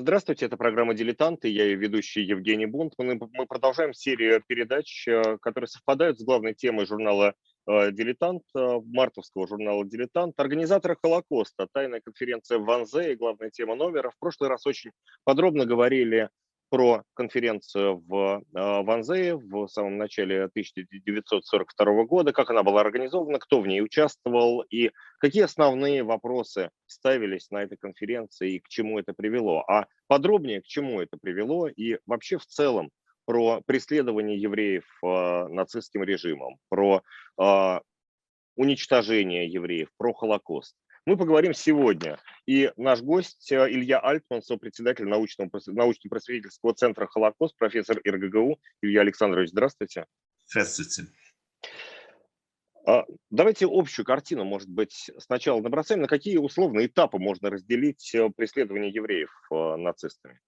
Здравствуйте, 0.00 0.46
это 0.46 0.56
программа 0.56 0.94
«Дилетанты», 0.94 1.48
я 1.48 1.64
ее 1.64 1.74
ведущий 1.76 2.22
Евгений 2.22 2.64
Бунт. 2.64 2.94
Мы, 2.96 3.18
продолжаем 3.46 3.92
серию 3.92 4.42
передач, 4.46 5.06
э, 5.06 5.36
которые 5.42 5.68
совпадают 5.68 6.18
с 6.18 6.24
главной 6.24 6.54
темой 6.54 6.86
журнала 6.86 7.34
э, 7.66 7.92
«Дилетант», 7.92 8.44
э, 8.56 8.80
мартовского 8.86 9.46
журнала 9.46 9.84
«Дилетант». 9.84 10.40
Организаторы 10.40 10.96
Холокоста, 11.02 11.68
тайная 11.70 12.00
конференция 12.00 12.56
в 12.56 12.64
Ванзе 12.64 13.12
и 13.12 13.14
главная 13.14 13.50
тема 13.50 13.74
номера. 13.74 14.08
В 14.08 14.18
прошлый 14.18 14.48
раз 14.48 14.66
очень 14.66 14.90
подробно 15.24 15.66
говорили 15.66 16.30
про 16.70 17.02
конференцию 17.14 18.02
в 18.06 18.42
а, 18.54 18.82
Ванзее 18.82 19.36
в 19.36 19.66
самом 19.66 19.98
начале 19.98 20.44
1942 20.44 22.04
года, 22.04 22.32
как 22.32 22.48
она 22.50 22.62
была 22.62 22.80
организована, 22.80 23.38
кто 23.38 23.60
в 23.60 23.66
ней 23.66 23.82
участвовал 23.82 24.62
и 24.62 24.92
какие 25.18 25.42
основные 25.42 26.04
вопросы 26.04 26.70
ставились 26.86 27.50
на 27.50 27.64
этой 27.64 27.76
конференции 27.76 28.54
и 28.54 28.60
к 28.60 28.68
чему 28.68 28.98
это 28.98 29.12
привело. 29.12 29.64
А 29.68 29.86
подробнее, 30.06 30.62
к 30.62 30.66
чему 30.66 31.00
это 31.00 31.18
привело 31.20 31.66
и 31.66 31.98
вообще 32.06 32.38
в 32.38 32.46
целом 32.46 32.90
про 33.26 33.60
преследование 33.66 34.40
евреев 34.40 34.84
э, 35.02 35.48
нацистским 35.48 36.02
режимом, 36.04 36.58
про 36.68 37.02
э, 37.40 37.80
уничтожение 38.56 39.46
евреев, 39.46 39.88
про 39.96 40.12
Холокост. 40.12 40.74
Мы 41.10 41.16
поговорим 41.16 41.54
сегодня. 41.54 42.20
И 42.46 42.70
наш 42.76 43.02
гость 43.02 43.50
э, 43.50 43.68
Илья 43.68 43.98
Альтман, 43.98 44.44
сопредседатель 44.44 45.08
научного, 45.08 45.50
научно-просветительского 45.66 46.72
центра 46.72 47.08
«Холокост», 47.08 47.56
профессор 47.58 47.98
ИРГГУ. 47.98 48.60
Илья 48.82 49.00
Александрович, 49.00 49.48
здравствуйте. 49.50 50.06
Здравствуйте. 50.46 51.06
А, 52.86 53.04
давайте 53.28 53.66
общую 53.68 54.06
картину, 54.06 54.44
может 54.44 54.68
быть, 54.68 55.10
сначала 55.18 55.60
набросаем. 55.60 56.02
На 56.02 56.06
какие 56.06 56.36
условные 56.36 56.86
этапы 56.86 57.18
можно 57.18 57.50
разделить 57.50 58.14
э, 58.14 58.30
преследование 58.30 58.92
евреев 58.92 59.32
э, 59.50 59.76
нацистами? 59.78 60.38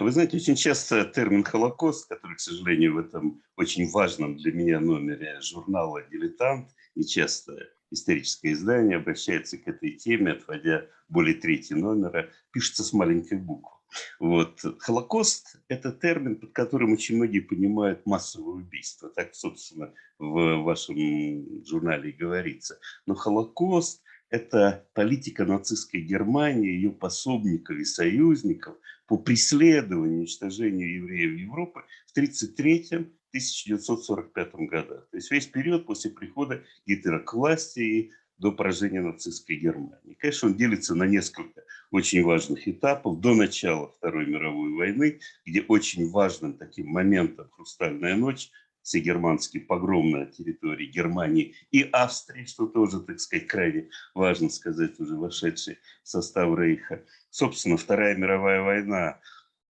Вы 0.00 0.10
знаете, 0.10 0.36
очень 0.36 0.56
часто 0.56 1.04
термин 1.04 1.44
«Холокост», 1.44 2.08
который, 2.08 2.34
к 2.34 2.40
сожалению, 2.40 2.94
в 2.94 2.98
этом 2.98 3.40
очень 3.54 3.88
важном 3.92 4.36
для 4.36 4.50
меня 4.50 4.80
номере 4.80 5.40
журнала 5.40 6.02
«Дилетант», 6.10 6.70
не 6.96 7.06
часто 7.06 7.70
историческое 7.90 8.52
издание 8.52 8.96
обращается 8.96 9.58
к 9.58 9.66
этой 9.68 9.92
теме, 9.92 10.32
отводя 10.32 10.86
более 11.08 11.34
трети 11.34 11.74
номера, 11.74 12.30
пишется 12.52 12.84
с 12.84 12.92
маленькой 12.92 13.38
буквы. 13.38 13.76
Вот. 14.18 14.60
Холокост– 14.78 15.56
это 15.68 15.92
термин, 15.92 16.36
под 16.36 16.52
которым 16.52 16.92
очень 16.92 17.16
многие 17.16 17.40
понимают 17.40 18.06
массовое 18.06 18.54
убийство. 18.54 19.08
Так, 19.08 19.34
собственно, 19.34 19.92
в 20.18 20.62
вашем 20.62 21.64
журнале 21.64 22.10
и 22.10 22.16
говорится. 22.16 22.78
Но 23.06 23.14
Холокост– 23.14 24.02
это 24.30 24.86
политика 24.94 25.44
нацистской 25.44 26.02
Германии, 26.02 26.70
ее 26.70 26.90
пособников 26.90 27.76
и 27.76 27.84
союзников 27.84 28.76
по 29.06 29.18
преследованию 29.18 30.18
и 30.18 30.20
уничтожению 30.20 30.94
евреев 30.94 31.36
Европы 31.38 31.82
в 32.06 32.12
1933 32.12 33.12
1945 33.30 34.54
годах. 34.68 35.08
То 35.10 35.16
есть 35.16 35.30
весь 35.30 35.46
период 35.46 35.86
после 35.86 36.10
прихода 36.10 36.62
Гитлера 36.86 37.20
к 37.20 37.32
власти 37.32 37.80
и 37.80 38.12
до 38.38 38.52
поражения 38.52 39.02
нацистской 39.02 39.56
Германии. 39.56 40.16
Конечно, 40.18 40.48
он 40.48 40.54
делится 40.54 40.94
на 40.94 41.04
несколько 41.04 41.62
очень 41.90 42.24
важных 42.24 42.66
этапов 42.66 43.20
до 43.20 43.34
начала 43.34 43.92
Второй 43.98 44.26
мировой 44.26 44.72
войны, 44.72 45.20
где 45.44 45.60
очень 45.60 46.10
важным 46.10 46.54
таким 46.54 46.88
моментом 46.88 47.50
«Хрустальная 47.50 48.16
ночь» 48.16 48.50
всегерманский 48.82 49.60
погром 49.60 50.10
на 50.10 50.24
территории 50.24 50.86
Германии 50.86 51.54
и 51.70 51.82
Австрии, 51.92 52.46
что 52.46 52.66
тоже, 52.66 53.00
так 53.00 53.20
сказать, 53.20 53.46
крайне 53.46 53.90
важно 54.14 54.48
сказать, 54.48 54.98
уже 54.98 55.16
вошедший 55.16 55.78
в 56.02 56.08
состав 56.08 56.58
Рейха. 56.58 57.04
Собственно, 57.28 57.76
Вторая 57.76 58.16
мировая 58.16 58.62
война 58.62 59.20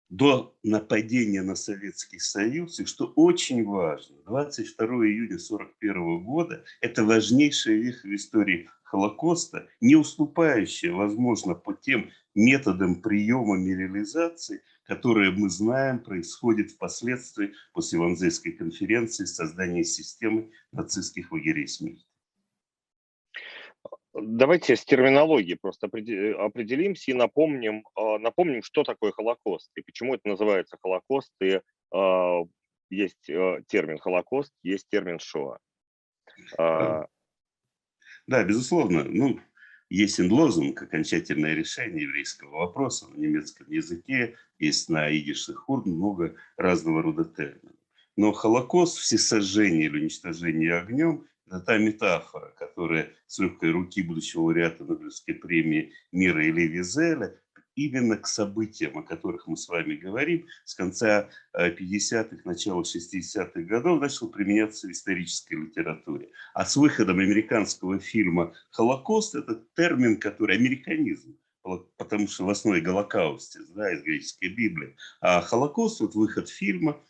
до 0.09 0.56
нападения 0.64 1.42
на 1.42 1.56
Советский 1.56 2.20
Союз, 2.20 2.80
и 2.80 2.86
что 2.86 3.12
очень 3.16 3.64
важно, 3.66 4.16
22 4.26 4.86
июня 4.86 5.36
1941 5.36 6.24
года– 6.24 6.64
это 6.81 7.03
важнейшая 7.03 7.75
веха 7.75 8.08
в 8.08 8.16
истории 8.16 8.69
Холокоста, 8.84 9.68
не 9.81 9.96
уступающая, 9.96 10.92
возможно, 10.92 11.56
по 11.56 11.74
тем 11.74 12.12
методам 12.36 13.02
приема 13.02 13.59
и 13.59 13.75
реализации, 13.75 14.62
которые 14.84 15.31
мы 15.31 15.50
знаем 15.50 16.00
происходят 16.00 16.72
впоследствии 16.72 17.53
после 17.74 17.97
Ванзейской 18.00 18.52
конференции 18.52 19.25
создания 19.25 19.84
системы 19.84 20.52
нацистских 20.72 21.31
лагерей 21.31 21.68
смерти. 21.68 22.06
Давайте 24.13 24.75
с 24.75 24.85
терминологией 24.85 25.57
просто 25.59 25.88
определимся 25.88 27.12
и 27.12 27.16
напомним, 27.16 27.84
а, 27.96 28.19
напомним, 28.19 28.62
что 28.62 28.84
такое 28.84 29.12
Холокост 29.12 29.72
и 29.75 29.81
почему 29.81 30.13
это 30.13 30.28
называется 30.28 30.78
Холокост. 30.81 31.31
И 31.41 31.59
а, 31.91 32.41
есть 32.91 33.29
а, 33.29 33.62
термин 33.68 33.97
Холокост, 33.97 34.53
есть 34.62 34.88
термин 34.90 35.18
Шоа. 35.19 35.57
Да, 36.57 37.07
да 38.28 38.44
безусловно. 38.44 39.03
Ну, 39.03 39.40
есть 39.90 40.19
лозунг, 40.19 40.84
окончательное 40.84 41.56
решение 41.56 42.03
еврейского 42.03 42.66
вопроса 42.66 43.07
на 43.07 43.16
немецком 43.16 43.69
языке, 43.69 44.35
есть 44.59 44.90
на 44.90 45.16
идише 45.16 45.53
хурн 45.53 45.90
много 45.90 46.35
разного 46.57 47.01
рода 47.01 47.25
терминов. 47.25 47.75
Но 48.16 48.31
Холокост, 48.31 48.97
всесожжение 48.97 49.85
или 49.85 50.01
уничтожение 50.01 50.75
огнем 50.75 51.28
та 51.50 51.78
метафора, 51.78 52.54
которая 52.58 53.14
с 53.28 53.40
легкой 53.40 53.72
руки 53.72 54.02
будущего 54.02 54.42
лауреата 54.42 54.84
Нобелевской 54.84 55.36
премии 55.36 55.94
мира 56.12 56.44
Эли 56.44 56.68
Визеля 56.68 57.40
именно 57.76 58.18
к 58.18 58.28
событиям, 58.28 58.98
о 58.98 59.04
которых 59.04 59.48
мы 59.48 59.58
с 59.58 59.68
вами 59.68 59.96
говорим, 59.96 60.48
с 60.64 60.76
конца 60.76 61.30
50-х, 61.56 62.36
э, 62.36 62.40
начала 62.46 62.84
60-х 62.84 63.62
годов 63.62 64.00
начал 64.00 64.30
применяться 64.30 64.88
в 64.88 64.92
исторической 64.92 65.56
литературе. 65.56 66.30
А 66.54 66.66
с 66.66 66.76
выходом 66.76 67.20
американского 67.20 68.00
фильма 68.00 68.54
«Холокост» 68.72 69.36
это 69.36 69.64
термин, 69.75 70.20
который 70.20 70.58
американизм, 70.58 71.38
потому 71.98 72.28
что 72.28 72.46
в 72.46 72.50
основе 72.50 72.81
Голокаусте, 72.81 73.60
да, 73.70 73.92
из 73.92 74.04
греческой 74.04 74.50
Библии. 74.50 74.96
А 75.22 75.42
Холокост, 75.42 76.00
вот 76.02 76.14
выход 76.16 76.50
фильма 76.50 77.02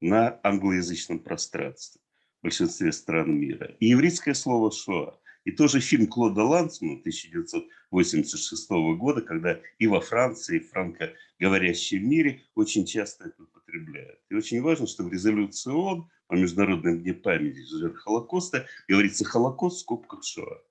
на 0.00 0.40
англоязычном 0.42 1.20
пространстве 1.20 2.03
большинстве 2.44 2.92
стран 2.92 3.34
мира. 3.34 3.74
И 3.80 3.86
еврейское 3.86 4.34
слово 4.34 4.70
«шоа». 4.70 5.18
И 5.44 5.50
тоже 5.50 5.80
фильм 5.80 6.06
Клода 6.06 6.44
Лансмана 6.44 6.98
1986 7.00 8.70
года, 8.96 9.20
когда 9.22 9.60
и 9.78 9.86
во 9.86 10.00
Франции, 10.00 10.56
и 10.56 10.60
в 10.60 10.70
франкоговорящем 10.70 12.08
мире 12.08 12.42
очень 12.54 12.86
часто 12.86 13.24
это 13.28 13.42
употребляют. 13.42 14.20
И 14.30 14.34
очень 14.34 14.62
важно, 14.62 14.86
что 14.86 15.04
в 15.04 15.12
резолюции 15.12 15.70
ООН 15.70 16.08
по 16.26 16.34
Международным 16.34 17.02
дне 17.02 17.14
памяти 17.14 17.60
жертв 17.60 17.98
Холокоста 17.98 18.66
говорится 18.88 19.24
«Холокост 19.24 19.78
в 19.78 19.80
скобках 19.80 20.24
Шоа». 20.24 20.62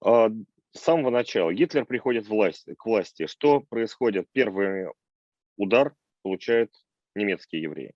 А, 0.00 0.28
с 0.72 0.80
самого 0.80 1.10
начала 1.10 1.52
Гитлер 1.52 1.84
приходит 1.84 2.28
власть, 2.28 2.68
к 2.76 2.86
власти. 2.86 3.26
Что 3.26 3.60
происходит? 3.60 4.28
Первый 4.32 4.86
удар 5.56 5.94
получают 6.22 6.72
немецкие 7.14 7.62
евреи. 7.62 7.92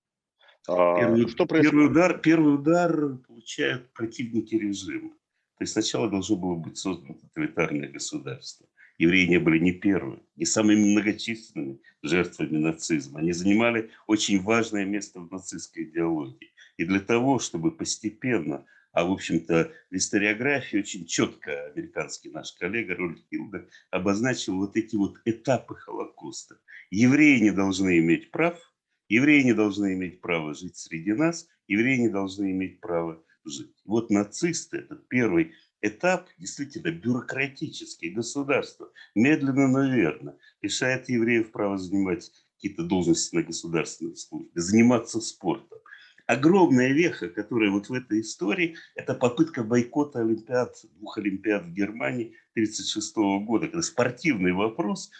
А, 0.66 0.98
первый, 0.98 1.28
что 1.28 1.46
Первый 1.46 1.86
удар, 1.86 2.18
первый 2.18 2.54
удар 2.54 3.16
получают 3.28 3.92
противники 3.92 4.54
режима. 4.54 5.10
То 5.58 5.62
есть 5.62 5.72
сначала 5.72 6.08
должно 6.10 6.36
было 6.36 6.56
быть 6.56 6.78
создано 6.78 7.14
тоталитарное 7.14 7.88
государство. 7.88 8.66
Евреи 8.96 9.26
не 9.26 9.38
были 9.38 9.58
не 9.58 9.72
первыми, 9.72 10.22
не 10.36 10.44
самыми 10.44 10.92
многочисленными 10.92 11.80
жертвами 12.02 12.58
нацизма. 12.58 13.20
Они 13.20 13.32
занимали 13.32 13.90
очень 14.06 14.40
важное 14.40 14.84
место 14.84 15.20
в 15.20 15.30
нацистской 15.30 15.84
идеологии. 15.84 16.52
И 16.76 16.84
для 16.84 17.00
того, 17.00 17.38
чтобы 17.38 17.72
постепенно, 17.72 18.64
а 18.92 19.04
в 19.04 19.12
общем-то 19.12 19.72
в 19.90 19.94
историографии 19.94 20.78
очень 20.78 21.06
четко 21.06 21.66
американский 21.72 22.30
наш 22.30 22.52
коллега 22.52 22.94
Рольф 22.94 23.18
Хилдер 23.30 23.68
обозначил 23.90 24.56
вот 24.56 24.76
эти 24.76 24.96
вот 24.96 25.16
этапы 25.24 25.74
Холокоста. 25.74 26.58
Евреи 26.90 27.40
не 27.40 27.50
должны 27.50 27.98
иметь 27.98 28.30
прав– 28.30 28.58
Евреи 29.08 29.42
не 29.42 29.52
должны 29.52 29.94
иметь 29.94 30.20
права 30.20 30.54
жить 30.54 30.76
среди 30.76 31.12
нас, 31.12 31.46
евреи 31.68 31.98
не 31.98 32.08
должны 32.08 32.50
иметь 32.52 32.80
права 32.80 33.22
жить. 33.44 33.76
Вот 33.84 34.10
нацисты, 34.10 34.78
этот 34.78 35.08
первый 35.08 35.52
этап, 35.82 36.28
действительно 36.38 36.90
бюрократический, 36.90 38.10
государство, 38.10 38.90
медленно, 39.14 39.68
но 39.68 39.94
верно, 39.94 40.38
лишает 40.62 41.08
евреев 41.08 41.52
права 41.52 41.76
занимать 41.76 42.30
какие-то 42.54 42.84
должности 42.84 43.34
на 43.34 43.42
государственной 43.42 44.16
службе, 44.16 44.50
заниматься 44.54 45.20
спортом. 45.20 45.78
Огромная 46.26 46.94
веха, 46.94 47.28
которая 47.28 47.70
вот 47.70 47.90
в 47.90 47.92
этой 47.92 48.22
истории, 48.22 48.76
это 48.94 49.14
попытка 49.14 49.62
бойкота 49.62 50.20
Олимпиад, 50.20 50.74
двух 50.94 51.18
Олимпиад 51.18 51.66
в 51.66 51.74
Германии 51.74 52.34
1936 52.54 53.16
года, 53.44 53.66
когда 53.66 53.82
спортивный 53.82 54.52
вопрос 54.52 55.10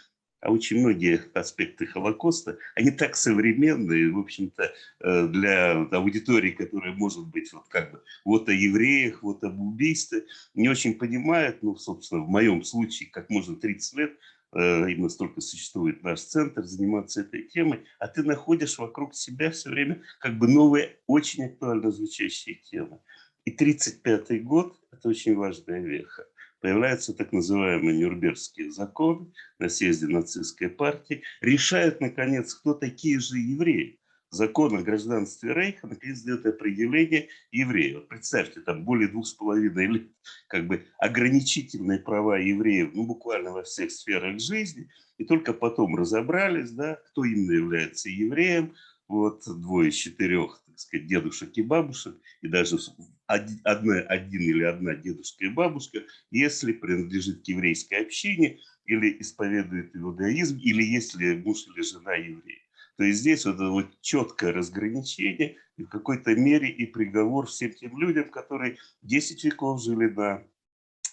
а 0.45 0.51
очень 0.51 0.81
многие 0.81 1.23
аспекты 1.33 1.87
Холокоста, 1.87 2.59
они 2.75 2.91
так 2.91 3.17
современные, 3.17 4.13
в 4.13 4.19
общем-то, 4.19 4.73
э, 5.01 5.27
для 5.29 5.73
аудитории, 5.91 6.51
которая 6.51 6.93
может 6.93 7.27
быть 7.29 7.51
вот 7.55 7.67
как 7.69 7.93
бы 7.93 8.03
вот 8.27 8.49
о 8.51 8.53
евреях, 8.53 9.23
вот 9.23 9.43
об 9.43 9.59
убийстве, 9.59 10.27
не 10.55 10.69
очень 10.69 10.95
понимают, 10.95 11.63
ну, 11.63 11.77
собственно, 11.77 12.23
в 12.23 12.29
моем 12.29 12.63
случае, 12.63 13.09
как 13.11 13.31
можно 13.31 13.57
30 13.57 13.99
лет 13.99 14.19
э, 14.53 14.91
именно 14.91 15.09
столько 15.09 15.41
существует 15.41 16.03
наш 16.03 16.21
центр, 16.21 16.63
заниматься 16.63 17.23
этой 17.23 17.45
темой, 17.45 17.81
а 17.99 18.07
ты 18.07 18.23
находишь 18.23 18.79
вокруг 18.79 19.15
себя 19.15 19.51
все 19.51 19.71
время 19.71 20.03
как 20.21 20.39
бы 20.39 20.47
новые, 20.47 20.99
очень 21.07 21.47
актуально 21.47 21.91
звучащие 21.91 22.57
темы. 22.57 23.01
И 23.47 23.51
1935 23.51 24.45
год– 24.45 24.79
это 24.93 25.09
очень 25.09 25.37
важная 25.37 25.81
веха. 25.81 26.27
Появляются 26.65 27.13
так 27.13 27.31
называемые 27.33 27.99
Нюрнбергские 27.99 28.71
законы 28.71 29.31
на 29.59 29.69
съезде 29.69 30.07
нацистской 30.07 30.71
партии, 30.71 31.23
решают, 31.43 32.01
наконец, 32.01 32.55
кто 32.55 32.73
такие 32.73 33.21
же 33.21 33.37
евреи 33.37 34.01
закон 34.31 34.75
о 34.75 34.83
гражданстве 34.83 35.53
Рейха 35.53 35.87
наконец 35.87 36.23
дает 36.23 36.47
определение 36.47 37.29
евреев. 37.53 37.97
Вот 37.97 38.09
представьте, 38.09 38.63
там 38.63 38.83
более 38.87 39.09
двух 39.09 39.27
с 39.27 39.35
половиной 39.35 39.89
лет 39.89 40.09
как 40.49 40.67
бы 40.67 40.87
ограничительные 40.99 41.99
права 41.99 42.39
евреев, 42.39 42.93
ну, 42.95 43.05
буквально 43.05 43.53
во 43.53 43.63
всех 43.63 43.91
сферах 43.91 44.41
жизни, 44.41 44.89
и 45.19 45.25
только 45.27 45.53
потом 45.53 45.95
разобрались, 45.97 46.71
да, 46.71 46.99
кто 47.11 47.27
именно 47.27 47.53
является 47.53 48.09
евреем, 48.09 48.75
вот 49.07 49.43
двое 49.45 49.91
из 49.91 49.97
четырех, 49.97 50.63
так 50.67 50.79
сказать, 50.79 51.09
дедушек 51.09 51.51
и 51.59 51.63
бабушек, 51.63 52.17
и 52.41 52.49
даже 52.49 52.79
одна, 53.27 54.01
один 54.01 54.41
или 54.43 54.65
одна 54.65 54.95
дедушка 54.95 55.45
и 55.45 55.49
бабушка, 55.49 56.03
если 56.31 56.73
принадлежит 56.73 57.45
к 57.45 57.49
еврейской 57.49 58.03
общине, 58.03 58.59
или 58.87 59.17
исповедует 59.21 59.97
иудаизм, 59.97 60.59
или 60.59 60.83
если 60.83 61.37
муж 61.37 61.67
или 61.69 61.83
жена 61.83 62.15
евреи. 62.15 62.63
То 62.97 63.05
есть 63.05 63.21
здесь 63.21 63.45
вот 63.45 63.55
это 63.57 63.71
вот 63.71 64.01
четкое 64.01 64.53
разграничение 64.53 65.57
и 65.77 65.85
в 65.85 65.89
какой-то 65.89 66.35
мере 66.35 66.69
и 66.69 66.87
приговор 66.87 67.47
всем 67.47 67.73
тем 67.73 67.99
людям, 67.99 68.31
которые 68.31 68.77
10 69.03 69.43
веков 69.45 69.83
жили 69.83 70.07
на 70.07 70.45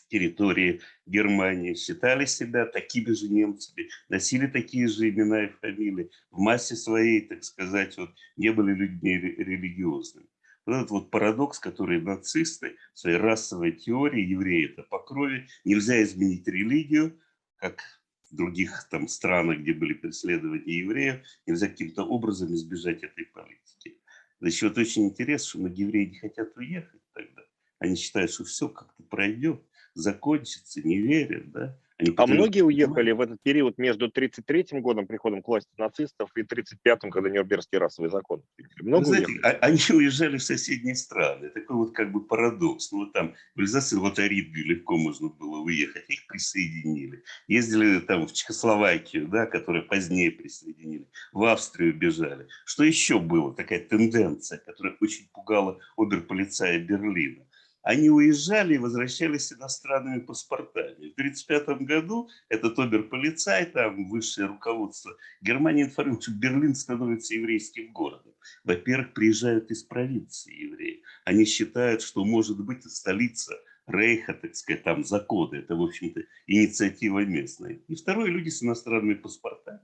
территории 0.10 0.82
Германии, 1.06 1.74
считали 1.74 2.26
себя 2.26 2.66
такими 2.66 3.12
же 3.14 3.30
немцами, 3.30 3.88
носили 4.10 4.48
такие 4.48 4.88
же 4.88 5.10
имена 5.10 5.46
и 5.46 5.48
фамилии, 5.48 6.12
в 6.30 6.40
массе 6.40 6.76
своей, 6.76 7.22
так 7.22 7.44
сказать, 7.44 7.98
вот, 7.98 8.12
не 8.36 8.52
были 8.52 8.74
людьми 8.74 9.18
религиозными. 9.18 10.28
Вот 10.72 10.78
этот 10.78 10.92
вот 10.92 11.12
парадокс, 11.12 11.60
который 11.60 12.00
нацисты 12.00 12.78
в 12.94 13.00
своей 13.00 13.18
расовой 13.18 13.74
теории, 13.74 14.26
евреи 14.26 14.72
это 14.72 14.84
по 14.84 15.00
крови, 15.00 15.50
нельзя 15.66 16.02
изменить 16.02 16.48
религию, 16.48 17.20
как 17.58 17.82
в 18.30 18.36
других 18.38 18.88
там 18.90 19.10
странах, 19.10 19.60
где 19.60 19.74
были 19.74 19.92
преследования 19.92 20.78
евреев, 20.78 21.26
нельзя 21.46 21.68
каким-то 21.68 22.04
образом 22.04 22.54
избежать 22.54 23.04
этой 23.04 23.26
политики. 23.26 23.98
Значит, 24.40 24.62
вот 24.62 24.78
очень 24.78 25.08
интересно, 25.08 25.50
что 25.50 25.60
многие 25.60 25.82
евреи 25.82 26.06
не 26.06 26.20
хотят 26.20 26.56
уехать 26.56 27.02
тогда. 27.12 27.42
Они 27.80 27.98
считают, 27.98 28.32
что 28.32 28.46
все 28.46 28.70
как-то 28.70 29.04
пройдет, 29.04 29.62
закончится, 29.94 30.82
не 30.88 31.02
верят, 31.02 31.52
да. 31.52 31.78
Они 32.02 32.14
а 32.18 32.26
многие 32.26 32.62
уехали 32.62 33.12
в 33.12 33.22
этот 33.22 33.42
период 33.44 33.78
между 33.78 34.08
33-м 34.08 34.82
годом 34.82 35.06
приходом 35.06 35.44
к 35.44 35.48
власти 35.48 35.70
нацистов 35.78 36.32
и 36.36 36.42
35-м, 36.42 37.12
когда 37.12 37.30
Нюрнбергский 37.30 37.78
расовый 37.78 38.10
закон. 38.10 38.42
Много 38.82 39.04
Вы 39.04 39.06
знаете, 39.06 39.28
уехали? 39.28 39.54
А, 39.54 39.66
они 39.66 39.80
уезжали 39.90 40.38
в 40.38 40.44
соседние 40.44 40.96
страны. 40.96 41.50
Такой 41.50 41.76
вот 41.76 41.96
как 41.96 42.12
бы 42.12 42.26
парадокс. 42.26 42.92
Ну 42.92 43.00
вот 43.00 43.14
там 43.14 43.36
в 43.56 43.60
Эльзас 43.60 43.94
и 43.94 43.96
Лотарингию 43.96 44.66
легко 44.66 44.98
можно 44.98 45.30
было 45.30 45.60
уехать, 45.60 46.10
их 46.10 46.26
присоединили. 46.28 47.24
Ездили 47.48 48.00
там 48.00 48.26
в 48.26 48.34
Чехословакию, 48.34 49.28
да, 49.28 49.46
которую 49.46 49.88
позднее 49.88 50.32
присоединили. 50.32 51.08
В 51.34 51.44
Австрию 51.44 51.94
бежали. 51.94 52.48
Что 52.66 52.84
еще 52.84 53.20
было? 53.20 53.54
Такая 53.54 53.80
тенденция, 53.80 54.58
которая 54.58 54.96
очень 55.02 55.30
пугала 55.32 55.80
оберполицая 55.98 56.80
Берлина 56.80 57.46
они 57.84 58.10
уезжали 58.10 58.76
и 58.76 58.78
возвращались 58.78 59.48
с 59.48 59.54
иностранными 59.54 60.20
паспортами. 60.20 61.10
В 61.10 61.14
1935 61.14 61.82
году 61.88 62.30
этот 62.50 62.78
оберполицай, 62.80 63.66
там 63.66 64.10
высшее 64.10 64.48
руководство 64.48 65.16
Германии 65.42 65.84
информирует, 65.84 66.24
что 66.24 66.32
Берлин 66.32 66.76
становится 66.76 67.34
еврейским 67.34 67.92
городом. 67.92 68.34
Во-первых, 68.64 69.14
приезжают 69.14 69.72
из 69.72 69.84
провинции 69.84 70.54
евреи. 70.54 71.04
Они 71.26 71.46
считают, 71.46 72.02
что 72.02 72.24
может 72.24 72.64
быть 72.64 72.84
столица 72.84 73.56
Рейха, 73.88 74.34
так 74.34 74.56
сказать, 74.56 74.84
там 74.84 75.04
законы. 75.04 75.58
Это, 75.58 75.76
в 75.76 75.82
общем-то, 75.82 76.22
инициатива 76.48 77.26
местная. 77.26 77.80
И 77.88 77.96
второе, 77.96 78.30
люди 78.30 78.50
с 78.50 78.64
иностранными 78.64 79.16
паспортами, 79.16 79.82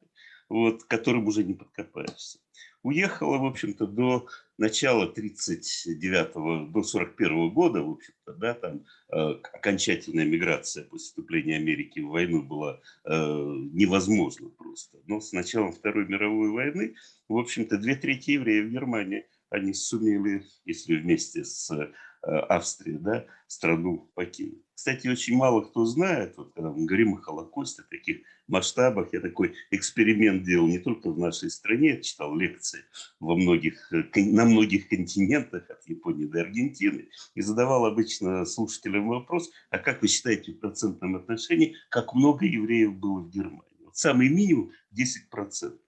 вот, 0.49 0.83
которым 0.83 1.27
уже 1.27 1.43
не 1.43 1.53
подкопаешься 1.53 2.39
уехала, 2.87 3.37
в 3.37 3.45
общем-то, 3.45 3.85
до 3.85 4.27
начала 4.57 5.07
39 5.07 6.71
до 6.71 6.83
41 6.83 7.49
года, 7.51 7.83
в 7.83 7.91
общем-то, 7.91 8.33
да, 8.33 8.53
там 8.53 8.85
э, 9.11 9.17
окончательная 9.53 10.25
миграция 10.25 10.83
после 10.85 11.07
вступления 11.07 11.57
Америки 11.57 11.99
в 11.99 12.09
войну 12.09 12.43
была 12.43 12.79
э, 13.05 13.13
невозможна 13.13 14.49
просто. 14.49 14.99
Но 15.05 15.19
с 15.19 15.31
началом 15.33 15.73
Второй 15.73 16.07
мировой 16.07 16.49
войны, 16.49 16.95
в 17.27 17.37
общем-то, 17.37 17.77
две 17.77 17.95
трети 17.95 18.31
евреев 18.31 18.67
в 18.67 18.71
Германии, 18.71 19.27
они 19.49 19.73
сумели, 19.73 20.45
если 20.65 20.95
вместе 20.95 21.43
с 21.43 21.69
э, 21.71 21.91
Австрией, 22.23 22.99
да, 22.99 23.25
страну 23.47 24.09
покинуть. 24.15 24.66
Кстати, 24.77 25.07
очень 25.07 25.35
мало 25.35 25.61
кто 25.61 25.85
знает, 25.85 26.37
вот 26.37 26.53
когда 26.53 26.69
мы 26.69 26.85
говорим 26.85 27.15
о 27.15 27.17
Холокосте, 27.17 27.81
таких 27.89 28.17
масштабах, 28.47 29.11
я 29.11 29.21
такой 29.21 29.55
эксперимент 29.71 30.43
делал 30.43 30.67
не 30.67 30.77
только 30.77 31.09
в 31.09 31.17
нашей 31.17 31.49
стране, 31.49 31.99
читал 32.03 32.35
лекции 32.35 32.81
во 33.19 33.35
многих, 33.35 33.91
э, 33.91 34.03
на 34.17 34.45
многих 34.45 34.87
континентах, 34.87 35.67
от 35.71 35.83
Японии 35.89 36.27
до 36.27 36.41
Аргентины, 36.41 37.09
и 37.33 37.41
задавал 37.41 37.87
обычно 37.87 38.45
слушателям 38.45 39.07
вопрос, 39.07 39.49
а 39.71 39.79
как 39.79 40.03
вы 40.03 40.09
считаете 40.09 40.51
в 40.51 40.59
процентном 40.59 41.15
отношении, 41.15 41.75
как 41.89 42.13
много 42.13 42.45
евреев 42.45 42.93
было 42.93 43.21
в 43.21 43.31
Германии? 43.31 43.83
Вот 43.83 43.97
самый 43.97 44.29
минимум 44.29 44.73
10%. 44.91 45.79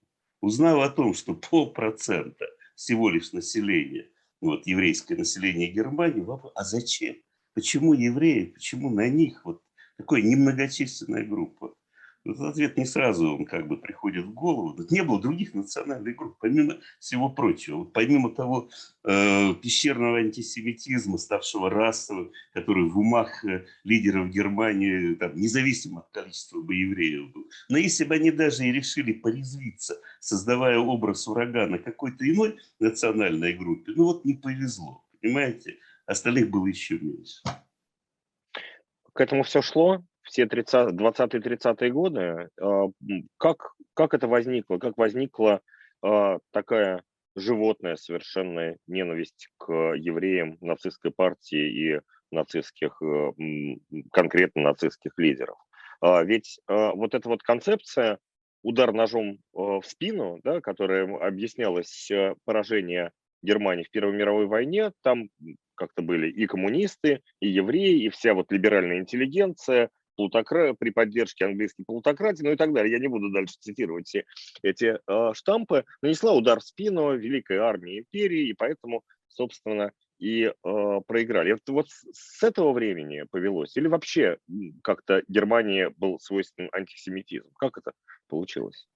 Узнав 0.42 0.82
о 0.82 0.90
том, 0.90 1.14
что 1.14 1.36
полпроцента 1.36 2.48
всего 2.74 3.12
лишь 3.12 3.34
населения, 3.34 4.10
вот, 4.42 4.66
еврейское 4.66 5.16
население 5.16 5.72
Германии, 5.72 6.22
вопрос, 6.22 6.54
а 6.56 6.64
зачем? 6.64 7.18
Почему 7.54 7.94
евреи, 7.94 8.46
почему 8.46 8.90
на 8.90 9.10
них 9.10 9.44
вот 9.46 9.62
такая 9.98 10.22
немногочисленная 10.22 11.26
группа? 11.26 11.76
Этот 12.26 12.42
ответ 12.42 12.78
не 12.78 12.86
сразу 12.86 13.38
он 13.38 13.46
как 13.46 13.68
бы 13.68 13.78
приходит 13.78 14.26
в 14.26 14.34
голову. 14.34 14.74
Тут 14.74 14.92
не 14.92 15.04
было 15.04 15.22
других 15.22 15.54
национальных 15.54 16.18
групп, 16.18 16.38
помимо 16.40 16.78
всего 17.00 17.30
прочего. 17.30 17.78
Вот 17.78 17.94
помимо 17.94 18.30
того 18.30 18.70
э, 19.06 19.54
пещерного 19.56 20.20
антисемитизма, 20.20 21.18
ставшего 21.18 21.70
расовым, 21.70 22.32
который 22.54 22.90
в 22.90 23.00
умах 23.00 23.46
э, 23.46 23.66
лидеров 23.86 24.30
Германии, 24.30 25.16
там, 25.16 25.36
независимо 25.36 26.02
от 26.02 26.12
количества 26.12 26.62
бы 26.62 26.76
евреев 26.76 27.32
был. 27.32 27.50
Но 27.70 27.78
если 27.78 28.04
бы 28.04 28.16
они 28.16 28.32
даже 28.32 28.66
и 28.66 28.72
решили 28.72 29.14
порезвиться, 29.14 29.98
создавая 30.20 30.78
образ 30.78 31.26
врага 31.26 31.68
на 31.68 31.80
какой-то 31.80 32.30
иной 32.30 32.58
национальной 32.80 33.54
группе, 33.54 33.94
ну 33.96 34.04
вот 34.04 34.26
не 34.26 34.34
повезло, 34.34 35.06
понимаете? 35.22 35.78
Остальных 36.10 36.50
было 36.50 36.68
еще 36.68 36.98
меньше. 37.00 37.42
К 39.14 39.22
этому 39.22 39.44
все 39.44 39.62
шло, 39.62 40.04
все 40.24 40.44
20-30-е 40.44 41.92
годы. 41.92 42.50
А, 42.62 42.86
как, 43.38 43.74
как 43.94 44.14
это 44.14 44.28
возникло? 44.28 44.78
Как 44.78 44.98
возникла 44.98 45.62
а, 46.02 46.40
такая 46.52 47.04
животная 47.36 47.96
совершенная 47.96 48.78
ненависть 48.88 49.50
к 49.58 49.72
евреям 49.96 50.58
нацистской 50.62 51.12
партии 51.12 51.96
и 51.96 52.02
нацистских, 52.32 53.02
э, 53.02 53.32
конкретно 54.12 54.62
нацистских 54.64 55.14
лидеров? 55.18 55.58
А, 56.02 56.24
ведь 56.24 56.60
вот 56.68 57.14
эта 57.14 57.28
вот 57.30 57.44
концепция 57.44 58.20
удар 58.62 58.92
ножом 58.94 59.40
в 59.54 59.82
спину, 59.86 60.40
да, 60.44 60.60
которая 60.62 61.18
объяснялась 61.18 62.10
э, 62.12 62.36
поражение 62.46 63.12
Германии 63.42 63.84
в 63.84 63.92
Первой 63.92 64.14
мировой 64.14 64.48
войне, 64.48 64.92
там 65.02 65.30
как-то 65.80 66.02
были 66.02 66.30
и 66.30 66.46
коммунисты, 66.46 67.22
и 67.40 67.48
евреи, 67.48 68.04
и 68.04 68.10
вся 68.10 68.34
вот 68.34 68.52
либеральная 68.52 69.00
интеллигенция, 69.00 69.90
плутокра... 70.20 70.74
при 70.74 70.90
поддержке 70.90 71.46
английской 71.46 71.86
плутократии, 71.86 72.44
ну 72.44 72.52
и 72.52 72.58
так 72.58 72.74
далее. 72.74 72.92
Я 72.92 73.00
не 73.00 73.08
буду 73.08 73.32
дальше 73.32 73.56
цитировать 73.60 74.08
все 74.08 74.26
эти 74.62 75.00
э, 75.08 75.34
штампы. 75.34 75.86
Нанесла 76.02 76.34
удар 76.34 76.60
в 76.60 76.64
спину 76.64 77.16
великой 77.16 77.58
армии 77.58 78.00
империи, 78.00 78.50
и 78.50 78.54
поэтому, 78.54 79.04
собственно, 79.30 79.94
и 80.20 80.44
э, 80.44 81.02
проиграли. 81.08 81.54
Это 81.54 81.72
вот 81.72 81.88
с 81.90 82.44
этого 82.44 82.74
времени 82.74 83.24
повелось? 83.32 83.78
Или 83.78 83.88
вообще 83.88 84.38
как-то 84.84 85.24
Германии 85.30 85.88
был 85.96 86.20
свойственен 86.20 86.70
антисемитизм? 86.74 87.50
Как 87.58 87.78
это 87.78 87.94
получилось? 88.28 88.88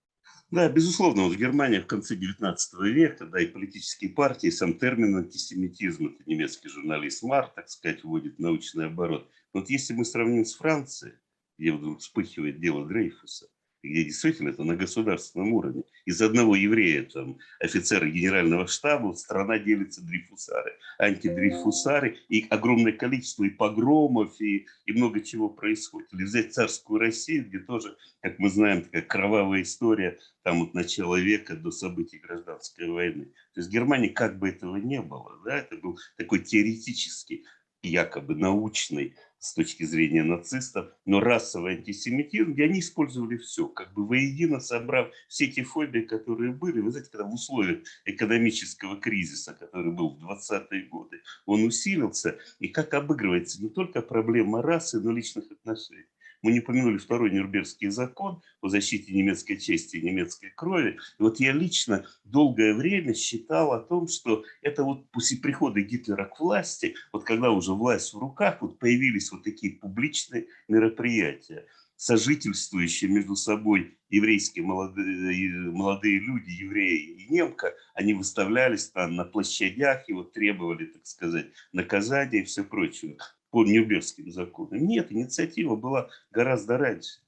Да, 0.54 0.70
безусловно, 0.70 1.24
вот 1.24 1.36
Германия 1.36 1.82
в 1.82 1.88
конце 1.88 2.16
19 2.16 2.74
века, 2.82 3.26
да, 3.26 3.42
и 3.42 3.48
политические 3.48 4.12
партии, 4.12 4.52
сам 4.52 4.78
термин 4.78 5.18
антисемитизм, 5.18 6.10
это 6.10 6.30
немецкий 6.30 6.70
журналист 6.70 7.24
Мар, 7.24 7.52
так 7.56 7.68
сказать, 7.68 8.04
вводит 8.04 8.38
научный 8.38 8.86
оборот. 8.86 9.28
Вот 9.52 9.72
если 9.72 9.96
мы 9.96 10.06
сравним 10.06 10.46
с 10.46 10.54
Францией, 10.54 11.16
где 11.58 11.74
вдруг 11.74 12.02
вспыхивает 12.02 12.60
дело 12.60 12.88
Дрейфуса, 12.88 13.48
где 13.84 14.06
действительно 14.06 14.50
это 14.50 14.64
на 14.64 14.76
государственном 14.76 15.54
уровне. 15.54 15.84
Из 16.06 16.22
одного 16.22 16.56
еврея, 16.56 17.04
там, 17.04 17.38
офицера 17.60 18.08
генерального 18.08 18.66
штаба, 18.68 19.14
страна 19.14 19.60
делится 19.60 20.02
дрейфусары, 20.02 20.78
антидрейфусары, 21.00 22.18
и 22.30 22.48
огромное 22.50 22.94
количество 22.94 23.44
и 23.44 23.50
погромов, 23.50 24.40
и, 24.40 24.66
и 24.86 24.94
много 24.94 25.22
чего 25.22 25.50
происходит. 25.50 26.14
Или 26.14 26.24
взять 26.24 26.54
царскую 26.54 27.00
Россию, 27.00 27.46
где 27.48 27.60
тоже, 27.60 27.98
как 28.22 28.40
мы 28.40 28.50
знаем, 28.50 28.84
такая 28.84 29.02
кровавая 29.02 29.62
история 29.62 30.18
там 30.44 30.62
от 30.62 30.74
начала 30.74 31.20
века 31.20 31.56
до 31.56 31.72
событий 31.72 32.20
гражданской 32.20 32.88
войны. 32.90 33.26
То 33.54 33.60
есть 33.60 33.70
в 33.70 33.74
Германии 33.74 34.10
как 34.10 34.40
бы 34.40 34.50
этого 34.50 34.78
не 34.78 35.02
было, 35.02 35.40
да, 35.46 35.60
это 35.60 35.78
был 35.78 35.98
такой 36.18 36.40
теоретический, 36.40 37.46
якобы 37.82 38.36
научный 38.36 39.16
с 39.44 39.54
точки 39.54 39.84
зрения 39.84 40.24
нацистов, 40.24 40.88
но 41.06 41.20
расовый 41.20 41.76
антисемитизм, 41.76 42.54
где 42.54 42.64
они 42.64 42.80
использовали 42.80 43.36
все, 43.36 43.68
как 43.68 43.94
бы 43.94 44.08
воедино 44.08 44.62
собрав 44.62 45.12
все 45.28 45.46
эти 45.46 45.64
фобии, 45.64 46.00
которые 46.00 46.54
были. 46.54 46.80
Вы 46.80 46.92
знаете, 46.92 47.12
когда 47.12 47.26
в 47.26 47.34
условиях 47.34 47.80
экономического 48.06 48.96
кризиса, 49.02 49.54
который 49.54 49.92
был 49.92 50.16
в 50.16 50.24
20-е 50.24 50.84
годы, 50.84 51.22
он 51.46 51.66
усилился, 51.66 52.40
и 52.60 52.70
как 52.70 52.94
обыгрывается 52.94 53.62
не 53.62 53.70
только 53.70 54.02
проблема 54.02 54.62
расы, 54.62 55.02
но 55.02 55.12
и 55.12 55.16
личных 55.16 55.52
отношений. 55.52 56.06
Мы 56.44 56.52
не 56.52 56.60
упомянули 56.60 56.98
второй 56.98 57.32
Нюрнбергский 57.32 57.90
закон 57.90 58.42
о 58.62 58.68
защите 58.68 59.14
немецкой 59.14 59.56
чести 59.56 59.96
и 59.96 60.02
немецкой 60.02 60.52
крови. 60.56 61.00
И 61.18 61.24
вот 61.24 61.40
я 61.40 61.54
лично 61.54 62.06
долгое 62.26 62.74
время 62.76 63.14
считал 63.14 63.72
о 63.72 63.80
том, 63.80 64.10
что 64.10 64.44
это 64.62 64.84
вот 64.84 65.10
после 65.12 65.38
прихода 65.38 65.80
Гитлера 65.80 66.26
к 66.26 66.40
власти, 66.42 66.96
вот 67.14 67.24
когда 67.24 67.50
уже 67.50 67.72
власть 67.74 68.14
в 68.14 68.18
руках, 68.20 68.62
вот 68.62 68.78
появились 68.78 69.32
вот 69.32 69.44
такие 69.44 69.74
публичные 69.74 70.48
мероприятия 70.68 71.66
сожительствующие 71.96 73.10
между 73.10 73.38
собой 73.38 73.98
еврейские 74.10 74.66
молодые, 74.66 75.72
молодые 75.72 76.20
люди, 76.20 76.50
евреи 76.50 77.24
и 77.24 77.32
немка, 77.32 77.74
они 77.94 78.14
выставлялись 78.14 78.90
там 78.90 79.16
на 79.16 79.24
площадях 79.24 80.10
и 80.10 80.14
вот 80.14 80.34
требовали, 80.34 80.88
так 80.88 81.06
сказать, 81.06 81.48
наказания 81.72 82.42
и 82.42 82.44
все 82.44 82.66
прочее 82.66 83.16
по 83.54 83.64
Нюрнбергским 83.64 84.32
законам. 84.32 84.84
Нет, 84.88 85.12
инициатива 85.12 85.76
была 85.76 86.10
гораздо 86.32 86.80
раньше, 86.80 87.20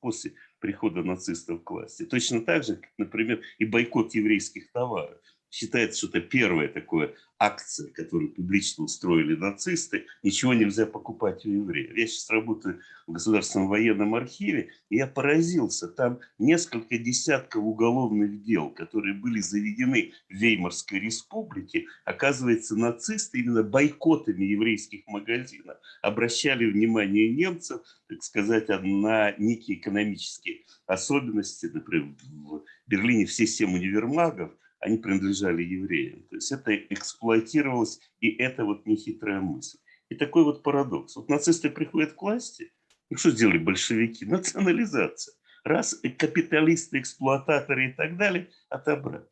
после 0.00 0.32
прихода 0.60 1.02
нацистов 1.02 1.62
к 1.62 1.70
власти. 1.70 2.06
Точно 2.06 2.40
так 2.40 2.64
же, 2.64 2.80
например, 2.96 3.42
и 3.58 3.66
бойкот 3.66 4.14
еврейских 4.14 4.72
товаров 4.72 5.20
считается, 5.50 5.98
что 5.98 6.18
это 6.18 6.20
первая 6.20 6.68
такая 6.68 7.14
акция, 7.38 7.90
которую 7.90 8.32
публично 8.32 8.84
устроили 8.84 9.36
нацисты. 9.36 10.06
Ничего 10.22 10.54
нельзя 10.54 10.86
покупать 10.86 11.46
у 11.46 11.50
евреев. 11.50 11.96
Я 11.96 12.06
сейчас 12.06 12.30
работаю 12.30 12.80
в 13.06 13.12
Государственном 13.12 13.68
военном 13.68 14.14
архиве, 14.14 14.70
и 14.90 14.96
я 14.96 15.06
поразился. 15.06 15.88
Там 15.88 16.18
несколько 16.38 16.98
десятков 16.98 17.62
уголовных 17.62 18.42
дел, 18.42 18.70
которые 18.70 19.14
были 19.14 19.40
заведены 19.40 20.12
в 20.28 20.34
Веймарской 20.34 20.98
республике. 20.98 21.86
Оказывается, 22.04 22.76
нацисты 22.76 23.38
именно 23.38 23.62
бойкотами 23.62 24.44
еврейских 24.44 25.06
магазинов 25.06 25.78
обращали 26.02 26.70
внимание 26.70 27.28
немцев, 27.28 27.82
так 28.08 28.22
сказать, 28.22 28.68
на 28.68 29.32
некие 29.38 29.78
экономические 29.78 30.62
особенности. 30.86 31.66
Например, 31.72 32.14
в 32.32 32.62
Берлине 32.88 33.26
все 33.26 33.46
семь 33.46 33.74
универмагов– 33.74 34.50
они 34.80 34.98
принадлежали 34.98 35.62
евреям. 35.62 36.22
То 36.28 36.36
есть 36.36 36.52
это 36.52 36.74
эксплуатировалось, 36.76 38.00
и 38.20 38.30
это 38.36 38.64
вот 38.64 38.86
нехитрая 38.86 39.40
мысль. 39.40 39.78
И 40.08 40.14
такой 40.14 40.44
вот 40.44 40.62
парадокс. 40.62 41.16
Вот 41.16 41.28
нацисты 41.28 41.70
приходят 41.70 42.12
к 42.12 42.22
власти, 42.22 42.72
и 43.10 43.14
что 43.16 43.30
сделали 43.30 43.58
большевики? 43.58 44.24
Национализация. 44.26 45.34
Раз 45.64 46.00
капиталисты, 46.16 47.00
эксплуататоры 47.00 47.90
и 47.90 47.92
так 47.92 48.16
далее 48.16 48.50
отобрать. 48.68 49.26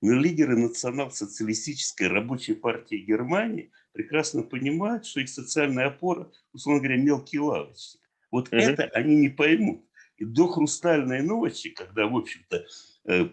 Но 0.00 0.14
лидеры 0.14 0.56
национал-социалистической 0.56 2.08
рабочей 2.08 2.54
партии 2.54 2.96
Германии 2.96 3.70
прекрасно 3.92 4.42
понимают, 4.42 5.06
что 5.06 5.20
их 5.20 5.28
социальная 5.28 5.86
опора, 5.86 6.30
условно 6.52 6.82
говоря, 6.82 7.00
мелкий 7.00 7.38
лавочник. 7.38 8.00
Вот 8.30 8.48
угу. 8.48 8.56
это 8.56 8.84
они 8.94 9.16
не 9.16 9.28
поймут. 9.28 9.86
И 10.16 10.24
до 10.24 10.48
хрустальной 10.48 11.22
ночи, 11.22 11.70
когда, 11.70 12.06
в 12.06 12.16
общем-то, 12.16 12.64
э, 13.06 13.28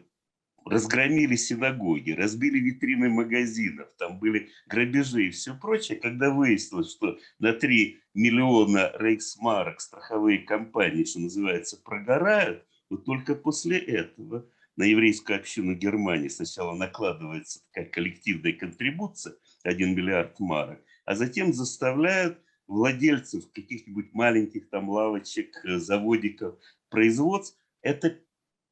разгромили 0.65 1.35
синагоги, 1.35 2.11
разбили 2.11 2.59
витрины 2.59 3.09
магазинов, 3.09 3.89
там 3.97 4.19
были 4.19 4.49
грабежи 4.67 5.27
и 5.27 5.29
все 5.31 5.55
прочее, 5.55 5.99
когда 5.99 6.31
выяснилось, 6.31 6.91
что 6.91 7.17
на 7.39 7.53
3 7.53 7.99
миллиона 8.13 8.91
рейхсмарок 8.97 9.81
страховые 9.81 10.39
компании, 10.39 11.03
что 11.03 11.19
называется, 11.19 11.81
прогорают, 11.83 12.65
вот 12.89 13.05
только 13.05 13.35
после 13.35 13.77
этого 13.77 14.45
на 14.75 14.83
еврейскую 14.83 15.37
общину 15.37 15.75
Германии 15.75 16.29
сначала 16.29 16.73
накладывается 16.73 17.61
такая 17.67 17.89
коллективная 17.89 18.53
контрибуция, 18.53 19.35
1 19.63 19.95
миллиард 19.95 20.39
марок, 20.39 20.79
а 21.05 21.15
затем 21.15 21.53
заставляют 21.53 22.39
владельцев 22.67 23.51
каких-нибудь 23.51 24.13
маленьких 24.13 24.69
там 24.69 24.89
лавочек, 24.89 25.53
э, 25.65 25.79
заводиков, 25.79 26.55
производств, 26.89 27.57
это 27.81 28.19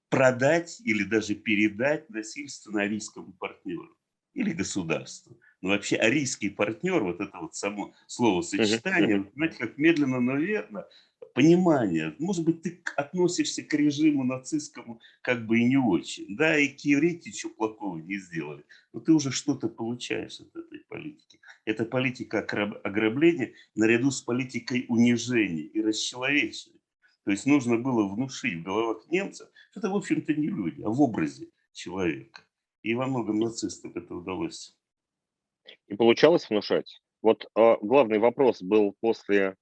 продать 0.10 0.80
или 0.82 1.04
даже 1.04 1.36
передать 1.36 2.10
насильственно 2.10 2.82
арийскому 2.82 3.34
партнеру 3.34 3.96
или 4.34 4.54
государству. 4.54 5.40
Но 5.62 5.70
вообще 5.70 5.96
арийский 5.96 6.50
партнер, 6.50 7.04
вот 7.04 7.20
это 7.20 7.40
вот 7.40 7.56
само 7.56 7.94
словосочетание, 8.06 9.18
uh-huh. 9.18 9.32
знаете, 9.34 9.58
как 9.58 9.78
медленно, 9.78 10.20
но 10.20 10.38
верно, 10.38 10.86
понимание. 11.34 12.16
Может 12.20 12.46
быть, 12.46 12.62
ты 12.62 12.82
относишься 12.96 13.64
к 13.64 13.74
режиму 13.74 14.24
нацистскому 14.24 15.02
как 15.22 15.46
бы 15.46 15.60
и 15.60 15.66
не 15.66 15.78
очень. 15.78 16.36
Да, 16.36 16.58
и 16.58 16.68
к 16.68 16.80
евреям 16.82 17.22
ничего 17.26 17.52
плохого 17.54 17.98
не 17.98 18.18
сделали. 18.18 18.64
Но 18.94 19.00
ты 19.00 19.12
уже 19.12 19.32
что-то 19.32 19.70
получаешь 19.70 20.40
от 20.40 20.56
этой 20.56 20.80
политики. 20.88 21.40
Это 21.66 21.86
политика 21.86 22.40
ограбления 22.40 23.54
наряду 23.76 24.12
с 24.12 24.22
политикой 24.22 24.86
унижения 24.88 25.64
и 25.64 25.82
расчеловечения. 25.82 26.80
То 27.24 27.32
есть 27.32 27.46
нужно 27.46 27.78
было 27.78 28.08
внушить 28.08 28.60
в 28.60 28.64
головах 28.64 29.06
немцев, 29.10 29.50
это, 29.78 29.90
в 29.90 29.96
общем-то, 29.96 30.34
не 30.34 30.48
люди, 30.48 30.82
а 30.82 30.90
в 30.90 31.02
образе 31.02 31.48
человека. 31.72 32.42
И 32.82 32.94
во 32.96 33.08
многом 33.08 33.40
нацистам 33.40 33.92
это 33.96 34.16
удалось. 34.16 34.76
И 35.88 35.96
получалось 35.96 36.50
внушать. 36.50 37.02
Вот 37.22 37.46
э, 37.46 37.76
главный 37.82 38.20
вопрос 38.20 38.62
был 38.62 38.96
после 39.02 39.56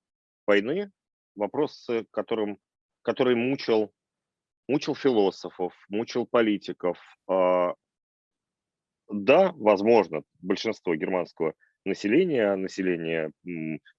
войны, 0.46 0.92
вопрос, 1.36 1.88
которым, 2.12 2.60
который 3.02 3.36
мучил, 3.36 3.92
мучил 4.68 4.96
философов, 4.96 5.74
мучил 5.90 6.26
политиков. 6.26 7.00
Э, 7.30 7.74
да, 9.10 9.54
возможно, 9.56 10.24
большинство 10.40 10.96
германского 10.96 11.54
населения, 11.86 12.56
населения 12.56 13.32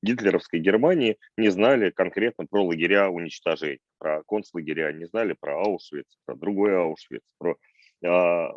гитлеровской 0.03 0.61
Германии 0.61 1.19
не 1.37 1.49
знали 1.49 1.91
конкретно 1.91 2.47
про 2.47 2.65
лагеря 2.65 3.09
уничтожения, 3.09 3.79
про 3.99 4.23
концлагеря, 4.25 4.93
не 4.93 5.07
знали 5.07 5.35
про 5.39 5.61
Аушвиц, 5.61 6.07
про 6.25 6.37
другой 6.37 6.77
Аушвиц, 6.77 7.23
про, 7.39 7.57
а, 8.05 8.53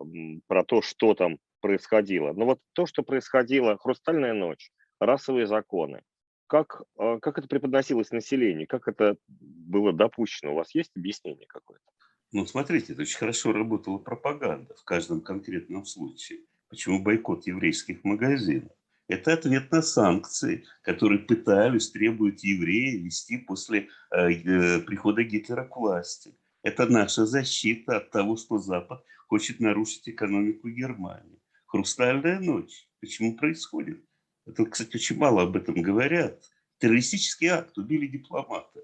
про 0.47 0.63
то, 0.63 0.81
что 0.81 1.13
там 1.13 1.37
происходило. 1.61 2.33
Но 2.33 2.45
вот 2.45 2.59
то, 2.73 2.85
что 2.85 3.03
происходило, 3.03 3.77
«Хрустальная 3.77 4.33
ночь», 4.33 4.71
расовые 4.99 5.47
законы, 5.47 6.01
как, 6.47 6.81
а, 6.97 7.19
как 7.19 7.37
это 7.37 7.47
преподносилось 7.47 8.11
населению, 8.11 8.67
как 8.67 8.87
это 8.87 9.17
было 9.27 9.93
допущено? 9.93 10.53
У 10.53 10.55
вас 10.55 10.73
есть 10.73 10.91
объяснение 10.95 11.45
какое-то? 11.47 11.85
Ну, 12.31 12.45
смотрите, 12.45 12.93
это 12.93 13.03
очень 13.03 13.17
хорошо 13.17 13.53
работала 13.53 13.97
пропаганда 13.97 14.75
в 14.75 14.83
каждом 14.83 15.21
конкретном 15.21 15.85
случае. 15.85 16.39
Почему 16.69 17.01
бойкот 17.01 17.47
еврейских 17.47 18.03
магазинов? 18.03 18.71
Это 19.09 19.33
ответ 19.33 19.71
на 19.71 19.81
санкции, 19.81 20.65
которые 20.83 21.17
пытались, 21.17 21.89
требуют 21.89 22.41
евреи 22.41 22.95
вести 22.97 23.37
после 23.37 23.87
э, 24.11 24.29
э, 24.29 24.79
прихода 24.81 25.23
Гитлера 25.23 25.65
к 25.65 25.75
власти. 25.77 26.35
Это 26.61 26.85
наша 26.85 27.25
защита 27.25 27.97
от 27.97 28.11
того, 28.11 28.37
что 28.37 28.59
Запад 28.59 29.03
хочет 29.27 29.59
нарушить 29.59 30.07
экономику 30.07 30.69
Германии. 30.69 31.41
Хрустальная 31.65 32.39
ночь. 32.39 32.87
Почему 33.01 33.35
происходит? 33.35 34.05
Это, 34.45 34.63
кстати, 34.65 34.95
очень 34.95 35.17
мало 35.17 35.41
об 35.41 35.55
этом 35.55 35.81
говорят. 35.81 36.43
Террористический 36.77 37.47
акт, 37.47 37.75
убили 37.79 38.05
дипломата. 38.05 38.79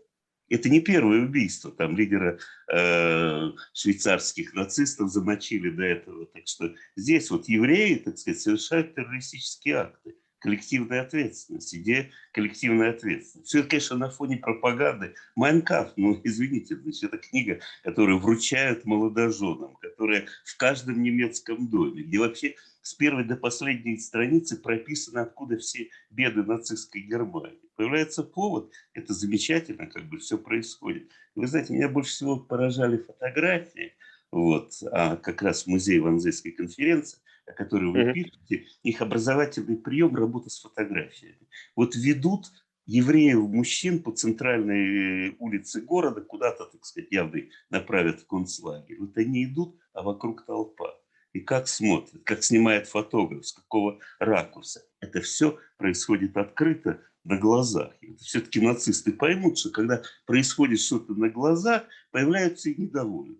Это 0.49 0.69
не 0.69 0.79
первое 0.79 1.23
убийство. 1.23 1.71
Там 1.71 1.97
лидера 1.97 2.37
э, 2.71 3.51
швейцарских 3.73 4.53
нацистов 4.53 5.09
замочили 5.09 5.69
до 5.69 5.83
этого. 5.83 6.25
Так 6.27 6.47
что 6.47 6.73
здесь 6.95 7.31
вот 7.31 7.47
евреи, 7.47 7.95
так 7.95 8.17
сказать, 8.17 8.41
совершают 8.41 8.95
террористические 8.95 9.75
акты. 9.75 10.15
Коллективной 10.45 11.01
ответственности, 11.01 11.77
идея 11.77 12.11
коллективной 12.31 12.91
ответственности. 12.91 13.49
Все 13.49 13.59
это, 13.61 13.69
конечно, 13.69 13.97
на 13.97 14.11
фоне 14.11 14.37
пропаганды. 14.37 15.15
Майнкаф, 15.35 15.93
ну, 15.95 16.21
извините, 16.23 16.75
значит, 16.75 17.05
это 17.05 17.17
книга, 17.17 17.61
которую 17.83 18.19
вручают 18.19 18.85
молодоженам, 18.85 19.75
которая 19.77 20.27
в 20.43 20.55
каждом 20.57 21.01
немецком 21.01 21.67
доме, 21.67 22.03
где 22.03 22.19
вообще 22.19 22.55
с 22.83 22.93
первой 22.93 23.23
до 23.23 23.37
последней 23.37 23.97
страницы 23.97 24.61
прописано, 24.61 25.23
откуда 25.23 25.57
все 25.57 25.89
беды 26.11 26.43
нацистской 26.43 27.01
Германии. 27.01 27.57
Появляется 27.75 28.21
повод, 28.21 28.71
это 28.93 29.15
замечательно, 29.15 29.87
как 29.87 30.03
бы 30.07 30.19
все 30.19 30.37
происходит. 30.37 31.09
Вы 31.33 31.47
знаете, 31.47 31.73
меня 31.73 31.89
больше 31.89 32.11
всего 32.11 32.37
поражали 32.37 32.97
фотографии, 32.97 33.93
вот, 34.31 34.73
а 34.91 35.15
как 35.15 35.41
раз 35.41 35.65
музей 35.65 35.97
Ванзейской 35.97 36.51
конференции, 36.51 37.17
о 37.45 37.53
которой 37.53 37.91
вы 37.91 38.13
пишете, 38.13 38.65
их 38.83 39.01
образовательный 39.01 39.77
прием– 39.77 40.15
работа 40.17 40.49
с 40.49 40.59
фотографиями. 40.59 41.47
Вот 41.75 41.95
ведут 41.95 42.47
евреев, 42.85 43.39
мужчин 43.39 44.01
по 44.01 44.11
центральной 44.11 45.35
улице 45.39 45.81
города 45.81 46.21
куда-то, 46.21 46.65
так 46.65 46.85
сказать, 46.85 47.11
явно 47.11 47.41
направят 47.69 48.21
в 48.21 48.27
концлагерь. 48.27 48.99
Вот 48.99 49.17
они 49.17 49.45
идут, 49.45 49.79
а 49.93 50.03
вокруг 50.03 50.45
толпа. 50.45 50.95
И 51.33 51.41
как 51.41 51.67
смотрят, 51.67 52.23
как 52.23 52.43
снимает 52.43 52.87
фотограф, 52.87 53.45
с 53.45 53.51
какого 53.51 53.99
ракурса. 54.19 54.81
Это 55.01 55.21
все 55.21 55.59
происходит 55.77 56.37
открыто 56.37 57.01
на 57.25 57.37
глазах. 57.37 57.93
Все-таки 58.19 58.61
нацисты 58.61 59.11
поймут, 59.11 59.57
что 59.57 59.69
когда 59.71 60.01
происходит 60.25 60.79
что-то 60.79 61.13
на 61.13 61.29
глазах, 61.29 61.83
появляются 62.11 62.69
и 62.69 62.81
недовольные. 62.81 63.39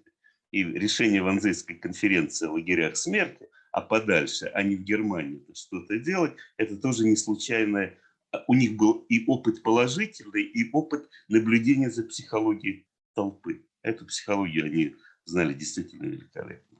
И 0.51 0.63
решение 0.63 1.21
Ванзейской 1.21 1.77
конференции 1.77 2.47
о 2.47 2.51
лагерях 2.51 2.97
смерти 2.97 3.47
а 3.75 3.82
подальше, 3.82 4.50
а 4.53 4.63
не 4.63 4.77
в 4.77 4.84
Германии 4.84 5.46
что-то 5.53 6.00
делать, 6.00 6.32
это 6.55 6.77
тоже 6.77 7.03
не 7.03 7.17
случайное. 7.17 8.00
У 8.48 8.53
них 8.53 8.77
был 8.77 9.05
и 9.10 9.25
опыт 9.27 9.63
положительный, 9.63 10.44
и 10.44 10.70
опыт 10.72 11.10
наблюдения 11.27 11.89
за 11.89 12.05
психологией 12.05 12.88
толпы. 13.15 13.65
Эту 13.82 14.05
психологию 14.05 14.67
они 14.67 14.96
знали 15.25 15.53
действительно 15.53 16.05
великолепно. 16.05 16.79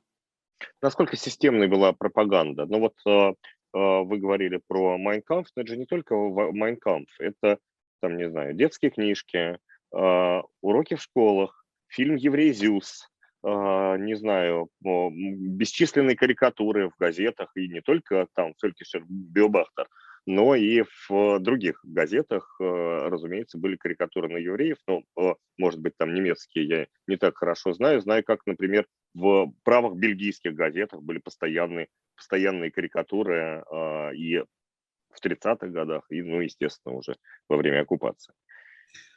Насколько 0.82 1.18
системной 1.18 1.68
была 1.68 1.92
пропаганда? 1.92 2.66
Ну 2.66 2.80
вот 2.80 2.96
э, 3.06 3.10
э, 3.10 3.34
вы 3.74 4.18
говорили 4.18 4.62
про 4.66 4.98
Майнкамп, 4.98 5.48
но 5.54 5.64
это 5.64 5.74
же 5.74 5.78
не 5.78 5.86
только 5.86 6.16
Майнкамп, 6.16 7.10
это, 7.20 7.60
там, 8.00 8.16
не 8.16 8.30
знаю, 8.30 8.54
детские 8.54 8.92
книжки, 8.92 9.60
уроки 9.92 10.96
в 10.96 11.02
школах, 11.02 11.66
фильм 11.88 12.16
«Еврей 12.16 12.54
Зюс», 12.54 13.04
а, 13.04 13.15
не 13.46 14.16
знаю, 14.16 14.70
бесчисленные 14.82 16.16
карикатуры 16.16 16.90
в 16.90 16.96
газетах, 16.98 17.52
и 17.56 17.68
не 17.68 17.82
только 17.82 18.28
там 18.34 18.54
Фелькишер 18.60 19.04
Биобахтер, 19.08 19.88
но 20.26 20.56
и 20.56 20.84
в 21.08 21.40
других 21.40 21.80
газетах, 21.84 22.58
а, 22.60 23.10
разумеется, 23.10 23.58
были 23.58 23.76
карикатуры 23.76 24.28
на 24.28 24.38
евреев, 24.38 24.78
но, 24.88 25.04
а, 25.16 25.36
может 25.58 25.80
быть, 25.80 25.96
там 25.98 26.14
немецкие 26.14 26.68
я 26.68 26.88
не 27.08 27.18
так 27.18 27.38
хорошо 27.38 27.74
знаю, 27.74 28.02
знаю, 28.02 28.24
как, 28.24 28.46
например, 28.48 28.88
в 29.14 29.54
правых 29.64 29.96
бельгийских 29.98 30.56
газетах 30.56 31.02
были 31.04 31.20
постоянные, 31.20 31.88
постоянные 32.16 32.72
карикатуры 32.72 33.64
и 34.16 34.44
в 35.12 35.22
30-х 35.22 35.72
годах, 35.72 36.04
и, 36.10 36.22
ну, 36.22 36.42
естественно, 36.42 36.96
уже 36.96 37.16
во 37.48 37.58
время 37.58 37.82
оккупации. 37.82 38.34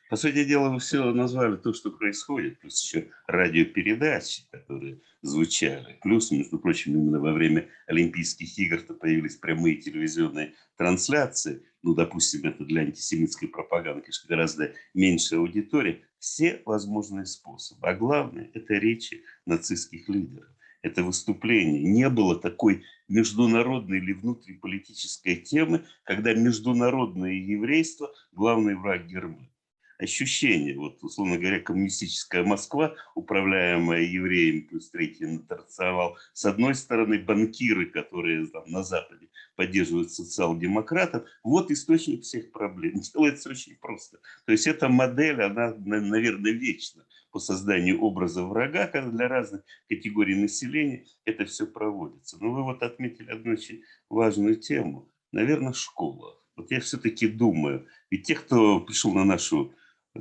По 0.09 0.17
сути 0.17 0.45
дела, 0.45 0.71
вы 0.71 0.79
все 0.79 1.13
назвали 1.13 1.57
то, 1.57 1.75
что 1.75 1.91
происходит, 1.91 2.59
плюс 2.61 2.83
еще 2.83 3.11
радиопередачи, 3.27 4.45
которые 4.51 5.03
звучали. 5.21 5.99
Плюс, 6.01 6.31
между 6.31 6.59
прочим, 6.59 6.95
именно 6.95 7.21
во 7.21 7.35
время 7.35 7.69
Олимпийских 7.87 8.59
игр-то 8.59 8.95
появились 8.95 9.37
прямые 9.37 9.77
телевизионные 9.77 10.55
трансляции. 10.79 11.63
Ну, 11.83 11.95
допустим, 11.95 12.49
это 12.49 12.65
для 12.65 12.83
антисемитской 12.83 13.49
пропаганды, 13.49 14.01
конечно, 14.01 14.29
гораздо 14.29 14.73
меньшая 14.95 15.41
аудитория. 15.41 16.01
Все 16.19 16.63
возможные 16.65 17.27
способы. 17.27 17.87
А 17.87 17.95
главное– 17.95 18.51
это 18.55 18.75
речи 18.75 19.25
нацистских 19.45 20.09
лидеров. 20.09 20.49
Это 20.81 21.03
выступление. 21.03 21.83
Не 21.83 22.09
было 22.09 22.35
такой 22.35 22.83
международной 23.09 23.99
или 23.99 24.15
внутриполитической 24.15 25.37
темы, 25.37 25.85
когда 26.05 26.33
международное 26.33 27.33
еврейство– 27.33 28.11
главный 28.33 28.75
враг 28.75 29.07
Германии 29.07 29.51
ощущение. 29.99 30.77
Вот, 30.77 31.03
условно 31.03 31.39
говоря, 31.39 31.61
коммунистическая 31.61 32.45
Москва, 32.45 32.95
управляемая 33.15 34.03
евреями, 34.03 34.61
плюс 34.61 34.91
третий 34.91 35.25
интернационал, 35.25 36.17
с 36.33 36.45
одной 36.45 36.75
стороны, 36.75 37.19
банкиры, 37.19 37.87
которые 37.87 38.47
там, 38.47 38.65
на 38.69 38.83
Западе 38.83 39.29
поддерживают 39.57 40.13
социал-демократов, 40.13 41.29
вот 41.43 41.71
источник 41.71 42.23
всех 42.23 42.53
проблем. 42.53 43.01
Делается 43.15 43.51
очень 43.51 43.77
просто. 43.77 44.19
То 44.47 44.53
есть 44.53 44.67
эта 44.67 44.89
модель, 44.89 45.43
она, 45.43 45.75
наверное, 45.77 46.53
вечна 46.53 47.05
по 47.31 47.41
созданию 47.41 48.01
образа 48.01 48.45
врага, 48.45 48.89
для 49.11 49.29
разных 49.29 49.63
категорий 49.89 50.35
населения 50.35 51.05
это 51.25 51.45
все 51.45 51.67
проводится. 51.67 52.39
Но 52.41 52.53
вы 52.53 52.63
вот 52.63 52.83
отметили 52.83 53.31
одну 53.31 53.53
очень 53.53 53.83
важную 54.09 54.57
тему. 54.57 55.13
Наверное, 55.33 55.73
школа. 55.73 56.39
Вот 56.57 56.71
я 56.71 56.81
все-таки 56.81 57.29
думаю, 57.29 57.87
ведь 58.11 58.27
те, 58.27 58.35
кто 58.35 58.81
пришел 58.81 59.13
на 59.13 59.25
нашу 59.25 59.75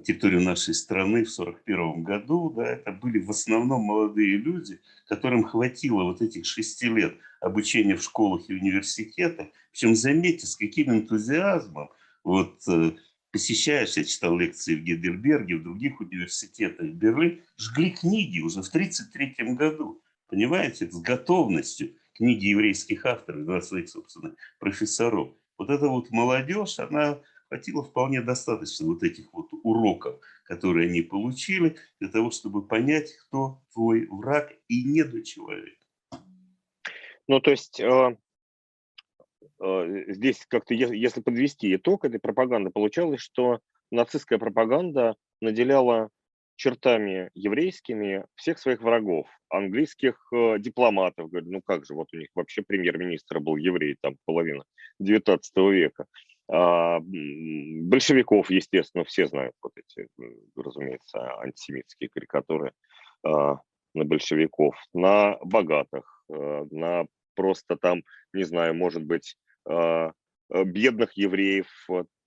территорию 0.04 0.41
нашей 0.41 0.73
страны 0.73 1.26
в 1.26 1.32
1941 1.39 2.04
году, 2.04 2.54
да, 2.56 2.65
это 2.65 2.91
были 2.91 3.19
в 3.19 3.30
основном 3.30 3.82
молодые 3.82 4.38
люди, 4.38 4.80
которым 5.08 5.43
хватило 5.43 6.04
вот 6.04 6.21
этих 6.21 6.45
шести 6.45 6.88
лет 6.89 7.17
обучения 7.41 7.95
в 7.95 8.04
школах 8.04 8.50
и 8.50 8.54
университетах. 8.54 9.47
Причем, 9.71 9.95
заметьте, 9.95 10.47
с 10.47 10.56
каким 10.56 10.91
энтузиазмом, 10.91 11.89
вот 12.23 12.62
э, 12.67 12.91
посещаешь, 13.32 13.97
я 13.97 14.04
читал 14.04 14.38
лекции 14.38 14.76
в 14.76 14.84
Гейдельберге, 14.84 15.58
в 15.58 15.63
других 15.63 16.00
университетах 16.02 16.88
Берлин, 16.88 17.41
жгли 17.58 17.91
книги 17.91 18.41
уже 18.41 18.62
в 18.62 18.69
1933 18.69 19.54
году. 19.56 20.02
Понимаете, 20.28 20.89
с 20.89 21.00
готовностью 21.00 21.93
книги 22.13 22.47
еврейских 22.47 23.06
авторов, 23.06 23.63
своих, 23.63 23.89
собственно, 23.89 24.36
профессоров. 24.60 25.30
Вот 25.58 25.69
эта 25.69 25.88
вот 25.88 26.12
молодежь, 26.12 26.80
она 26.80 27.19
хватило 27.47 27.83
вполне 27.83 28.21
достаточно 28.21 28.88
вот 28.88 29.03
этих 29.03 29.31
вот 29.33 29.47
уроков, 29.63 30.19
которые 30.43 30.89
они 30.89 31.01
получили, 31.01 31.77
для 31.99 32.10
того, 32.10 32.31
чтобы 32.31 32.67
понять, 32.67 33.13
кто 33.13 33.62
твой 33.73 34.07
враг 34.07 34.53
и 34.67 34.83
недочеловек. 34.83 35.77
Ну, 37.27 37.41
то 37.41 37.51
есть 37.51 37.79
э, 37.79 38.17
э, 39.60 40.03
здесь 40.07 40.45
как-то, 40.47 40.73
если 40.73 41.21
подвести 41.21 41.75
итог 41.75 42.05
этой 42.05 42.19
пропаганды, 42.19 42.69
получалось, 42.69 43.21
что 43.21 43.60
нацистская 43.91 44.39
пропаганда 44.39 45.15
наделяла 45.41 46.10
чертами 46.55 47.29
еврейскими 47.36 48.25
всех 48.36 48.60
своих 48.60 48.81
врагов, 48.81 49.27
английских 49.49 50.17
э, 50.33 50.57
дипломатов. 50.60 51.29
Говорю, 51.29 51.51
ну 51.51 51.62
как 51.62 51.86
же, 51.86 51.93
вот 51.93 52.07
у 52.13 52.17
них 52.17 52.29
вообще 52.33 52.63
премьер-министр 52.63 53.39
был 53.39 53.57
еврей, 53.57 53.95
там 54.01 54.15
половина 54.25 54.63
19 54.99 55.55
века. 55.57 56.05
А, 56.49 56.99
большевиков, 57.01 58.49
естественно, 58.49 59.03
все 59.03 59.27
знают 59.27 59.53
вот 59.62 59.73
эти, 59.75 60.07
разумеется, 60.55 61.38
антисемитские 61.39 62.10
карикатуры 62.10 62.71
а, 63.23 63.57
на 63.93 64.05
большевиков, 64.05 64.75
на 64.93 65.38
богатых, 65.43 66.23
э, 66.29 66.65
на 66.71 67.07
просто 67.36 67.77
там, 67.77 68.03
не 68.33 68.43
знаю, 68.43 68.75
может 68.75 69.03
быть, 69.03 69.38
а, 69.67 70.12
бедных 70.49 71.13
евреев, 71.13 71.67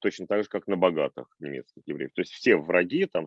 точно 0.01 0.27
так 0.27 0.43
же, 0.43 0.49
как 0.49 0.67
на 0.67 0.77
богатых 0.77 1.27
немецких 1.39 1.83
евреев. 1.87 2.11
То 2.15 2.21
есть 2.21 2.33
все 2.33 2.57
враги, 2.57 3.07
там, 3.07 3.27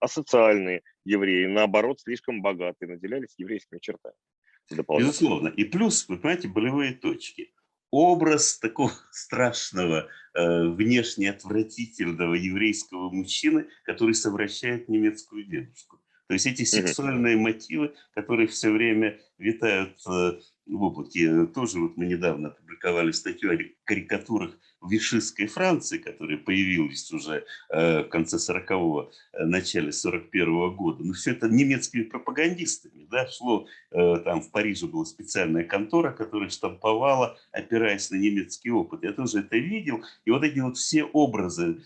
асоциальные 0.00 0.82
евреи, 1.04 1.46
наоборот, 1.46 2.00
слишком 2.00 2.42
богатые, 2.42 2.88
наделялись 2.88 3.34
еврейскими 3.38 3.78
чертами. 3.80 4.16
Безусловно. 4.98 5.48
И 5.48 5.64
плюс, 5.64 6.08
вы 6.08 6.16
понимаете, 6.16 6.48
болевые 6.48 6.94
точки 6.94 7.53
образ 7.94 8.58
такого 8.58 8.92
страшного, 9.10 10.08
э, 10.34 10.68
внешне 10.68 11.30
отвратительного 11.30 12.34
еврейского 12.34 13.10
мужчины, 13.10 13.68
который 13.84 14.14
совращает 14.14 14.88
немецкую 14.88 15.44
девушку. 15.44 16.00
То 16.26 16.34
есть 16.34 16.46
эти 16.46 16.64
сексуальные 16.64 17.36
мотивы, 17.36 17.94
которые 18.14 18.48
все 18.48 18.70
время 18.70 19.20
витают 19.36 19.98
э, 20.08 20.40
в 20.66 20.82
облаке. 20.82 21.44
Тоже 21.46 21.78
вот 21.78 21.98
мы 21.98 22.06
недавно 22.06 22.48
опубликовали 22.48 23.12
статью 23.12 23.52
о 23.52 23.58
карикатурах 23.84 24.58
вишистской 24.82 25.46
Франции, 25.48 25.98
которые 25.98 26.38
появились 26.38 27.12
уже 27.12 27.44
э, 27.68 28.04
в 28.04 28.08
конце 28.08 28.36
40-го, 28.38 29.12
э, 29.32 29.44
начале 29.44 29.90
41-го 29.90 30.70
года. 30.70 31.04
Но 31.04 31.12
все 31.12 31.32
это 31.32 31.48
немецкими 31.48 32.04
пропагандистами. 32.04 33.06
Да, 33.10 33.28
шло, 33.28 33.66
там 33.90 34.40
в 34.40 34.50
Париже 34.50 34.86
была 34.86 35.04
специальная 35.04 35.64
контора, 35.64 36.10
которая 36.10 36.48
штамповала, 36.48 37.38
опираясь 37.52 38.10
на 38.10 38.16
немецкий 38.16 38.70
опыт. 38.70 39.02
Я 39.02 39.12
тоже 39.12 39.40
это 39.40 39.58
видел. 39.58 40.02
И 40.24 40.30
вот 40.30 40.42
эти 40.42 40.58
вот 40.58 40.78
все 40.78 41.04
образы, 41.04 41.84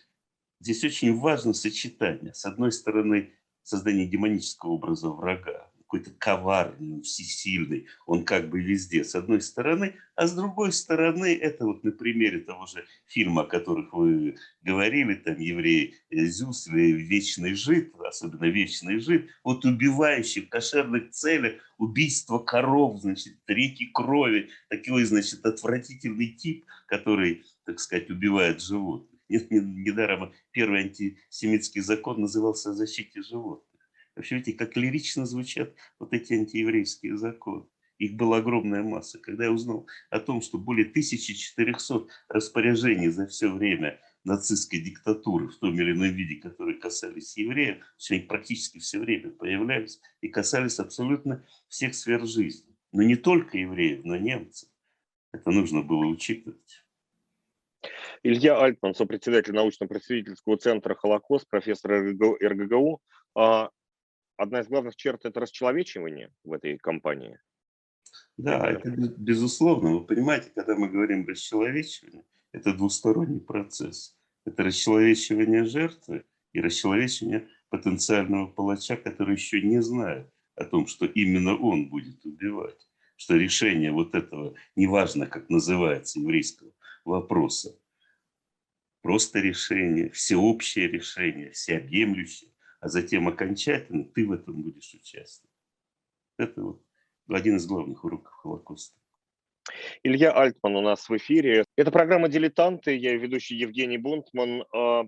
здесь 0.60 0.84
очень 0.84 1.18
важно 1.18 1.52
сочетание. 1.52 2.32
С 2.34 2.44
одной 2.44 2.70
стороны, 2.70 3.32
создание 3.68 4.06
демонического 4.06 4.70
образа 4.70 5.10
врага, 5.10 5.70
какой-то 5.80 6.10
коварный, 6.18 7.02
всесильный, 7.02 7.86
он 8.06 8.24
как 8.24 8.48
бы 8.48 8.60
везде, 8.60 9.04
с 9.04 9.14
одной 9.14 9.40
стороны, 9.42 9.94
а 10.16 10.26
с 10.26 10.34
другой 10.34 10.72
стороны, 10.72 11.34
это 11.34 11.66
вот 11.66 11.84
на 11.84 11.92
примере 11.92 12.40
того 12.40 12.66
же 12.66 12.84
фильма, 13.06 13.42
о 13.42 13.46
которых 13.46 13.92
вы 13.92 14.36
говорили, 14.62 15.14
там 15.14 15.38
еврей 15.38 15.96
Зюс 16.10 16.66
Вечный 16.66 17.54
Жид, 17.54 17.94
особенно 18.00 18.46
Вечный 18.46 19.00
Жид, 19.00 19.28
вот 19.44 19.64
убивающий 19.64 20.42
в 20.42 20.48
кошерных 20.48 21.10
целях 21.10 21.54
убийство 21.76 22.38
коров, 22.38 23.00
значит, 23.00 23.34
реки 23.46 23.86
крови, 23.92 24.48
такой, 24.68 25.04
значит, 25.04 25.44
отвратительный 25.44 26.28
тип, 26.28 26.64
который, 26.86 27.44
так 27.64 27.80
сказать, 27.80 28.10
убивает 28.10 28.62
животных. 28.62 29.17
Недаром 29.50 30.32
первый 30.50 30.80
антисемитский 30.80 31.80
закон 31.80 32.20
назывался 32.20 32.70
о 32.70 32.74
защите 32.74 33.22
животных. 33.22 33.64
Вообще, 34.16 34.36
видите, 34.36 34.56
как 34.56 34.76
лирично 34.76 35.26
звучат 35.26 35.74
вот 35.98 36.12
эти 36.12 36.32
антиеврейские 36.32 37.16
законы. 37.16 37.66
Их 37.98 38.14
была 38.14 38.38
огромная 38.38 38.82
масса. 38.82 39.18
Когда 39.18 39.44
я 39.44 39.52
узнал 39.52 39.86
о 40.10 40.20
том, 40.20 40.40
что 40.40 40.58
более 40.58 40.86
1400 40.86 42.06
распоряжений 42.28 43.08
за 43.08 43.26
все 43.26 43.52
время 43.52 44.00
нацистской 44.24 44.80
диктатуры 44.80 45.48
в 45.48 45.56
том 45.58 45.74
или 45.74 45.92
ином 45.92 46.14
виде, 46.14 46.36
которые 46.36 46.78
касались 46.78 47.36
евреев, 47.36 47.84
все 47.96 48.16
они 48.16 48.24
практически 48.24 48.78
все 48.78 48.98
время 48.98 49.30
появлялись 49.30 50.00
и 50.20 50.28
касались 50.28 50.78
абсолютно 50.78 51.44
всех 51.68 51.94
сфер 51.94 52.24
жизни. 52.26 52.76
Но 52.92 53.02
не 53.02 53.16
только 53.16 53.58
евреев, 53.58 54.04
но 54.04 54.16
немцев. 54.16 54.68
Это 55.32 55.50
нужно 55.50 55.82
было 55.82 56.06
учитывать. 56.06 56.84
Илья 58.22 58.60
Альтман, 58.60 58.94
сопредседатель 58.94 59.54
научно-просветительского 59.54 60.56
центра 60.56 60.94
«Холокост», 60.94 61.48
профессор 61.48 61.92
РГГУ. 61.92 63.00
А, 63.34 63.70
одна 64.36 64.60
из 64.60 64.68
главных 64.68 64.96
черт– 64.96 65.20
это 65.24 65.40
расчеловечивание 65.40 66.32
в 66.44 66.52
этой 66.52 66.78
компании. 66.78 67.38
Да, 68.36 68.70
это 68.70 68.90
безусловно. 68.90 69.94
Вы 69.94 70.04
понимаете, 70.04 70.50
когда 70.54 70.74
мы 70.74 70.88
говорим 70.88 71.26
расчеловечивание, 71.26 72.24
это 72.52 72.74
двусторонний 72.74 73.40
процесс. 73.40 74.16
Это 74.44 74.64
расчеловечивание 74.64 75.64
жертвы 75.64 76.24
и 76.52 76.60
расчеловечивание 76.60 77.48
потенциального 77.68 78.46
палача, 78.46 78.96
который 78.96 79.34
еще 79.34 79.60
не 79.60 79.82
знает 79.82 80.30
о 80.54 80.64
том, 80.64 80.86
что 80.86 81.04
именно 81.06 81.56
он 81.56 81.88
будет 81.88 82.24
убивать. 82.24 82.88
Что 83.16 83.36
решение 83.36 83.92
вот 83.92 84.14
этого, 84.14 84.54
неважно, 84.76 85.26
как 85.26 85.50
называется, 85.50 86.20
еврейского 86.20 86.72
вопроса, 87.04 87.76
просто 89.08 89.38
решение, 89.38 90.10
всеобщее 90.10 90.86
решение, 90.86 91.50
всеобъемлющее, 91.52 92.50
а 92.78 92.88
затем 92.88 93.26
окончательно 93.26 94.04
ты 94.04 94.26
в 94.26 94.32
этом 94.32 94.62
будешь 94.62 94.92
участвовать. 94.92 95.56
Это 96.36 96.60
вот 96.60 96.82
один 97.26 97.56
из 97.56 97.66
главных 97.66 98.04
уроков 98.04 98.30
Холокоста. 98.34 99.00
Илья 100.02 100.32
Альтман 100.32 100.76
у 100.76 100.82
нас 100.82 101.08
в 101.08 101.16
эфире. 101.16 101.64
Это 101.74 101.90
программа 101.90 102.28
«Дилетанты», 102.28 102.94
я 102.96 103.16
ведущий 103.16 103.56
Евгений 103.56 103.96
Бунтман. 103.96 104.66
А, 104.74 105.04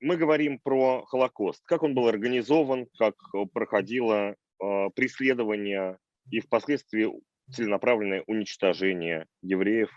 мы 0.00 0.18
говорим 0.18 0.58
про 0.58 1.06
Холокост, 1.06 1.64
как 1.64 1.82
он 1.82 1.94
был 1.94 2.08
организован, 2.08 2.88
как 2.98 3.14
проходило 3.54 4.36
а, 4.60 4.90
преследование 4.90 5.96
и 6.30 6.40
впоследствии 6.40 7.10
целенаправленное 7.50 8.22
уничтожение 8.26 9.24
евреев 9.40 9.90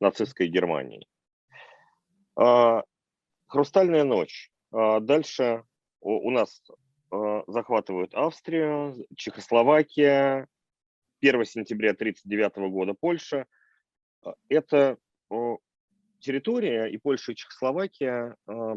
нацистской 0.00 0.48
Германии. 0.48 1.06
А, 2.36 2.82
«Хрустальная 3.46 4.04
ночь». 4.04 4.50
Дальше 4.72 5.62
у 6.00 6.30
нас 6.30 6.62
захватывают 7.46 8.14
Австрию, 8.14 9.06
Чехословакия, 9.16 10.48
1 11.20 11.44
сентября 11.44 11.90
1939 11.90 12.70
года 12.70 12.94
Польша. 12.94 13.46
А, 14.24 14.34
это 14.48 14.98
территория 16.20 16.86
и 16.86 16.96
Польша, 16.98 17.32
и 17.32 17.34
Чехословакия 17.34 18.36
а, 18.46 18.76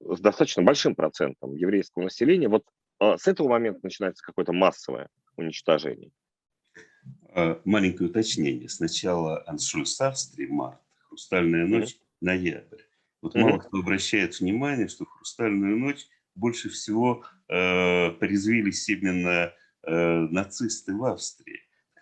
с 0.00 0.20
достаточно 0.20 0.62
большим 0.62 0.94
процентом 0.94 1.54
еврейского 1.54 2.04
населения. 2.04 2.48
Вот 2.48 2.64
а, 2.98 3.16
с 3.16 3.26
этого 3.26 3.48
момента 3.48 3.80
начинается 3.82 4.24
какое-то 4.24 4.52
массовое 4.52 5.08
уничтожение. 5.36 6.10
Маленькое 7.64 8.10
уточнение. 8.10 8.68
Сначала 8.68 9.42
аншлюс 9.46 10.00
Австрии, 10.00 10.46
март, 10.46 10.80
хрустальная 11.08 11.66
ночь. 11.66 11.96
Ноябрь. 12.20 12.82
Вот 13.22 13.34
mm-hmm. 13.34 13.40
мало 13.40 13.58
кто 13.58 13.78
обращает 13.78 14.38
внимание, 14.38 14.88
что 14.88 15.04
в 15.04 15.08
хрустальную 15.08 15.76
ночь 15.78 16.06
больше 16.34 16.68
всего 16.68 17.24
э, 17.48 18.10
порезвились 18.12 18.88
именно 18.88 19.52
э, 19.82 19.92
нацисты 20.30 20.94
в 20.94 21.04
Австрии. 21.04 21.60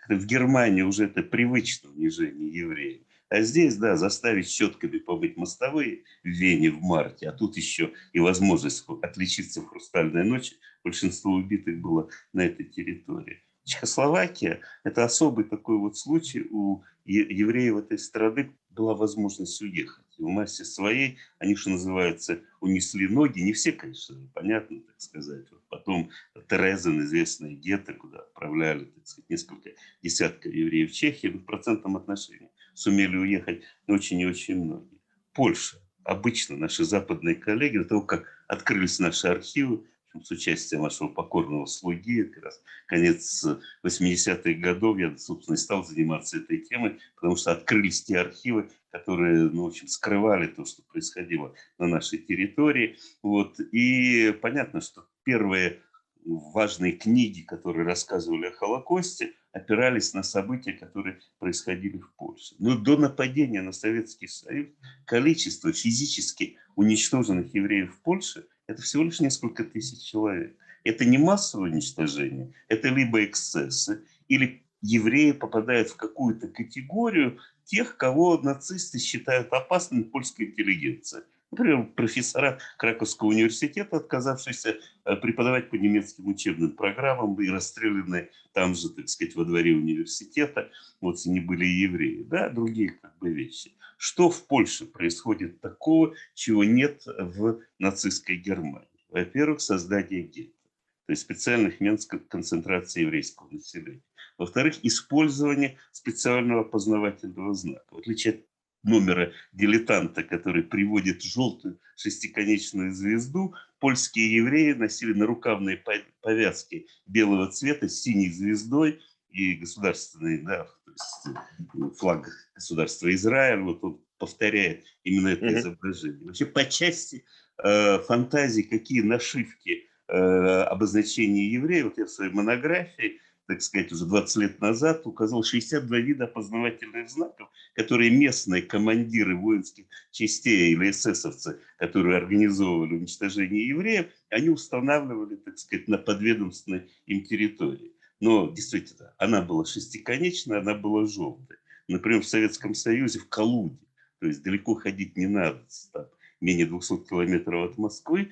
В 0.09 0.25
Германии 0.25 0.83
уже 0.83 1.05
это 1.05 1.23
привычно 1.23 1.89
унижение 1.89 2.49
евреев. 2.49 3.01
А 3.29 3.41
здесь, 3.41 3.75
да, 3.77 3.95
заставить 3.95 4.47
щетками 4.47 4.99
помыть 4.99 5.35
мостовые 5.35 6.03
в 6.23 6.27
Вене 6.27 6.69
в 6.69 6.81
марте, 6.81 7.27
а 7.27 7.31
тут 7.31 7.57
еще 7.57 7.91
и 8.13 8.19
возможность 8.19 8.85
отличиться 9.01 9.61
в 9.61 9.67
«Хрустальной 9.67 10.23
ночи». 10.23 10.57
Большинство 10.83 11.31
убитых 11.31 11.81
было 11.81 12.07
на 12.33 12.45
этой 12.45 12.65
территории. 12.65 13.41
Чехословакия– 13.65 14.61
это 14.83 15.03
особый 15.03 15.45
такой 15.45 15.77
вот 15.77 15.97
случай. 15.97 16.45
У 16.49 16.83
евреев 17.05 17.77
этой 17.77 17.97
страны 17.97 18.55
была 18.69 18.93
возможность 18.93 19.61
уехать 19.61 20.05
в 20.17 20.27
массе 20.27 20.63
своей, 20.63 21.17
они, 21.39 21.55
что 21.55 21.71
называется, 21.71 22.41
унесли 22.61 23.07
ноги. 23.07 23.39
Не 23.39 23.53
все, 23.53 23.71
конечно, 23.71 24.15
понятно, 24.33 24.81
так 24.81 25.01
сказать. 25.01 25.49
Вот 25.51 25.61
потом 25.67 26.09
Терезен, 26.47 27.01
известная 27.01 27.51
гетто, 27.51 27.93
куда 27.93 28.19
отправляли, 28.19 28.85
так 28.85 29.07
сказать, 29.07 29.29
несколько 29.29 29.71
десятков 30.01 30.53
евреев 30.53 30.91
в 30.91 30.93
Чехии, 30.93 31.27
в 31.27 31.43
процентном 31.45 31.97
отношении 31.97 32.49
сумели 32.73 33.17
уехать 33.17 33.63
очень 33.87 34.19
и 34.19 34.25
очень 34.25 34.63
многие. 34.63 34.99
Польша. 35.33 35.77
Обычно 36.03 36.55
наши 36.55 36.83
западные 36.85 37.33
коллеги, 37.33 37.79
до 37.79 37.85
того, 37.85 38.01
как 38.03 38.27
открылись 38.47 38.99
наши 38.99 39.27
архивы, 39.27 39.87
с 40.23 40.31
участием 40.31 40.81
вашего 40.81 41.07
покорного 41.07 41.65
слуги, 41.65 42.23
как 42.23 42.45
раз 42.45 42.61
конец 42.85 43.45
80-х 43.83 44.53
годов 44.59 44.97
я, 44.97 45.17
собственно, 45.17 45.55
и 45.55 45.59
стал 45.59 45.83
заниматься 45.83 46.37
этой 46.37 46.59
темой, 46.59 46.99
потому 47.15 47.35
что 47.35 47.51
открылись 47.51 48.03
те 48.03 48.19
архивы, 48.19 48.69
которые, 48.91 49.49
ну, 49.49 49.63
в 49.63 49.67
общем, 49.67 49.87
скрывали 49.87 50.47
то, 50.47 50.65
что 50.65 50.81
происходило 50.83 51.53
на 51.77 51.87
нашей 51.87 52.19
территории. 52.19 52.97
Вот. 53.21 53.59
И 53.59 54.31
понятно, 54.41 54.81
что 54.81 55.05
первые 55.23 55.81
важные 56.25 56.93
книги, 56.93 57.41
которые 57.41 57.85
рассказывали 57.85 58.47
о 58.47 58.51
Холокосте, 58.51 59.33
опирались 59.51 60.13
на 60.13 60.23
события, 60.23 60.73
которые 60.73 61.19
происходили 61.39 61.97
в 61.97 62.11
Польше. 62.15 62.55
Но 62.59 62.77
до 62.77 62.97
нападения 62.97 63.61
на 63.61 63.71
Советский 63.71 64.27
Союз 64.27 64.67
количество 65.05 65.71
физически 65.71 66.57
уничтоженных 66.75 67.53
евреев 67.53 67.95
в 67.95 68.01
Польше– 68.01 68.47
это 68.67 68.81
всего 68.81 69.03
лишь 69.03 69.19
несколько 69.19 69.63
тысяч 69.63 70.03
человек. 70.03 70.55
Это 70.83 71.05
не 71.05 71.17
массовое 71.17 71.71
уничтожение, 71.71 72.53
это 72.67 72.89
либо 72.89 73.23
эксцессы, 73.25 74.03
или 74.27 74.63
евреи 74.81 75.31
попадают 75.31 75.89
в 75.89 75.95
какую-то 75.95 76.47
категорию 76.47 77.39
тех, 77.63 77.97
кого 77.97 78.37
нацисты 78.37 78.99
считают 78.99 79.51
опасными 79.51 80.03
польской 80.03 80.47
интеллигенции. 80.47 81.23
Например, 81.51 81.85
профессора 81.95 82.59
Краковского 82.77 83.29
университета, 83.29 83.97
отказавшиеся 83.97 84.77
э, 85.05 85.15
преподавать 85.15 85.69
по 85.69 85.75
немецким 85.75 86.27
учебным 86.27 86.71
программам 86.71 87.39
и 87.41 87.47
расстрелянные 87.47 88.29
там 88.53 88.75
же, 88.75 88.89
так 88.89 89.07
сказать, 89.09 89.35
во 89.35 89.45
дворе 89.45 89.73
университета, 89.73 90.69
вот 91.01 91.17
они 91.25 91.39
были 91.39 91.65
евреи, 91.65 92.23
да, 92.23 92.49
другие 92.49 92.89
как 93.01 93.17
бы 93.19 93.31
вещи. 93.31 93.71
Что 94.07 94.29
в 94.29 94.45
Польше 94.45 94.85
происходит 94.85 95.61
такого, 95.61 96.13
чего 96.35 96.63
нет 96.63 97.01
в 97.07 97.59
нацистской 97.79 98.37
Германии? 98.37 98.87
Во-первых, 99.09 99.61
создание 99.61 100.21
гетто, 100.21 100.69
то 101.07 101.13
есть 101.13 101.23
специальных 101.23 101.79
мест 101.79 102.07
концентрации 102.29 103.01
еврейского 103.01 103.49
населения. 103.49 104.03
Во-вторых, 104.37 104.75
использование 104.83 105.79
специального 105.91 106.63
познавательного 106.63 107.55
знака. 107.55 107.95
В 107.95 107.97
отличие 107.97 108.35
от 108.35 108.45
номера 108.83 109.31
дилетанта, 109.53 110.21
который 110.23 110.61
приводит 110.61 111.23
желтую 111.23 111.79
шестиконечную 111.95 112.93
звезду, 112.93 113.55
польские 113.79 114.35
евреи 114.35 114.73
носили 114.73 115.13
нарукавные 115.13 115.83
повязки 116.21 116.85
белого 117.07 117.49
цвета 117.49 117.89
с 117.89 118.01
синей 118.01 118.31
звездой 118.31 119.01
и 119.29 119.55
государственный 119.55 120.43
да, 120.43 120.67
есть 120.95 121.37
э, 121.37 121.89
флаг 121.97 122.29
государства 122.53 123.13
Израиль, 123.13 123.61
вот 123.61 123.83
он 123.83 124.01
повторяет 124.17 124.85
именно 125.03 125.29
это 125.29 125.45
mm-hmm. 125.45 125.59
изображение. 125.59 126.25
Вообще 126.25 126.45
по 126.45 126.65
части 126.65 127.25
э, 127.63 127.99
фантазии, 127.99 128.61
какие 128.61 129.01
нашивки 129.01 129.89
э, 130.07 130.13
обозначения 130.15 131.47
евреев, 131.49 131.85
вот 131.85 131.97
я 131.97 132.05
в 132.05 132.09
своей 132.09 132.31
монографии 132.31 133.19
так 133.47 133.61
сказать, 133.61 133.91
уже 133.91 134.05
20 134.05 134.37
лет 134.37 134.61
назад 134.61 135.05
указал 135.05 135.43
62 135.43 135.97
вида 135.99 136.25
опознавательных 136.25 137.09
знаков, 137.09 137.49
которые 137.73 138.09
местные 138.09 138.61
командиры 138.61 139.35
воинских 139.35 139.85
частей 140.11 140.73
или 140.73 140.89
эсэсовцы, 140.89 141.59
которые 141.77 142.17
организовывали 142.17 142.95
уничтожение 142.95 143.67
евреев, 143.67 144.07
они 144.29 144.49
устанавливали, 144.49 145.35
так 145.35 145.57
сказать, 145.59 145.87
на 145.87 145.97
подведомственной 145.97 146.89
им 147.05 147.23
территории. 147.23 147.94
Но 148.19 148.49
действительно, 148.49 149.13
она 149.17 149.41
была 149.41 149.65
шестиконечная, 149.65 150.59
она 150.59 150.73
была 150.73 151.05
желтой. 151.05 151.57
Например, 151.87 152.21
в 152.21 152.27
Советском 152.27 152.73
Союзе, 152.73 153.19
в 153.19 153.29
Калуге, 153.29 153.77
то 154.19 154.27
есть 154.27 154.41
далеко 154.43 154.75
ходить 154.75 155.17
не 155.17 155.27
надо, 155.27 155.65
там, 155.91 156.07
менее 156.41 156.65
200 156.65 157.05
километров 157.07 157.71
от 157.71 157.77
Москвы, 157.77 158.31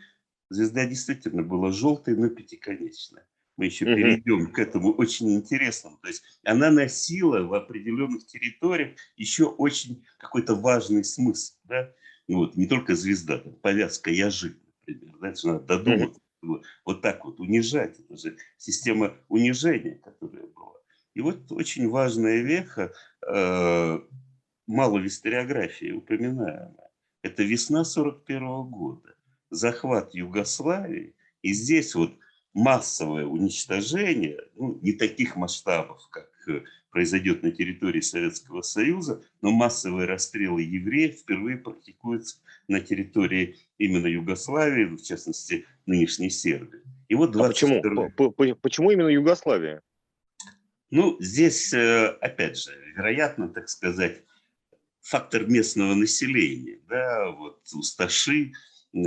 звезда 0.49 0.85
действительно 0.85 1.43
была 1.43 1.71
желтой, 1.71 2.15
но 2.15 2.29
пятиконечная. 2.29 3.27
Мы 3.57 3.65
еще 3.65 3.85
угу. 3.85 3.95
перейдем 3.95 4.51
к 4.51 4.57
этому 4.57 4.93
очень 4.93 5.35
интересному. 5.35 5.97
То 6.01 6.07
есть 6.07 6.23
она 6.43 6.71
носила 6.71 7.43
в 7.43 7.53
определенных 7.53 8.25
территориях 8.25 8.97
еще 9.15 9.45
очень 9.45 10.03
какой-то 10.17 10.55
важный 10.55 11.03
смысл. 11.03 11.53
Да? 11.65 11.93
Ну, 12.27 12.37
вот, 12.37 12.55
не 12.55 12.65
только 12.65 12.95
звезда, 12.95 13.37
там, 13.37 13.53
повязка 13.53 14.09
«Яжи», 14.09 14.57
например. 14.87 15.17
Да? 15.21 15.29
Это 15.29 15.47
надо 15.47 15.65
додуматься. 15.65 16.19
Вот 16.85 17.01
так 17.01 17.25
вот 17.25 17.39
унижать. 17.39 17.99
Это 17.99 18.17
же 18.17 18.37
система 18.57 19.15
унижения, 19.29 19.95
которая 19.95 20.47
была. 20.47 20.73
И 21.13 21.21
вот 21.21 21.51
очень 21.51 21.89
важная 21.89 22.41
веха, 22.41 22.91
э, 23.27 23.99
мало 24.67 24.99
в 24.99 25.05
историографии 25.05 25.91
упоминаемая. 25.91 26.89
Это 27.21 27.43
весна 27.43 27.85
41 27.85 28.63
года, 28.63 29.15
захват 29.49 30.13
Югославии. 30.13 31.15
И 31.41 31.53
здесь 31.53 31.95
вот 31.95 32.13
массовое 32.53 33.25
уничтожение, 33.25 34.39
ну, 34.55 34.79
не 34.81 34.93
таких 34.93 35.35
масштабов, 35.35 36.07
как 36.09 36.29
э, 36.47 36.63
произойдет 36.89 37.41
на 37.43 37.51
территории 37.51 38.01
Советского 38.01 38.61
Союза, 38.61 39.23
но 39.41 39.51
массовые 39.51 40.07
расстрелы 40.07 40.61
евреев 40.61 41.15
впервые 41.15 41.57
практикуются 41.57 42.37
на 42.67 42.79
территории 42.79 43.57
именно 43.77 44.07
Югославии, 44.07 44.85
в 44.85 45.01
частности, 45.01 45.65
нынешней 45.85 46.29
Сербии. 46.29 46.81
И 47.09 47.15
вот 47.15 47.31
22... 47.31 47.79
а 47.79 48.09
почему? 48.09 48.55
Почему 48.55 48.91
именно 48.91 49.07
Югославия? 49.07 49.81
Ну, 50.89 51.17
здесь, 51.19 51.73
э, 51.73 52.07
опять 52.21 52.57
же, 52.57 52.71
вероятно, 52.95 53.49
так 53.49 53.67
сказать, 53.67 54.23
фактор 55.01 55.47
местного 55.47 55.95
населения. 55.95 56.79
Да, 56.87 57.31
вот 57.31 57.61
усташи, 57.73 58.53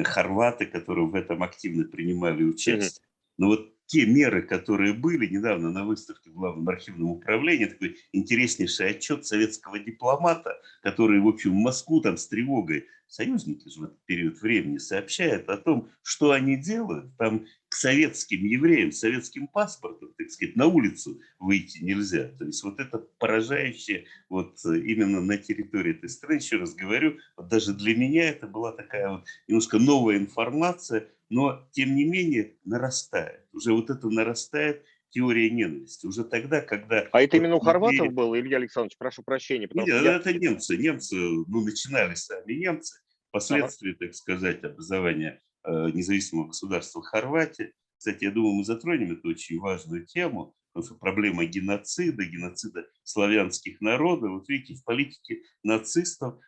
хорваты, 0.04 0.66
которые 0.66 1.06
в 1.06 1.14
этом 1.14 1.42
активно 1.42 1.84
принимали 1.84 2.42
участие. 2.42 3.02
Но 3.38 3.48
вот 3.48 3.72
те 3.86 4.04
меры, 4.04 4.42
которые 4.42 4.94
были 4.94 5.26
недавно 5.26 5.70
на 5.70 5.84
выставке 5.84 6.30
в 6.30 6.34
Главном 6.34 6.68
архивном 6.68 7.10
управлении, 7.10 7.66
такой 7.66 7.96
интереснейший 8.12 8.90
отчет 8.90 9.24
советского 9.24 9.78
дипломата, 9.78 10.60
который, 10.82 11.20
в 11.20 11.28
общем, 11.28 11.52
в 11.52 11.62
Москву 11.62 12.00
там 12.00 12.16
с 12.16 12.26
тревогой, 12.26 12.86
союзники 13.08 13.68
в 13.68 13.82
этот 13.84 14.04
период 14.04 14.40
времени 14.40 14.78
сообщают 14.78 15.48
о 15.48 15.56
том, 15.56 15.90
что 16.02 16.32
они 16.32 16.56
делают. 16.56 17.16
Там 17.16 17.46
к 17.68 17.74
советским 17.74 18.44
евреям, 18.44 18.92
советским 18.92 19.48
паспортом, 19.48 20.12
так 20.16 20.30
сказать, 20.30 20.56
на 20.56 20.66
улицу 20.66 21.20
выйти 21.38 21.82
нельзя. 21.82 22.28
То 22.38 22.44
есть 22.44 22.62
вот 22.62 22.78
это 22.80 22.98
поражающее 23.18 24.06
вот 24.28 24.58
именно 24.64 25.20
на 25.20 25.36
территории 25.36 25.92
этой 25.92 26.08
страны, 26.08 26.36
еще 26.36 26.56
раз 26.56 26.74
говорю, 26.74 27.18
вот 27.36 27.48
даже 27.48 27.74
для 27.74 27.96
меня 27.96 28.28
это 28.28 28.46
была 28.46 28.72
такая 28.72 29.08
вот 29.08 29.24
немножко 29.48 29.78
новая 29.78 30.18
информация, 30.18 31.08
но 31.28 31.68
тем 31.72 31.94
не 31.94 32.04
менее 32.04 32.54
нарастает. 32.64 33.46
Уже 33.52 33.72
вот 33.72 33.90
это 33.90 34.08
нарастает 34.08 34.84
теория 35.10 35.50
ненависти. 35.50 36.06
Уже 36.06 36.24
тогда, 36.24 36.60
когда... 36.60 37.08
А 37.12 37.22
это 37.22 37.36
именно 37.36 37.56
у 37.56 37.60
хорватов 37.60 38.12
было, 38.12 38.38
Илья 38.38 38.58
Александрович, 38.58 38.96
прошу 38.98 39.22
прощения. 39.22 39.68
Нет, 39.72 39.86
я... 39.86 40.16
это 40.16 40.32
немцы. 40.32 40.76
Немцы, 40.76 41.16
ну, 41.16 41.64
начинали 41.64 42.14
сами 42.14 42.52
немцы. 42.52 43.00
Впоследствии, 43.28 43.90
ага. 43.90 43.98
так 44.06 44.14
сказать, 44.14 44.64
образования 44.64 45.40
э, 45.64 45.90
независимого 45.92 46.48
государства 46.48 47.02
Хорватии. 47.02 47.72
Кстати, 47.98 48.24
я 48.24 48.30
думаю, 48.30 48.54
мы 48.54 48.64
затронем 48.64 49.12
эту 49.12 49.28
очень 49.28 49.58
важную 49.58 50.06
тему, 50.06 50.54
потому 50.72 50.86
что 50.86 50.98
проблема 50.98 51.44
геноцида, 51.44 52.24
геноцида 52.24 52.86
славянских 53.02 53.80
народов. 53.80 54.30
Вот 54.30 54.48
видите, 54.48 54.74
в 54.74 54.84
политике 54.84 55.42
нацистов 55.62 56.38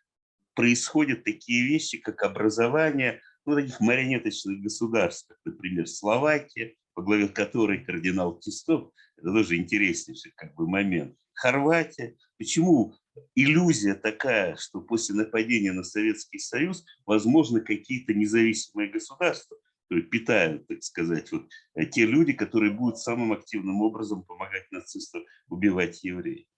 происходят 0.55 1.25
такие 1.25 1.67
вещи, 1.67 1.99
как 1.99 2.23
образование 2.23 3.21
ну, 3.47 3.55
таких 3.55 3.81
марионеточных 3.81 4.61
государств, 4.61 5.29
как, 5.29 5.39
например, 5.45 5.87
Словакия, 5.87 6.75
по 6.99 7.03
главе 7.03 7.29
которой 7.29 7.85
кардинал 7.85 8.41
Тистов, 8.41 8.91
это 9.17 9.33
тоже 9.33 9.57
интереснейший 9.57 10.33
как 10.35 10.57
бы 10.57 10.67
момент. 10.67 11.17
Хорватия. 11.33 12.17
Почему 12.39 12.93
иллюзия 13.37 13.95
такая, 13.95 14.57
что 14.57 14.81
после 14.81 15.15
нападения 15.15 15.71
на 15.71 15.85
Советский 15.85 16.41
Союз 16.41 16.85
возможно 17.07 17.61
какие-то 17.61 18.15
независимые 18.15 18.91
государства, 18.91 19.57
которые 19.85 20.07
питают, 20.07 20.67
так 20.67 20.83
сказать, 20.83 21.31
вот 21.31 21.47
э, 21.77 21.87
те 21.87 22.05
люди, 22.05 22.33
которые 22.33 22.73
будут 22.73 22.99
самым 22.99 23.33
активным 23.33 23.81
образом 23.81 24.25
помогать 24.25 24.69
нацистам 24.73 25.23
убивать 25.49 26.03
евреев. 26.03 26.49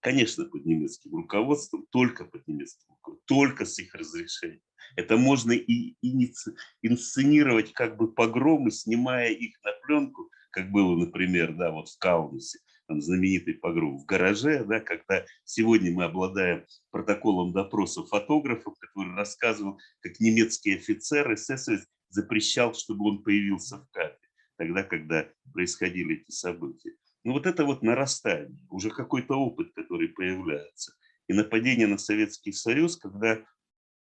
Конечно, 0.00 0.44
под 0.44 0.64
немецким 0.64 1.14
руководством, 1.14 1.86
только 1.90 2.24
под 2.24 2.46
немецким 2.46 2.86
руководством, 2.90 3.22
только 3.26 3.64
с 3.64 3.78
их 3.78 3.94
разрешения. 3.94 4.60
Это 4.96 5.16
можно 5.16 5.52
и 5.52 5.96
инсценировать 6.82 7.72
как 7.72 7.96
бы 7.96 8.12
погромы, 8.12 8.70
снимая 8.70 9.30
их 9.30 9.56
на 9.64 9.72
пленку, 9.84 10.30
как 10.50 10.70
было, 10.70 10.96
например, 10.96 11.54
да, 11.54 11.70
вот 11.72 11.88
в 11.88 11.98
Каунасе, 11.98 12.60
там 12.86 13.02
знаменитый 13.02 13.54
погром 13.54 13.98
в 13.98 14.06
гараже, 14.06 14.64
да, 14.64 14.80
когда 14.80 15.26
сегодня 15.44 15.92
мы 15.92 16.04
обладаем 16.04 16.64
протоколом 16.90 17.52
допроса 17.52 18.04
фотографов, 18.04 18.78
который 18.78 19.14
рассказывал, 19.14 19.78
как 20.00 20.20
немецкий 20.20 20.76
офицер 20.76 21.34
эсэсовец 21.34 21.86
запрещал, 22.08 22.72
чтобы 22.74 23.04
он 23.06 23.22
появился 23.22 23.78
в 23.78 23.88
кадре, 23.90 24.18
тогда, 24.56 24.84
когда 24.84 25.28
происходили 25.52 26.22
эти 26.22 26.30
события. 26.30 26.92
Ну 27.24 27.32
вот 27.32 27.46
это 27.46 27.64
вот 27.64 27.82
нарастание, 27.82 28.58
уже 28.70 28.90
какой-то 28.90 29.34
опыт, 29.34 29.72
который 29.74 30.08
появляется. 30.08 30.94
И 31.26 31.32
нападение 31.34 31.86
на 31.86 31.98
Советский 31.98 32.52
Союз, 32.52 32.96
когда 32.96 33.44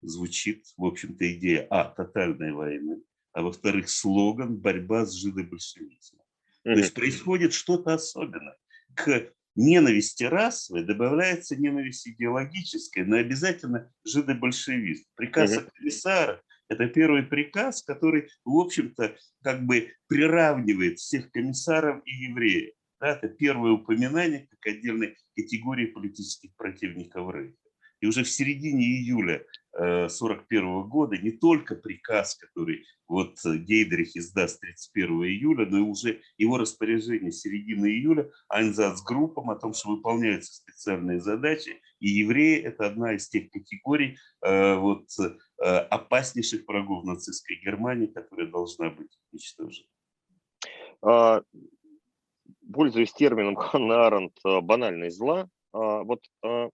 звучит, 0.02 0.64
в 0.76 0.84
общем-то, 0.84 1.32
идея, 1.34 1.66
а, 1.70 1.84
тотальной 1.84 2.52
войны, 2.52 3.02
а 3.32 3.42
во-вторых, 3.42 3.88
слоган 3.90 4.56
«борьба 4.56 5.04
с 5.04 5.12
жидобольшевизмом». 5.14 6.22
Mm-hmm. 6.66 6.74
То 6.74 6.78
есть 6.78 6.94
происходит 6.94 7.52
что-то 7.52 7.94
особенное. 7.94 8.56
К 8.94 9.30
ненависти 9.56 10.24
расовой 10.24 10.84
добавляется 10.84 11.56
ненависть 11.56 12.06
идеологическая, 12.08 13.04
но 13.04 13.16
обязательно 13.16 13.92
жидобольшевизм. 14.04 15.04
Приказ 15.16 15.56
mm-hmm. 15.56 15.70
комиссара– 15.74 16.42
это 16.68 16.86
первый 16.88 17.24
приказ, 17.24 17.82
который, 17.82 18.28
в 18.44 18.56
общем-то, 18.56 19.16
как 19.42 19.64
бы 19.64 19.92
приравнивает 20.06 20.98
всех 20.98 21.30
комиссаров 21.30 22.02
и 22.04 22.10
евреев. 22.10 22.74
Да, 23.00 23.08
это 23.10 23.28
первое 23.28 23.72
упоминание 23.72 24.48
как 24.50 24.74
отдельной 24.74 25.16
категории 25.34 25.86
политических 25.86 26.54
противников 26.56 27.34
Рейха. 27.34 27.56
И 28.00 28.06
уже 28.06 28.24
в 28.24 28.30
середине 28.30 28.84
июля 28.84 29.44
1941 29.72 30.64
э, 30.64 30.88
года 30.88 31.16
не 31.18 31.32
только 31.32 31.74
приказ, 31.74 32.36
который 32.36 32.84
вот 33.08 33.38
Гейдрих 33.44 34.16
издаст 34.16 34.60
31 34.60 35.24
июля, 35.24 35.66
но 35.66 35.78
и 35.78 35.82
уже 35.82 36.20
его 36.38 36.58
распоряжение 36.58 37.32
середины 37.32 37.86
июля 37.86 38.30
Айнзац 38.48 39.02
группам 39.02 39.50
о 39.50 39.56
том, 39.56 39.72
что 39.72 39.90
выполняются 39.90 40.54
специальные 40.54 41.20
задачи, 41.20 41.80
и 42.00 42.08
евреи– 42.08 42.60
это 42.62 42.86
одна 42.86 43.14
из 43.14 43.28
тех 43.28 43.50
категорий 43.50 44.18
э, 44.42 44.74
вот, 44.74 45.08
э, 45.18 45.64
опаснейших 45.64 46.66
врагов 46.66 47.04
нацистской 47.04 47.60
Германии, 47.64 48.06
которая 48.06 48.48
должна 48.48 48.90
быть 48.90 49.18
уничтожена. 49.32 49.88
Пользуясь 52.76 53.12
термином 53.14 53.56
Ханна 53.56 54.06
Аренд 54.06 54.38
«банальность 54.44 55.16
зла», 55.16 55.48
а, 55.72 56.04
вот 56.04 56.20
а, 56.42 56.68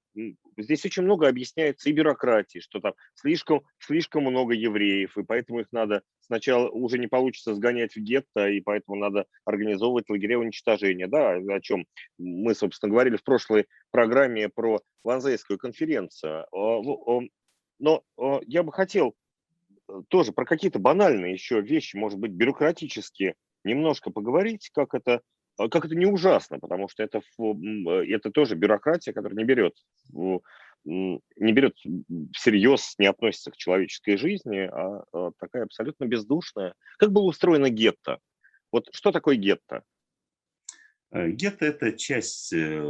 здесь 0.57 0.85
очень 0.85 1.05
много 1.05 1.29
объясняется 1.29 1.88
и 1.88 1.93
бюрократии, 1.93 2.59
что 2.59 2.81
там 2.81 2.95
слишком, 3.15 3.62
слишком 3.79 4.25
много 4.25 4.55
евреев, 4.55 5.17
и 5.17 5.23
поэтому 5.23 5.61
их 5.61 5.69
надо 5.71 6.03
сначала 6.21 6.69
уже 6.69 6.99
не 6.99 7.07
получится 7.07 7.55
сгонять 7.55 7.95
в 7.95 8.01
гетто, 8.01 8.49
и 8.49 8.61
поэтому 8.61 8.97
надо 8.97 9.27
организовывать 9.45 10.11
лагеря 10.11 10.38
уничтожения, 10.41 11.07
да, 11.07 11.35
о 11.35 11.61
чем 11.61 11.87
мы, 12.19 12.55
собственно, 12.55 12.91
говорили 12.91 13.17
в 13.17 13.25
прошлой 13.25 13.67
программе 13.93 14.49
про 14.49 14.81
Ванзейскую 15.05 15.59
конференцию. 15.59 16.47
А, 16.53 17.21
но 17.79 18.05
я 18.47 18.62
бы 18.65 18.73
хотел 18.73 19.15
э, 19.88 20.03
тоже 20.09 20.33
про 20.33 20.45
какие-то 20.45 20.81
банальные 20.81 21.33
еще 21.33 21.61
вещи, 21.61 21.97
может 21.97 22.19
быть, 22.19 22.33
бюрократические, 22.33 23.35
немножко 23.65 24.11
поговорить, 24.11 24.71
как 24.73 24.95
это 24.95 25.23
как 25.68 25.85
это 25.85 25.94
не 25.94 26.07
ужасно, 26.07 26.59
потому 26.59 26.88
что 26.88 27.03
это, 27.03 27.20
э, 27.38 28.14
это 28.14 28.31
тоже 28.31 28.55
бюрократия, 28.55 29.12
которая 29.12 29.37
не 29.37 29.44
берет, 29.44 29.75
не 30.85 31.53
берет 31.53 31.77
всерьез, 32.33 32.94
не 32.98 33.07
относится 33.07 33.51
к 33.51 33.57
человеческой 33.57 34.16
жизни, 34.16 34.68
а, 34.70 35.05
а 35.12 35.31
такая 35.38 35.64
абсолютно 35.64 36.07
бездушная. 36.07 36.75
Как 36.98 37.12
было 37.12 37.25
устроено 37.25 37.70
гетто? 37.70 38.18
Вот 38.72 38.88
что 38.92 39.12
такое 39.12 39.37
гетто? 39.37 39.85
Э, 41.12 41.31
гетто– 41.31 41.64
это 41.66 41.92
часть, 41.92 42.53
э, 42.53 42.85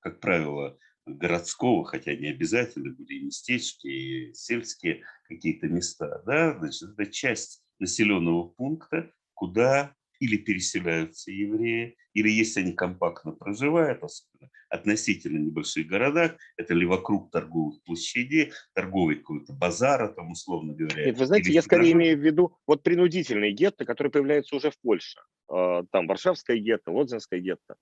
как 0.00 0.20
правило, 0.20 0.78
городского, 1.06 1.84
хотя 1.84 2.14
не 2.14 2.28
обязательно, 2.28 2.92
были 2.92 3.24
местечки, 3.24 4.32
сельские 4.34 5.02
какие-то 5.24 5.66
места. 5.66 6.22
Да? 6.26 6.56
Значит, 6.58 6.90
это 6.90 7.06
часть 7.06 7.64
населенного 7.78 8.48
пункта, 8.48 9.12
куда 9.34 9.96
или 10.20 10.36
переселяются 10.36 11.32
евреи, 11.32 11.96
или 12.12 12.28
если 12.28 12.60
они 12.60 12.72
компактно 12.72 13.32
проживают, 13.32 14.02
особенно 14.04 14.50
относительно 14.68 15.38
небольших 15.38 15.86
городах, 15.86 16.36
это 16.56 16.74
ли 16.74 16.86
вокруг 16.86 17.30
торговых 17.30 17.82
площадей, 17.82 18.52
торговый 18.74 19.16
какой-то 19.16 19.52
базара, 19.54 20.08
там, 20.08 20.30
условно 20.30 20.74
говоря. 20.74 21.06
Нет, 21.06 21.18
вы 21.18 21.26
знаете, 21.26 21.52
я 21.52 21.62
скорее 21.62 21.92
имею 21.92 22.18
в 22.18 22.20
виду 22.20 22.56
вот 22.66 22.82
принудительные 22.82 23.52
гетто, 23.52 23.84
которые 23.84 24.12
появляются 24.12 24.54
уже 24.54 24.70
в 24.70 24.78
Польше. 24.80 25.18
А, 25.48 25.82
там 25.90 26.06
Варшавская 26.06 26.58
гетто, 26.58 26.92
Лодзинская 26.92 27.40
гетто. 27.40 27.76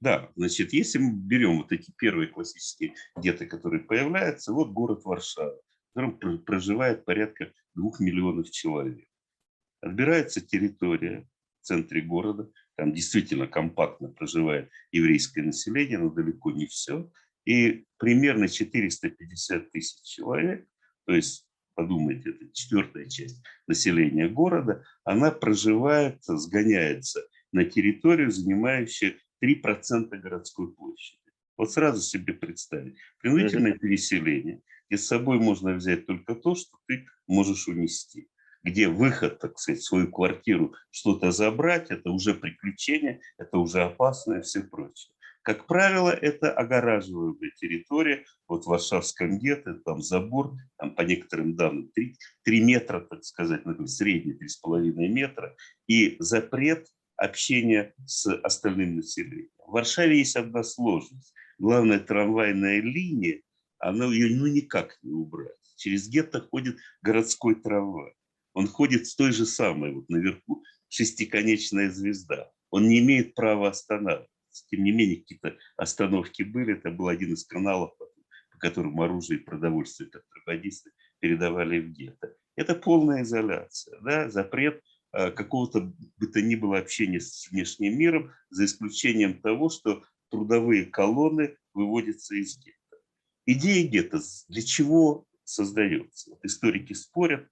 Да, 0.00 0.30
значит, 0.36 0.72
если 0.72 0.98
мы 0.98 1.12
берем 1.12 1.58
вот 1.58 1.70
эти 1.70 1.92
первые 1.96 2.28
классические 2.28 2.94
гетто, 3.20 3.46
которые 3.46 3.84
появляются, 3.84 4.52
вот 4.52 4.70
город 4.70 5.02
Варшава, 5.04 5.54
в 5.54 5.94
котором 5.94 6.44
проживает 6.44 7.04
порядка 7.04 7.52
двух 7.74 8.00
миллионов 8.00 8.50
человек. 8.50 9.06
Отбирается 9.80 10.40
территория 10.40 11.28
центре 11.64 12.00
города, 12.00 12.50
там 12.76 12.92
действительно 12.92 13.46
компактно 13.46 14.08
проживает 14.08 14.70
еврейское 14.92 15.42
население, 15.42 15.98
но 15.98 16.10
далеко 16.10 16.50
не 16.52 16.66
все. 16.66 17.10
И 17.44 17.84
примерно 17.98 18.48
450 18.48 19.70
тысяч 19.70 20.02
человек, 20.02 20.66
то 21.06 21.14
есть, 21.14 21.46
подумайте, 21.74 22.30
это 22.30 22.50
четвертая 22.52 23.08
часть 23.08 23.42
населения 23.66 24.28
города, 24.28 24.84
она 25.04 25.30
проживает, 25.30 26.22
сгоняется 26.24 27.20
на 27.52 27.64
территорию, 27.64 28.30
занимающую 28.30 29.16
3% 29.42 30.08
городской 30.18 30.72
площади. 30.72 31.20
Вот 31.56 31.70
сразу 31.70 32.00
себе 32.00 32.32
представить. 32.32 32.96
Принудительное 33.20 33.78
переселение, 33.78 34.60
и 34.88 34.96
с 34.96 35.06
собой 35.06 35.38
можно 35.38 35.74
взять 35.74 36.06
только 36.06 36.34
то, 36.34 36.54
что 36.54 36.78
ты 36.86 37.06
можешь 37.26 37.68
унести 37.68 38.28
где 38.64 38.88
выход, 38.88 39.38
так 39.38 39.58
сказать, 39.58 39.82
в 39.82 39.84
свою 39.84 40.10
квартиру 40.10 40.74
что-то 40.90 41.30
забрать, 41.30 41.90
это 41.90 42.10
уже 42.10 42.34
приключение, 42.34 43.20
это 43.38 43.58
уже 43.58 43.82
опасно 43.82 44.34
и 44.34 44.40
все 44.40 44.62
прочее. 44.62 45.14
Как 45.42 45.66
правило, 45.66 46.08
это 46.08 46.50
огораживаемая 46.50 47.50
территория. 47.60 48.24
Вот 48.48 48.64
в 48.64 48.68
Варшавском 48.68 49.38
гетто 49.38 49.74
там 49.74 50.00
забор, 50.00 50.54
там 50.78 50.94
по 50.94 51.02
некоторым 51.02 51.54
данным 51.54 51.90
3, 51.94 52.16
3 52.44 52.64
метра, 52.64 53.00
так 53.00 53.22
сказать, 53.24 53.66
ну, 53.66 53.86
средний 53.86 54.32
3,5 54.32 54.92
метра, 55.08 55.54
и 55.86 56.16
запрет 56.18 56.88
общения 57.16 57.92
с 58.06 58.34
остальным 58.38 58.96
населением. 58.96 59.50
В 59.66 59.72
Варшаве 59.72 60.18
есть 60.18 60.36
одна 60.36 60.62
сложность. 60.62 61.34
Главная 61.58 61.98
трамвайная 61.98 62.80
линия, 62.80 63.42
она 63.78 64.06
ее 64.06 64.34
ну, 64.34 64.46
никак 64.46 64.98
не 65.02 65.12
убрать. 65.12 65.52
Через 65.76 66.08
гетто 66.08 66.40
ходит 66.40 66.78
городской 67.02 67.54
трамвай 67.56 68.14
он 68.54 68.68
ходит 68.68 69.06
с 69.06 69.14
той 69.14 69.32
же 69.32 69.44
самой, 69.44 69.92
вот 69.92 70.08
наверху, 70.08 70.64
шестиконечная 70.88 71.90
звезда. 71.90 72.50
Он 72.70 72.88
не 72.88 73.00
имеет 73.00 73.34
права 73.34 73.68
останавливаться. 73.68 74.30
Тем 74.70 74.84
не 74.84 74.92
менее, 74.92 75.16
какие-то 75.16 75.56
остановки 75.76 76.42
были. 76.44 76.74
Это 76.74 76.90
был 76.90 77.08
один 77.08 77.34
из 77.34 77.44
каналов, 77.44 77.96
по 77.98 78.58
которым 78.58 79.00
оружие 79.00 79.40
и 79.40 79.42
продовольствие 79.42 80.08
контрабандисты 80.08 80.92
передавали 81.18 81.80
в 81.80 81.90
гетто. 81.90 82.34
Это 82.56 82.76
полная 82.76 83.22
изоляция, 83.22 84.00
да? 84.00 84.30
запрет 84.30 84.80
а, 85.10 85.32
какого-то 85.32 85.92
бы 86.18 86.26
то 86.28 86.40
ни 86.40 86.54
было 86.54 86.78
общения 86.78 87.20
с 87.20 87.48
внешним 87.50 87.98
миром, 87.98 88.32
за 88.50 88.64
исключением 88.66 89.40
того, 89.40 89.68
что 89.68 90.04
трудовые 90.30 90.86
колонны 90.86 91.56
выводятся 91.72 92.36
из 92.36 92.56
гетто. 92.58 92.96
Идея 93.46 93.88
гетто 93.88 94.20
для 94.48 94.62
чего 94.62 95.26
создается? 95.42 96.30
Вот 96.30 96.44
историки 96.44 96.92
спорят, 96.92 97.48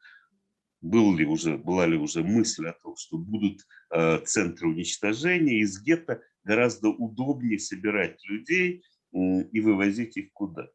был 0.82 1.16
ли 1.16 1.24
уже, 1.24 1.56
была 1.56 1.86
ли 1.86 1.96
уже 1.96 2.22
мысль 2.22 2.66
о 2.66 2.72
том, 2.72 2.96
что 2.96 3.16
будут 3.16 3.60
э, 3.90 4.18
центры 4.24 4.68
уничтожения, 4.68 5.60
из 5.60 5.80
гетто 5.80 6.20
гораздо 6.44 6.88
удобнее 6.88 7.58
собирать 7.58 8.18
людей 8.24 8.84
и 9.12 9.60
вывозить 9.60 10.16
их 10.16 10.32
куда-то. 10.32 10.72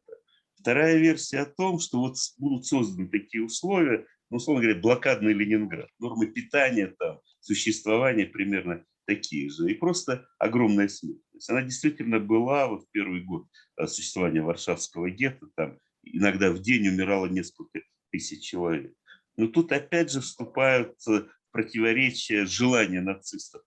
Вторая 0.54 0.96
версия 0.96 1.40
о 1.40 1.46
том, 1.46 1.78
что 1.78 1.98
вот 1.98 2.16
будут 2.38 2.66
созданы 2.66 3.08
такие 3.08 3.44
условия, 3.44 4.06
ну, 4.30 4.36
условно 4.36 4.62
говоря, 4.62 4.80
блокадный 4.80 5.32
Ленинград, 5.32 5.88
нормы 5.98 6.26
питания 6.26 6.94
там, 6.98 7.20
существования 7.40 8.26
примерно 8.26 8.84
такие 9.06 9.50
же, 9.50 9.70
и 9.70 9.74
просто 9.74 10.26
огромная 10.38 10.88
смертность. 10.88 11.50
Она 11.50 11.62
действительно 11.62 12.20
была 12.20 12.68
вот 12.68 12.84
в 12.84 12.90
первый 12.92 13.22
год 13.22 13.46
э, 13.76 13.86
существования 13.86 14.42
Варшавского 14.42 15.10
гетто, 15.10 15.48
там 15.56 15.78
иногда 16.02 16.50
в 16.52 16.60
день 16.60 16.88
умирало 16.88 17.26
несколько 17.26 17.80
тысяч 18.10 18.42
человек. 18.42 18.94
Но 19.38 19.46
тут 19.46 19.70
опять 19.70 20.10
же 20.10 20.20
вступают 20.20 20.96
в 21.06 21.28
противоречие 21.52 22.44
желания 22.44 23.00
нацистов 23.00 23.62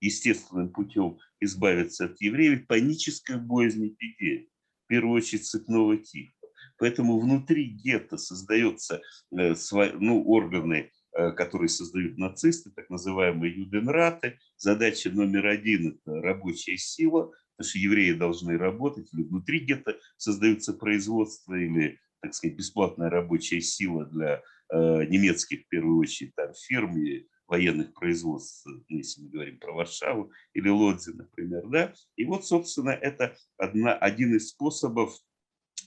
естественным 0.00 0.70
путем 0.70 1.18
избавиться 1.40 2.04
от 2.04 2.20
евреев, 2.20 2.66
панической 2.66 3.38
боязни 3.38 3.88
эпидемии, 3.88 4.50
в 4.84 4.88
первую 4.88 5.16
очередь 5.16 5.46
цепного 5.46 5.96
типа. 5.96 6.32
Поэтому 6.76 7.18
внутри 7.18 7.64
гетто 7.64 8.18
создаются 8.18 9.00
э, 9.36 9.54
ну, 9.98 10.22
органы, 10.24 10.92
э, 11.16 11.32
которые 11.32 11.70
создают 11.70 12.18
нацисты, 12.18 12.70
так 12.70 12.90
называемые 12.90 13.56
юденраты. 13.56 14.38
Задача 14.58 15.10
номер 15.10 15.46
один– 15.46 15.98
это 16.06 16.20
рабочая 16.20 16.76
сила, 16.76 17.32
потому 17.56 17.70
что 17.70 17.78
евреи 17.78 18.12
должны 18.12 18.58
работать, 18.58 19.08
или 19.14 19.22
внутри 19.22 19.60
гетто 19.60 19.98
создаются 20.18 20.74
производства, 20.74 21.54
или, 21.54 21.98
так 22.20 22.34
сказать, 22.34 22.58
бесплатная 22.58 23.08
рабочая 23.08 23.60
сила 23.62 24.04
для 24.04 24.36
Э, 24.36 24.57
немецких, 24.72 25.64
в 25.64 25.68
первую 25.68 25.98
очередь, 25.98 26.34
там, 26.34 26.52
фирм 26.54 26.98
и 26.98 27.26
военных 27.46 27.94
производств, 27.94 28.66
если 28.88 29.22
мы 29.22 29.30
говорим 29.30 29.58
про 29.58 29.72
Варшаву 29.72 30.30
или 30.52 30.68
Лодзи, 30.68 31.10
например. 31.10 31.66
Да? 31.68 31.94
И 32.16 32.24
вот, 32.24 32.44
собственно, 32.44 32.90
это 32.90 33.36
одна, 33.56 33.94
один 33.94 34.36
из 34.36 34.50
способов 34.50 35.14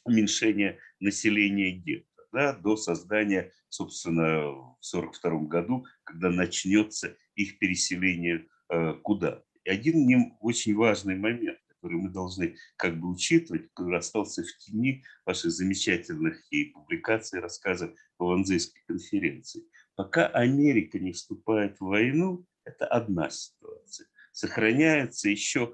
уменьшения 0.03 0.79
населения 0.99 1.71
гетто 1.71 2.11
да, 2.31 2.53
до 2.53 2.75
создания, 2.75 3.51
собственно, 3.69 4.47
в 4.47 4.77
1942 4.93 5.39
году, 5.47 5.85
когда 6.03 6.29
начнется 6.29 7.15
их 7.35 7.59
переселение 7.59 8.47
э, 8.69 8.93
куда. 9.03 9.43
И 9.63 9.69
один 9.69 10.33
очень 10.39 10.75
важный 10.75 11.15
момент 11.15 11.59
который 11.81 11.97
мы 11.97 12.09
должны 12.09 12.55
как 12.77 12.99
бы 12.99 13.09
учитывать, 13.09 13.67
который 13.73 13.99
остался 13.99 14.43
в 14.43 14.57
тени 14.59 15.03
ваших 15.25 15.51
замечательных 15.51 16.39
и 16.51 16.65
публикаций, 16.65 17.39
рассказов 17.39 17.91
по 18.17 18.27
Ванзейской 18.27 18.81
конференции. 18.87 19.63
Пока 19.95 20.27
Америка 20.27 20.99
не 20.99 21.11
вступает 21.11 21.77
в 21.79 21.85
войну, 21.85 22.45
это 22.63 22.85
одна 22.85 23.29
ситуация. 23.29 24.07
Сохраняется 24.31 25.29
еще 25.29 25.73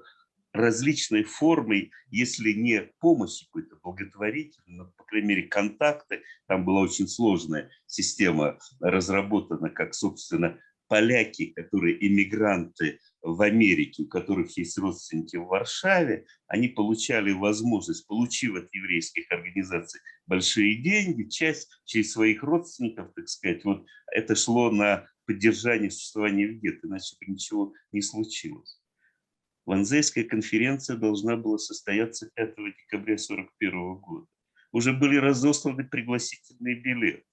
различной 0.52 1.24
формой, 1.24 1.92
если 2.10 2.52
не 2.52 2.90
помощи 3.00 3.44
какой-то 3.46 3.76
благотворительной, 3.82 4.78
но, 4.78 4.92
по 4.96 5.04
крайней 5.04 5.28
мере, 5.28 5.42
контакты. 5.42 6.22
Там 6.46 6.64
была 6.64 6.80
очень 6.80 7.06
сложная 7.06 7.70
система 7.86 8.58
разработана, 8.80 9.68
как, 9.68 9.94
собственно, 9.94 10.58
поляки, 10.88 11.52
которые 11.52 12.04
иммигранты 12.06 12.98
в 13.22 13.42
Америке, 13.42 14.04
у 14.04 14.06
которых 14.06 14.56
есть 14.56 14.78
родственники 14.78 15.36
в 15.36 15.46
Варшаве, 15.46 16.26
они 16.46 16.68
получали 16.68 17.32
возможность, 17.32 18.06
получив 18.06 18.56
от 18.56 18.72
еврейских 18.72 19.30
организаций 19.30 20.00
большие 20.26 20.76
деньги, 20.82 21.28
часть 21.28 21.68
через 21.84 22.12
своих 22.12 22.42
родственников, 22.42 23.12
так 23.14 23.28
сказать, 23.28 23.64
вот 23.64 23.86
это 24.12 24.34
шло 24.34 24.70
на 24.70 25.06
поддержание 25.26 25.90
существования 25.90 26.46
в 26.46 26.60
гетто, 26.60 26.86
иначе 26.86 27.16
бы 27.20 27.32
ничего 27.32 27.72
не 27.92 28.00
случилось. 28.00 28.80
Ванзейская 29.66 30.24
конференция 30.24 30.96
должна 30.96 31.36
была 31.36 31.58
состояться 31.58 32.30
5 32.34 32.54
декабря 32.56 33.14
1941 33.14 33.94
года. 33.96 34.26
Уже 34.72 34.92
были 34.92 35.16
разосланы 35.16 35.84
пригласительные 35.84 36.80
билеты 36.80 37.27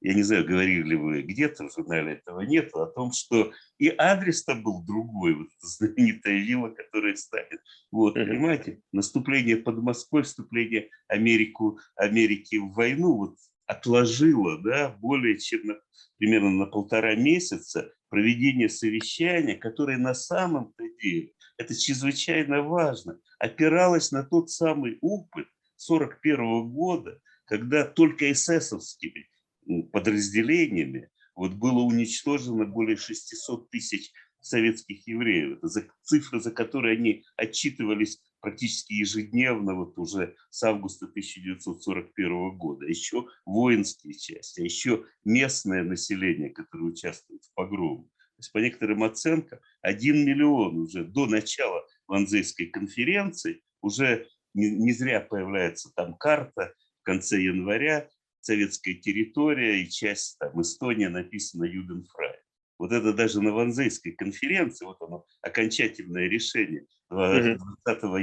я 0.00 0.14
не 0.14 0.22
знаю, 0.22 0.46
говорили 0.46 0.82
ли 0.82 0.96
вы 0.96 1.22
где-то, 1.22 1.68
в 1.68 1.74
журнале 1.74 2.14
этого 2.14 2.40
нет, 2.40 2.70
о 2.74 2.86
том, 2.86 3.12
что 3.12 3.52
и 3.78 3.92
адрес-то 3.96 4.54
был 4.54 4.82
другой, 4.82 5.34
вот 5.34 5.48
знаменитая 5.60 6.38
вилла, 6.38 6.70
которая 6.70 7.14
станет. 7.16 7.60
Вот, 7.90 8.14
понимаете, 8.14 8.80
наступление 8.92 9.56
под 9.56 9.82
Москвой, 9.82 10.22
вступление 10.22 10.88
Америку, 11.08 11.78
Америки 11.96 12.56
в 12.56 12.72
войну 12.72 13.16
вот 13.16 13.36
отложило 13.66 14.58
да, 14.58 14.96
более 15.00 15.38
чем 15.38 15.60
на, 15.64 15.76
примерно 16.18 16.50
на 16.50 16.66
полтора 16.66 17.14
месяца 17.14 17.92
проведение 18.08 18.68
совещания, 18.68 19.56
которое 19.56 19.98
на 19.98 20.14
самом-то 20.14 20.84
деле, 21.00 21.32
это 21.58 21.78
чрезвычайно 21.78 22.62
важно, 22.62 23.20
опиралось 23.38 24.12
на 24.12 24.24
тот 24.24 24.50
самый 24.50 24.98
опыт 25.02 25.46
1941 25.88 26.70
года, 26.70 27.20
когда 27.44 27.84
только 27.84 28.32
эсэсовскими 28.32 29.28
подразделениями 29.92 31.10
вот 31.34 31.54
было 31.54 31.80
уничтожено 31.80 32.66
более 32.66 32.96
600 32.96 33.70
тысяч 33.70 34.12
советских 34.40 35.06
евреев. 35.06 35.58
Это 35.58 35.68
за, 35.68 35.86
цифры, 36.02 36.40
за 36.40 36.50
которые 36.50 36.96
они 36.96 37.24
отчитывались 37.36 38.20
практически 38.40 38.94
ежедневно 38.94 39.74
вот 39.74 39.98
уже 39.98 40.34
с 40.48 40.62
августа 40.62 41.06
1941 41.06 42.56
года. 42.56 42.86
Еще 42.86 43.26
воинские 43.44 44.14
части, 44.14 44.60
а 44.60 44.64
еще 44.64 45.04
местное 45.24 45.84
население, 45.84 46.50
которое 46.50 46.84
участвует 46.84 47.44
в 47.44 47.54
погроме. 47.54 48.04
То 48.04 48.42
есть 48.42 48.52
по 48.52 48.58
некоторым 48.58 49.02
оценкам, 49.02 49.58
1 49.82 50.24
миллион 50.24 50.78
уже 50.78 51.04
до 51.04 51.26
начала 51.26 51.86
Ванзейской 52.06 52.66
конференции, 52.66 53.62
уже 53.82 54.26
не, 54.54 54.70
не 54.70 54.92
зря 54.92 55.20
появляется 55.20 55.90
там 55.94 56.16
карта 56.16 56.74
в 57.00 57.02
конце 57.02 57.40
января, 57.40 58.08
советская 58.40 58.94
территория 58.94 59.82
и 59.82 59.88
часть 59.88 60.38
там 60.38 60.60
Эстония 60.60 61.08
написана 61.08 61.64
Юденфрай. 61.64 62.36
Вот 62.78 62.92
это 62.92 63.12
даже 63.12 63.42
на 63.42 63.52
Ванзейской 63.52 64.12
конференции, 64.12 64.86
вот 64.86 64.96
оно, 65.02 65.26
окончательное 65.42 66.28
решение 66.28 66.86
20 67.10 67.58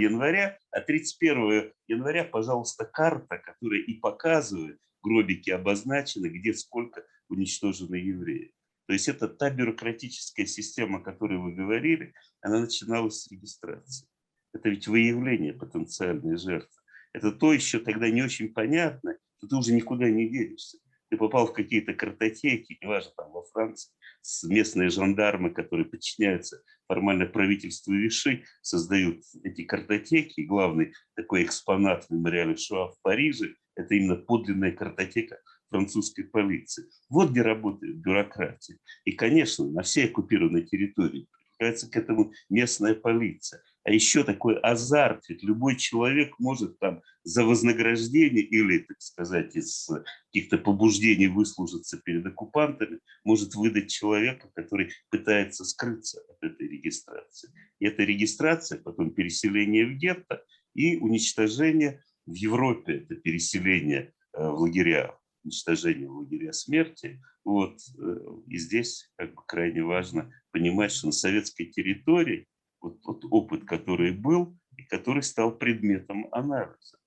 января, 0.02 0.58
а 0.72 0.82
31 0.82 1.72
января, 1.88 2.24
пожалуйста, 2.24 2.86
карта, 2.86 3.38
которая 3.38 3.82
и 3.82 3.94
показывает, 3.94 4.80
гробики 5.04 5.52
обозначены, 5.52 6.28
где 6.28 6.54
сколько 6.54 7.06
уничтожены 7.30 7.96
евреи. 7.96 8.52
То 8.88 8.94
есть 8.94 9.10
это 9.10 9.28
та 9.28 9.50
бюрократическая 9.50 10.46
система, 10.46 11.00
о 11.00 11.04
которой 11.04 11.38
вы 11.38 11.54
говорили, 11.54 12.14
она 12.42 12.62
начиналась 12.62 13.22
с 13.22 13.32
регистрации. 13.32 14.08
Это 14.54 14.70
ведь 14.70 14.88
выявление 14.88 15.54
потенциальной 15.54 16.38
жертвы. 16.38 16.82
Это 17.14 17.32
то 17.32 17.54
еще 17.54 17.80
тогда 17.80 18.10
не 18.10 18.24
очень 18.24 18.54
понятно, 18.54 19.18
что 19.38 19.48
ты 19.48 19.56
уже 19.56 19.74
никуда 19.74 20.10
не 20.10 20.30
денешься. 20.30 20.78
Ты 21.10 21.18
попал 21.18 21.48
в 21.48 21.54
какие-то 21.54 21.94
картотеки, 21.94 22.78
неважно, 22.82 23.12
там 23.16 23.32
во 23.32 23.44
Франции, 23.44 23.92
с 24.22 24.44
местные 24.44 24.90
жандармы, 24.90 25.52
которые 25.52 25.86
подчиняются 25.86 26.62
формально 26.88 27.26
правительству 27.26 27.94
Виши, 27.94 28.44
создают 28.62 29.22
эти 29.44 29.64
картотеки. 29.64 30.42
Главный 30.42 30.94
такой 31.16 31.44
экспонат 31.44 32.06
в 32.06 32.10
мемориале 32.12 32.58
Шуа 32.58 32.90
в 32.90 33.02
Париже– 33.02 33.56
это 33.76 33.96
именно 33.96 34.18
подлинная 34.18 34.74
картотека 34.74 35.38
французской 35.70 36.24
полиции. 36.24 36.86
Вот 37.10 37.32
где 37.32 37.42
работает 37.42 37.98
бюрократия. 37.98 38.78
И, 39.06 39.14
конечно, 39.14 39.70
на 39.70 39.84
всей 39.84 40.08
оккупированной 40.08 40.66
территории 40.66 41.28
привлекается 41.58 41.90
к 41.90 41.96
этому 41.96 42.34
местная 42.50 42.96
полиция. 42.96 43.62
А 43.88 43.92
еще 43.92 44.26
такой 44.26 44.60
азарт, 44.60 45.30
ведь 45.30 45.44
любой 45.44 45.78
человек 45.78 46.38
может 46.40 46.78
там 46.78 47.02
за 47.24 47.46
вознаграждение 47.46 48.44
или, 48.44 48.80
так 48.80 49.00
сказать, 49.00 49.56
из 49.56 49.90
каких-то 50.26 50.58
побуждений 50.58 51.28
выслужиться 51.28 51.98
перед 52.04 52.26
оккупантами, 52.26 53.00
может 53.24 53.56
выдать 53.56 53.90
человека, 53.90 54.52
который 54.56 54.92
пытается 55.10 55.64
скрыться 55.64 56.22
от 56.28 56.52
этой 56.52 56.68
регистрации. 56.68 57.50
И 57.80 57.86
эта 57.86 58.04
регистрация, 58.04 58.78
потом 58.78 59.12
переселение 59.12 59.86
в 59.86 59.94
гетто 59.94 60.44
и 60.76 60.98
уничтожение 60.98 62.04
в 62.26 62.34
Европе, 62.34 63.06
это 63.06 63.16
переселение 63.16 64.14
э, 64.34 64.50
в 64.50 64.64
лагеря, 64.64 65.18
уничтожение 65.46 66.10
в 66.10 66.18
лагеря 66.18 66.52
смерти. 66.52 67.22
Вот. 67.46 67.80
Э, 67.98 68.18
и 68.48 68.58
здесь 68.58 69.10
как 69.16 69.34
бы 69.34 69.44
крайне 69.48 69.82
важно 69.82 70.30
понимать, 70.52 70.92
что 70.92 71.06
на 71.06 71.14
советской 71.14 71.68
территории 71.68 72.50
вот 72.82 73.02
тот 73.02 73.26
опыт, 73.30 73.66
который 73.66 74.12
был 74.12 74.58
и 74.78 74.84
который 74.84 75.24
стал 75.24 75.58
предметом 75.58 76.28
анализа. 76.32 76.98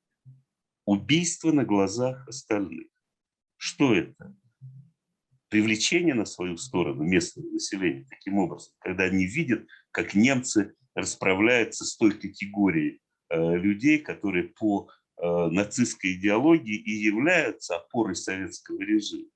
Убийство 0.85 1.53
на 1.53 1.65
глазах 1.65 2.27
остальных. 2.29 2.89
Что 3.57 3.95
это? 3.95 4.35
Привлечение 5.49 6.15
на 6.15 6.25
свою 6.25 6.57
сторону 6.57 7.03
местного 7.03 7.49
населения 7.51 8.07
таким 8.09 8.39
образом, 8.39 8.73
когда 8.81 9.05
они 9.05 9.27
видят, 9.27 9.67
как 9.91 10.15
немцы 10.15 10.75
расправляются 10.95 11.85
с 11.85 11.97
той 11.97 12.13
категорией 12.13 13.01
э, 13.29 13.57
людей, 13.57 13.99
которые 13.99 14.45
по 14.45 14.89
э, 15.17 15.47
нацистской 15.51 16.15
идеологии 16.15 16.77
и 16.77 16.93
являются 16.93 17.77
опорой 17.77 18.17
советского 18.17 18.81
режима. 18.81 19.29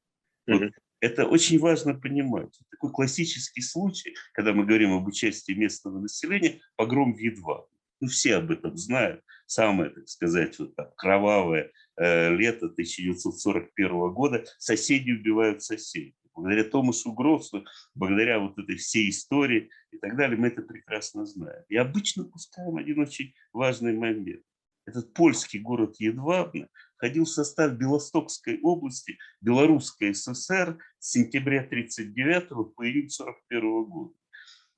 Вот 0.47 0.63
это 1.05 1.27
очень 1.27 1.59
важно 1.59 1.93
понимать. 1.93 2.59
Такой 2.71 2.91
классический 2.91 3.61
случай, 3.61 4.15
когда 4.33 4.55
мы 4.55 4.65
говорим 4.65 4.95
об 4.95 5.07
участии 5.07 5.53
местного 5.53 6.01
населения, 6.01 6.63
погром 6.77 7.15
в 7.15 7.19
Едва. 7.19 7.67
Ну, 8.01 8.09
все 8.09 8.37
об 8.37 8.51
этом 8.51 8.77
знают. 8.79 9.23
Самое, 9.47 9.91
так 9.91 10.09
сказать, 10.09 10.59
вот 10.59 10.75
так, 10.75 10.97
кровавое 10.97 11.71
э, 11.99 12.35
лето 12.35 12.67
1941 12.67 14.15
года. 14.15 14.45
Соседи 14.59 15.11
убивают 15.11 15.63
соседей. 15.63 16.15
Благодаря 16.35 16.65
Томасу 16.65 17.13
Гроссу, 17.13 17.65
благодаря 17.95 18.39
вот 18.39 18.59
этой 18.59 18.77
всей 18.77 19.11
истории 19.11 19.69
и 19.93 19.99
так 19.99 20.17
далее, 20.17 20.39
мы 20.39 20.49
это 20.49 20.63
прекрасно 20.63 21.27
знаем. 21.27 21.65
И 21.69 21.77
обычно 21.77 22.25
пускаем 22.25 22.77
один 22.77 22.99
очень 23.01 23.35
важный 23.53 23.93
момент. 23.93 24.43
Этот 24.87 25.13
польский 25.13 25.61
город 25.61 25.97
Едвабно 25.99 26.69
входил 27.05 27.25
в 27.25 27.29
состав 27.29 27.73
Белостокской 27.73 28.59
области 28.63 29.19
Белорусской 29.43 30.15
ССР 30.15 30.79
с 30.99 31.11
сентября 31.11 31.61
1939 31.61 32.75
по 32.75 32.87
июнь 32.87 33.11
1941 33.13 33.85
года. 33.85 34.15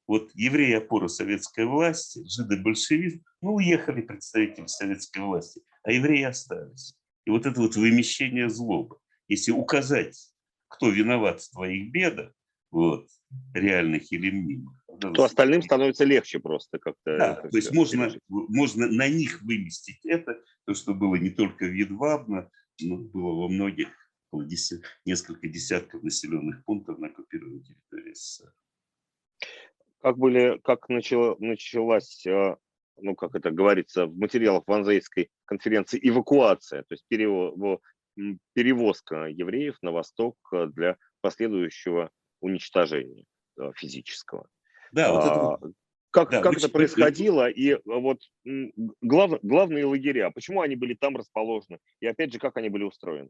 Вот 0.08 0.30
евреи 0.34 0.72
опора 0.72 1.06
советской 1.06 1.66
власти, 1.66 2.24
жиды-большевизм, 2.26 3.22
ну, 3.42 3.54
уехали 3.54 4.00
представители 4.00 4.66
советской 4.66 5.20
власти, 5.20 5.62
а 5.84 5.92
евреи 5.92 6.24
остались. 6.24 6.98
И 7.26 7.30
вот 7.30 7.46
это 7.46 7.60
вот 7.60 7.76
вымещение 7.76 8.50
злобы. 8.50 8.96
Если 9.28 9.52
указать, 9.52 10.18
кто 10.66 10.88
виноват 10.90 11.40
в 11.40 11.52
твоих 11.52 11.92
бедах, 11.92 12.32
вот, 12.72 13.06
реальных 13.54 14.10
или 14.10 14.30
мнимых, 14.30 14.74
то 14.98 15.24
остальным 15.24 15.62
становится 15.62 16.04
легче 16.04 16.38
просто 16.38 16.78
как-то. 16.78 17.16
Да, 17.16 17.34
то 17.34 17.56
есть 17.56 17.72
можно, 17.72 18.10
можно 18.28 18.86
на 18.88 19.08
них 19.08 19.42
выместить 19.42 20.04
это, 20.04 20.40
то, 20.64 20.74
что 20.74 20.94
было 20.94 21.16
не 21.16 21.30
только 21.30 21.64
в 21.64 21.72
Едвабно, 21.72 22.50
но 22.80 22.96
было 22.96 23.42
во 23.42 23.48
многих, 23.48 23.88
несколько 25.04 25.48
десятков 25.48 26.02
населенных 26.02 26.64
пунктов 26.64 26.98
на 26.98 27.06
оккупированной 27.08 27.62
территории 27.62 28.12
СССР. 28.12 28.52
Как, 30.02 30.18
были, 30.18 30.60
как 30.62 30.88
начала, 30.88 31.36
началась, 31.38 32.26
э, 32.26 32.56
ну, 32.98 33.14
как 33.14 33.34
это 33.34 33.50
говорится 33.50 34.06
в 34.06 34.16
материалах 34.16 34.64
Ванзейской 34.66 35.30
конференции, 35.46 35.98
эвакуация, 36.02 36.82
то 36.82 36.92
есть 36.94 37.06
перевозка 38.52 39.26
евреев 39.26 39.78
на 39.82 39.92
восток 39.92 40.36
э, 40.52 40.66
для 40.66 40.98
последующего 41.22 42.10
уничтожения 42.40 43.24
э, 43.58 43.72
физического. 43.74 44.48
Да, 44.96 45.12
вот 45.12 45.24
это... 45.24 45.34
А, 45.34 45.58
как, 46.10 46.30
да, 46.30 46.40
как 46.40 46.56
это 46.56 46.70
происходило, 46.70 47.50
и 47.50 47.78
вот 47.84 48.22
глав, 49.02 49.38
главные 49.42 49.84
лагеря, 49.84 50.30
почему 50.30 50.62
они 50.62 50.74
были 50.74 50.94
там 50.94 51.16
расположены, 51.18 51.78
и 52.00 52.06
опять 52.06 52.32
же, 52.32 52.38
как 52.38 52.56
они 52.56 52.70
были 52.70 52.84
устроены? 52.84 53.28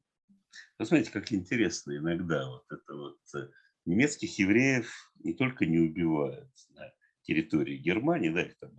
Вы 0.79 0.85
знаете, 0.85 1.11
как 1.11 1.33
интересно 1.33 1.97
иногда 1.97 2.49
вот 2.49 2.64
это 2.71 2.95
вот 2.95 3.19
э, 3.35 3.49
немецких 3.85 4.39
евреев 4.39 5.12
не 5.25 5.35
только 5.35 5.67
не 5.67 5.79
убивают 5.79 6.49
на 6.71 6.93
территории 7.23 7.77
Германии, 7.79 8.29
да, 8.31 8.43
их 8.43 8.57
там 8.61 8.71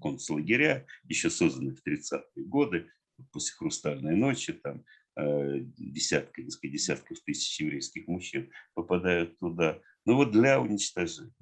концлагеря, 0.00 0.86
еще 1.04 1.28
созданы 1.28 1.74
в 1.74 1.86
30-е 1.86 2.46
годы, 2.46 2.90
после 3.32 3.54
«Хрустальной 3.58 4.16
ночи», 4.16 4.54
там 4.54 4.82
э, 5.16 5.58
десятка, 5.76 6.42
несколько 6.42 6.68
десятков 6.68 7.20
тысяч 7.20 7.60
еврейских 7.60 8.08
мужчин 8.08 8.50
попадают 8.72 9.38
туда. 9.38 9.82
Но 10.06 10.16
вот 10.16 10.32
для 10.32 10.58
уничтожения 10.58 11.34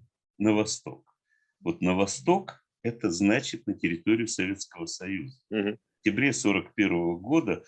на 0.43 0.53
восток. 0.53 1.15
Вот 1.61 1.81
на 1.81 1.95
восток 1.95 2.65
это 2.83 3.11
значит 3.11 3.67
на 3.67 3.75
территорию 3.75 4.27
Советского 4.27 4.87
Союза. 4.87 5.39
Угу. 5.51 5.59
В 5.61 5.99
октябре 6.01 6.31
1941 6.31 7.17
года, 7.19 7.65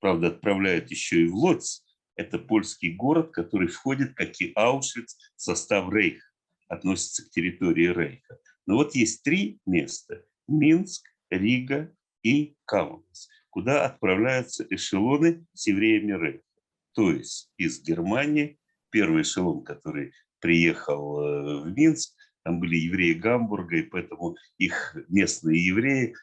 правда, 0.00 0.28
отправляют 0.28 0.90
еще 0.90 1.22
и 1.22 1.28
в 1.28 1.34
Лодзь. 1.34 1.82
Это 2.16 2.38
польский 2.38 2.92
город, 2.94 3.30
который 3.32 3.68
входит, 3.68 4.14
как 4.14 4.38
и 4.40 4.52
Аушвиц, 4.54 5.16
в 5.36 5.40
состав 5.40 5.90
Рейха, 5.90 6.26
относится 6.68 7.24
к 7.24 7.30
территории 7.30 7.86
Рейха. 7.86 8.38
Но 8.66 8.76
вот 8.76 8.94
есть 8.94 9.22
три 9.22 9.58
места– 9.64 10.22
Минск, 10.48 11.08
Рига 11.30 11.94
и 12.22 12.54
Каунас, 12.66 13.28
куда 13.48 13.86
отправляются 13.86 14.66
эшелоны 14.68 15.46
с 15.54 15.66
евреями 15.66 16.12
Рейха. 16.12 16.44
То 16.92 17.12
есть 17.12 17.50
из 17.56 17.82
Германии 17.82 18.58
первый 18.90 19.22
эшелон, 19.22 19.64
который 19.64 20.12
приехал 20.40 21.20
э, 21.20 21.62
в 21.62 21.72
Минск, 21.72 22.14
там 22.42 22.60
были 22.60 22.76
евреи 22.76 23.14
Гамбурга, 23.14 23.76
и 23.76 23.82
поэтому 23.82 24.36
их 24.58 24.96
местные 25.08 25.64
евреи, 25.64 26.14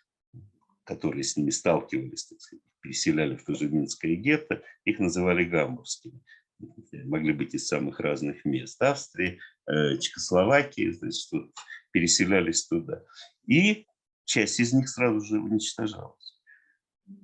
которые 0.84 1.24
с 1.24 1.38
ними 1.38 1.52
сталкивались, 1.52 2.26
так 2.26 2.42
сказать, 2.42 2.64
переселяли 2.82 3.36
в 3.36 3.44
то 3.44 3.54
же 3.54 3.70
Минское 3.70 4.16
гетто, 4.16 4.64
их 4.86 5.00
называли 5.00 5.44
гамбургскими. 5.44 6.22
Могли 7.06 7.34
быть 7.34 7.54
из 7.54 7.68
самых 7.68 8.00
разных 8.00 8.46
мест. 8.46 8.82
Австрии, 8.82 9.40
э, 9.68 9.98
Чехословакии, 10.00 10.92
значит, 10.92 11.32
вот, 11.32 11.52
переселялись 11.92 12.66
туда. 12.66 13.04
И 13.46 13.86
часть 14.26 14.60
из 14.60 14.74
них 14.74 14.90
сразу 14.90 15.22
же 15.22 15.40
уничтожалась. 15.40 16.42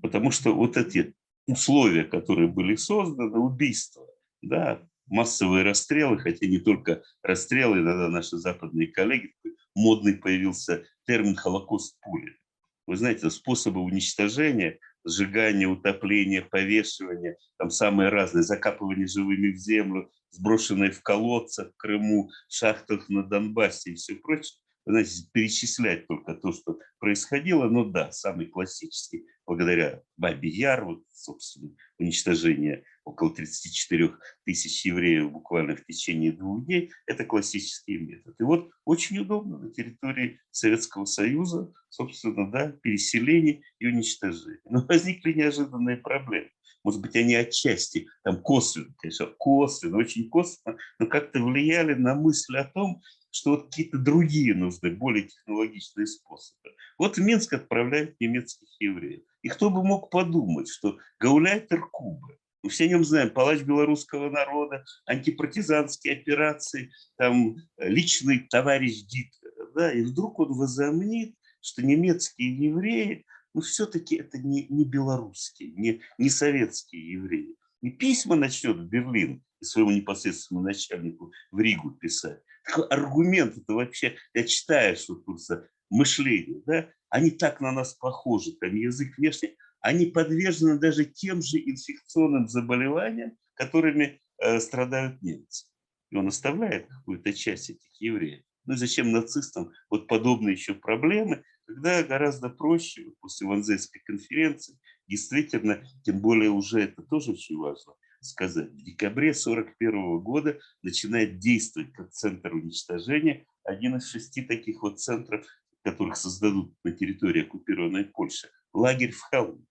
Потому 0.01 0.31
что 0.31 0.53
вот 0.53 0.77
эти 0.77 1.15
условия, 1.47 2.03
которые 2.03 2.47
были 2.47 2.75
созданы, 2.75 3.39
убийства, 3.39 4.07
да, 4.41 4.87
массовые 5.07 5.63
расстрелы, 5.63 6.17
хотя 6.19 6.47
не 6.47 6.59
только 6.59 7.03
расстрелы, 7.21 7.79
иногда 7.79 8.09
наши 8.09 8.37
западные 8.37 8.87
коллеги, 8.87 9.33
модный 9.75 10.15
появился 10.15 10.85
термин 11.05 11.35
«холокост 11.35 11.99
пули». 12.01 12.37
Вы 12.85 12.97
знаете, 12.97 13.29
способы 13.29 13.81
уничтожения, 13.81 14.79
сжигания, 15.05 15.67
утопления, 15.67 16.41
повешивания, 16.41 17.37
там 17.57 17.69
самые 17.69 18.09
разные, 18.09 18.43
закапывание 18.43 19.07
живыми 19.07 19.51
в 19.51 19.57
землю, 19.57 20.11
сброшенные 20.31 20.91
в 20.91 21.01
колодцах 21.01 21.71
в 21.71 21.77
Крыму, 21.77 22.29
шахтах 22.49 23.07
на 23.09 23.23
Донбассе 23.23 23.91
и 23.91 23.95
все 23.95 24.15
прочее. 24.15 24.59
Вы 24.85 24.93
знаете, 24.93 25.29
перечислять 25.31 26.07
только 26.07 26.33
то, 26.33 26.51
что 26.51 26.77
происходило, 26.99 27.69
но 27.69 27.85
да, 27.85 28.11
самый 28.11 28.47
классический, 28.47 29.25
благодаря 29.45 30.01
Бабе 30.17 30.49
Яр, 30.49 30.83
вот, 30.83 31.03
собственно, 31.13 31.71
уничтожение 31.99 32.83
около 33.05 33.33
34 33.33 34.15
тысяч 34.45 34.85
евреев 34.85 35.31
буквально 35.31 35.75
в 35.75 35.85
течение 35.85 36.31
двух 36.31 36.65
дней, 36.65 36.91
это 37.05 37.25
классический 37.25 37.97
метод. 37.97 38.35
И 38.39 38.43
вот 38.43 38.69
очень 38.85 39.19
удобно 39.19 39.57
на 39.57 39.71
территории 39.71 40.39
Советского 40.51 41.05
Союза, 41.05 41.71
собственно, 41.89 42.49
да, 42.51 42.71
переселение 42.71 43.61
и 43.79 43.87
уничтожение. 43.87 44.59
Но 44.65 44.85
возникли 44.85 45.33
неожиданные 45.33 45.97
проблемы. 45.97 46.49
Может 46.83 47.01
быть, 47.01 47.15
они 47.15 47.33
отчасти, 47.35 48.07
там 48.23 48.41
косвенно, 48.41 48.93
конечно, 48.97 49.27
косвенно, 49.37 49.97
очень 49.97 50.29
косвенно, 50.29 50.77
но 50.99 51.07
как-то 51.07 51.41
влияли 51.41 51.93
на 51.93 52.13
мысль 52.13 52.57
о 52.57 52.65
том, 52.65 53.01
что 53.31 53.51
вот 53.51 53.65
какие-то 53.65 53.97
другие 53.97 54.53
нужны, 54.53 54.91
более 54.91 55.27
технологичные 55.27 56.05
способы. 56.05 56.75
Вот 56.99 57.17
в 57.17 57.21
Минск 57.21 57.53
отправляют 57.53 58.19
немецких 58.19 58.67
евреев. 58.79 59.23
И 59.41 59.49
кто 59.49 59.69
бы 59.69 59.83
мог 59.83 60.09
подумать, 60.09 60.69
что 60.69 60.97
гауляйтер 61.19 61.87
Кубы, 61.89 62.37
мы 62.63 62.69
все 62.69 62.85
о 62.85 62.87
нем 62.87 63.03
знаем, 63.03 63.29
палач 63.29 63.61
белорусского 63.61 64.29
народа, 64.29 64.85
антипартизанские 65.05 66.13
операции, 66.13 66.91
там, 67.17 67.57
личный 67.77 68.47
товарищ 68.49 69.03
Гитлера, 69.03 69.71
да, 69.75 69.91
и 69.91 70.01
вдруг 70.01 70.39
он 70.39 70.53
возомнит, 70.53 71.35
что 71.59 71.85
немецкие 71.85 72.55
евреи, 72.55 73.25
ну, 73.53 73.61
все-таки 73.61 74.15
это 74.15 74.39
не, 74.39 74.65
не 74.69 74.85
белорусские, 74.85 75.73
не, 75.73 76.01
не 76.17 76.29
советские 76.29 77.11
евреи. 77.11 77.55
И 77.81 77.91
письма 77.91 78.35
начнет 78.35 78.77
в 78.77 78.87
Берлин 78.87 79.43
и 79.61 79.65
своему 79.65 79.91
непосредственному 79.91 80.65
начальнику 80.65 81.33
в 81.51 81.59
Ригу 81.59 81.91
писать. 81.91 82.41
Такой 82.65 82.87
аргумент, 82.87 83.57
это 83.57 83.73
вообще, 83.73 84.15
я 84.33 84.43
читаю, 84.45 84.95
что 84.95 85.17
курса 85.17 85.67
мышления, 85.89 86.61
да, 86.65 86.89
они 87.09 87.29
так 87.29 87.59
на 87.59 87.73
нас 87.73 87.93
похожи, 87.93 88.53
там 88.53 88.73
язык 88.73 89.17
внешний, 89.17 89.57
они 89.83 90.07
подвержены 90.07 90.79
даже 90.79 91.05
тем 91.05 91.41
же 91.41 91.59
инфекционным 91.59 92.47
заболеваниям, 92.47 93.37
которыми 93.53 94.21
э, 94.39 94.59
страдают 94.59 95.21
немцы. 95.21 95.67
И 96.09 96.15
он 96.15 96.27
оставляет 96.27 96.87
какую-то 96.87 97.33
часть 97.33 97.69
этих 97.69 98.01
евреев. 98.01 98.43
Ну 98.65 98.75
зачем 98.75 99.11
нацистам 99.11 99.71
вот 99.89 100.07
подобные 100.07 100.53
еще 100.53 100.73
проблемы, 100.73 101.43
когда 101.65 102.01
гораздо 102.01 102.49
проще 102.49 103.11
после 103.19 103.45
Ванзейской 103.45 104.01
конференции, 104.05 104.79
действительно, 105.07 105.83
тем 106.03 106.21
более 106.21 106.49
уже 106.49 106.81
это 106.81 107.03
тоже 107.03 107.31
очень 107.31 107.57
важно 107.57 107.93
сказать, 108.25 108.71
в 108.71 108.77
декабре 108.77 109.31
1941 109.31 110.19
года 110.19 110.57
начинает 110.81 111.39
действовать 111.39 111.91
как 111.93 112.11
центр 112.11 112.53
уничтожения 112.53 113.45
один 113.63 113.97
из 113.97 114.09
шести 114.09 114.43
таких 114.43 114.81
вот 114.81 114.99
центров, 114.99 115.45
которых 115.83 116.15
создадут 116.15 116.73
на 116.83 116.91
территории 116.91 117.43
оккупированной 117.43 118.05
Польши, 118.05 118.49
лагерь 118.73 119.11
в 119.11 119.19
Халу. 119.19 119.65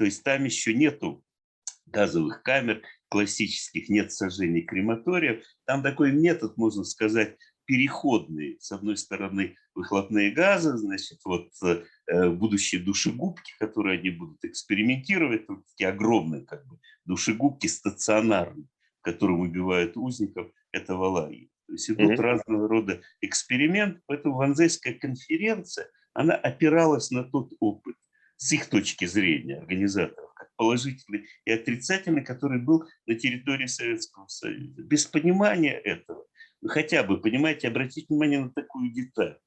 То 0.00 0.06
есть 0.06 0.24
там 0.24 0.44
еще 0.44 0.72
нету 0.72 1.22
газовых 1.84 2.42
камер 2.42 2.82
классических, 3.10 3.90
нет 3.90 4.10
сожжений 4.10 4.62
крематориев. 4.62 5.44
Там 5.66 5.82
такой 5.82 6.10
метод, 6.10 6.56
можно 6.56 6.84
сказать, 6.84 7.36
переходный. 7.66 8.56
С 8.60 8.72
одной 8.72 8.96
стороны, 8.96 9.56
выхлопные 9.74 10.30
газы, 10.30 10.78
значит, 10.78 11.18
вот 11.26 11.50
э, 11.62 12.30
будущие 12.30 12.80
душегубки, 12.80 13.52
которые 13.58 13.98
они 13.98 14.08
будут 14.08 14.42
экспериментировать, 14.42 15.46
вот 15.48 15.66
такие 15.66 15.90
огромные 15.90 16.46
как 16.46 16.66
бы 16.66 16.78
душегубки 17.04 17.66
стационарные, 17.66 18.68
которым 19.02 19.40
убивают 19.40 19.98
узников 19.98 20.50
этого 20.72 21.08
лагеря. 21.08 21.48
То 21.66 21.72
есть 21.74 21.90
идут 21.90 22.12
mm-hmm. 22.12 22.22
разного 22.22 22.68
рода 22.68 23.02
эксперименты, 23.20 24.00
поэтому 24.06 24.36
Ванзейская 24.36 24.94
конференция, 24.94 25.90
она 26.14 26.36
опиралась 26.36 27.10
на 27.10 27.22
тот 27.22 27.52
опыт, 27.60 27.96
с 28.40 28.52
их 28.52 28.70
точки 28.70 29.04
зрения, 29.04 29.58
организаторов, 29.58 30.32
как 30.34 30.48
положительный 30.56 31.26
и 31.44 31.50
отрицательный, 31.50 32.24
который 32.24 32.58
был 32.58 32.84
на 33.06 33.14
территории 33.14 33.66
Советского 33.66 34.26
Союза. 34.28 34.82
Без 34.82 35.04
понимания 35.04 35.74
этого, 35.78 36.24
вы 36.62 36.70
хотя 36.70 37.02
бы, 37.02 37.20
понимаете, 37.20 37.68
обратите 37.68 38.06
внимание 38.08 38.40
на 38.40 38.50
такую 38.50 38.92
деталь. 38.92 39.38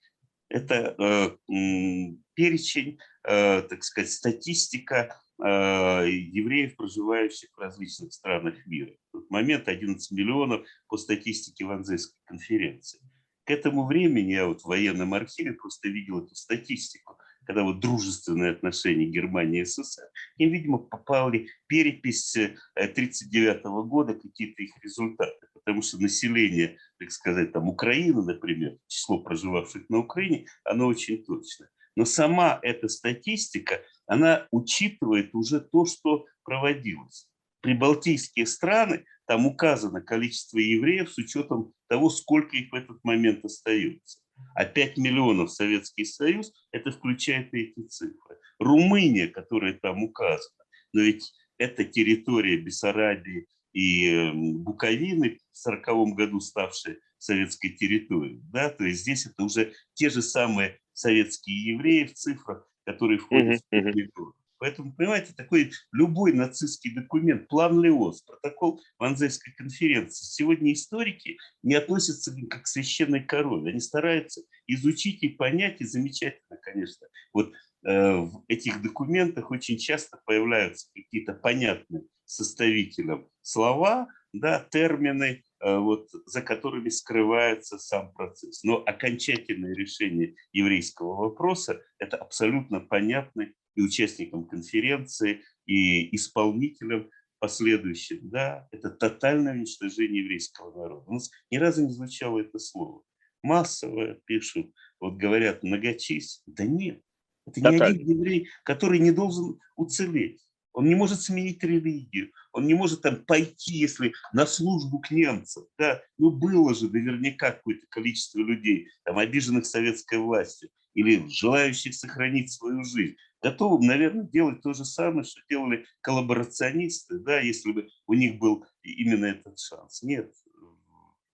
Это 0.48 0.96
э, 1.00 2.16
перечень, 2.36 3.00
э, 3.28 3.64
так 3.64 3.84
сказать, 3.84 4.12
статистика 4.12 5.20
э, 5.40 5.44
евреев, 5.44 6.76
проживающих 6.76 7.50
в 7.52 7.60
различных 7.60 8.14
странах 8.14 8.64
мира. 8.68 8.92
В 9.10 9.18
тот 9.18 9.30
момент 9.32 9.68
11 9.68 10.12
миллионов 10.12 10.68
по 10.88 10.98
статистике 10.98 11.66
Ванзейской 11.66 12.20
конференции. 12.26 13.00
К 13.46 13.50
этому 13.50 13.88
времени 13.88 14.34
я 14.34 14.46
вот 14.46 14.62
в 14.62 14.66
военном 14.66 15.16
архиве 15.16 15.54
просто 15.54 15.90
видел 15.90 16.24
эту 16.24 16.36
статистику 16.36 17.18
когда 17.46 17.64
вот 17.64 17.80
дружественные 17.80 18.52
отношения 18.52 19.06
Германии 19.06 19.62
и 19.62 19.66
СССР, 19.66 20.04
им, 20.38 20.52
видимо, 20.52 20.78
попали 20.78 21.50
перепись 21.68 22.36
1939 22.36 23.58
э, 23.58 23.88
года, 23.88 24.14
какие-то 24.14 24.64
их 24.64 24.72
результаты, 24.82 25.48
потому 25.54 25.82
что 25.82 26.02
население, 26.02 26.78
так 27.00 27.12
сказать, 27.12 27.52
там 27.52 27.68
Украины, 27.70 28.24
например, 28.24 28.78
число 28.88 29.20
проживавших 29.20 29.90
на 29.90 30.00
Украине, 30.00 30.46
оно 30.64 30.88
очень 30.88 31.24
точно. 31.24 31.70
Но 31.96 32.06
сама 32.06 32.60
эта 32.64 32.88
статистика, 32.88 33.82
она 34.08 34.48
учитывает 34.52 35.30
уже 35.34 35.62
то, 35.62 35.86
что 35.86 36.26
проводилось. 36.44 37.30
Прибалтийские 37.62 38.46
страны, 38.46 39.06
там 39.26 39.46
указано 39.46 40.02
количество 40.02 40.58
евреев 40.58 41.12
с 41.12 41.18
учетом 41.18 41.74
того, 41.88 42.10
сколько 42.10 42.58
их 42.58 42.72
в 42.72 42.76
этот 42.76 43.04
момент 43.04 43.46
остается 43.46 44.23
а 44.56 44.66
5 44.66 44.98
миллионов 44.98 45.52
Советский 45.52 46.06
Союз, 46.06 46.52
это 46.72 46.92
включает 46.92 47.54
эти 47.54 47.82
цифры. 47.88 48.38
Румыния, 48.60 49.28
которая 49.28 49.74
там 49.74 50.04
указана, 50.04 50.64
но 50.94 51.02
ведь 51.02 51.34
это 51.58 51.84
территория 51.86 52.58
Бессарабии 52.58 53.48
и 53.74 54.08
эм, 54.08 54.64
Буковины 54.64 55.40
в 55.52 55.66
1940 55.66 56.16
году 56.16 56.40
ставшая 56.40 56.98
советской 57.18 57.70
территорией. 57.70 58.42
Да? 58.52 58.70
То 58.70 58.86
есть 58.86 59.02
здесь 59.02 59.26
это 59.26 59.44
уже 59.44 59.74
те 59.94 60.10
же 60.10 60.22
самые 60.22 60.80
советские 60.94 61.74
евреи 61.74 62.06
в 62.06 62.14
цифрах, 62.14 62.68
которые 62.86 63.18
входят 63.18 63.62
в 63.62 63.70
5 63.70 63.96
миллионов. 63.96 64.36
Поэтому, 64.64 64.94
понимаете, 64.94 65.34
такой 65.36 65.74
любой 65.92 66.32
нацистский 66.32 66.96
документ, 66.96 67.50
план 67.50 67.82
Леос, 67.82 68.22
протокол 68.22 68.82
Ванзейской 68.98 69.54
конференции, 69.58 70.24
сегодня 70.24 70.72
историки 70.72 71.38
не 71.64 71.76
относятся 71.76 72.32
к 72.32 72.50
как 72.50 72.64
к 72.64 72.68
священной 72.68 73.26
корове. 73.26 73.72
Они 73.72 73.82
стараются 73.82 74.42
изучить 74.68 75.22
и 75.22 75.28
понять, 75.28 75.82
и 75.82 75.86
замечательно, 75.86 76.58
конечно. 76.62 77.08
Вот 77.34 77.52
э, 77.86 78.16
в 78.16 78.46
этих 78.48 78.82
документах 78.82 79.52
очень 79.52 79.78
часто 79.78 80.22
появляются 80.26 80.88
какие-то 80.96 81.34
понятные 81.34 82.04
составителям 82.24 83.28
слова, 83.42 84.08
да, 84.32 84.66
термины, 84.72 85.44
вот, 85.64 86.10
за 86.26 86.42
которыми 86.42 86.90
скрывается 86.90 87.78
сам 87.78 88.12
процесс. 88.14 88.64
Но 88.64 88.84
окончательное 88.86 89.74
решение 89.74 90.36
еврейского 90.52 91.16
вопроса– 91.16 91.82
это 92.00 92.18
абсолютно 92.18 92.80
понятный 92.82 93.54
и 93.76 93.82
участникам 93.82 94.46
конференции, 94.46 95.42
и 95.66 96.14
исполнителям 96.16 97.10
последующим, 97.40 98.30
да, 98.30 98.70
это 98.72 98.90
тотальное 98.90 99.54
уничтожение 99.54 100.24
еврейского 100.24 100.74
народа. 100.82 101.04
У 101.08 101.14
нас 101.16 101.30
ни 101.52 101.58
разу 101.58 101.86
не 101.86 101.92
звучало 101.92 102.40
это 102.40 102.58
слово. 102.58 103.04
Массово 103.42 104.14
пишут, 104.26 104.72
вот 105.02 105.16
говорят 105.16 105.62
многочисленно. 105.62 106.56
Да 106.56 106.64
нет, 106.64 107.02
это 107.46 107.60
не 107.60 107.80
один 107.82 108.18
еврей, 108.18 108.50
который 108.64 109.00
не 109.00 109.12
должен 109.12 109.60
уцелеть. 109.76 110.42
Он 110.74 110.86
не 110.86 110.96
может 110.96 111.22
сменить 111.22 111.64
религию, 111.64 112.32
он 112.52 112.66
не 112.66 112.74
может 112.74 113.02
там 113.02 113.24
пойти, 113.26 113.74
если 113.74 114.14
на 114.34 114.46
службу 114.46 115.00
к 115.00 115.12
немцам. 115.12 115.66
Да? 115.78 116.02
Ну, 116.18 116.32
было 116.32 116.74
же 116.74 116.90
наверняка 116.90 117.52
какое-то 117.52 117.86
количество 117.90 118.40
людей, 118.40 118.88
там, 119.04 119.18
обиженных 119.18 119.66
советской 119.66 120.20
властью 120.20 120.70
или 120.94 121.28
желающих 121.30 121.96
сохранить 121.96 122.52
свою 122.52 122.84
жизнь 122.84 123.16
готовы, 123.44 123.86
наверное, 123.86 124.24
делать 124.24 124.62
то 124.62 124.74
же 124.74 124.86
самое, 124.86 125.26
что 125.26 125.42
делали 125.50 125.86
коллаборационисты, 126.02 127.20
да, 127.20 127.40
если 127.42 127.74
бы 127.74 127.88
у 128.08 128.14
них 128.14 128.40
был 128.40 128.66
именно 128.82 129.26
этот 129.26 129.60
шанс. 129.60 130.02
Нет, 130.02 130.34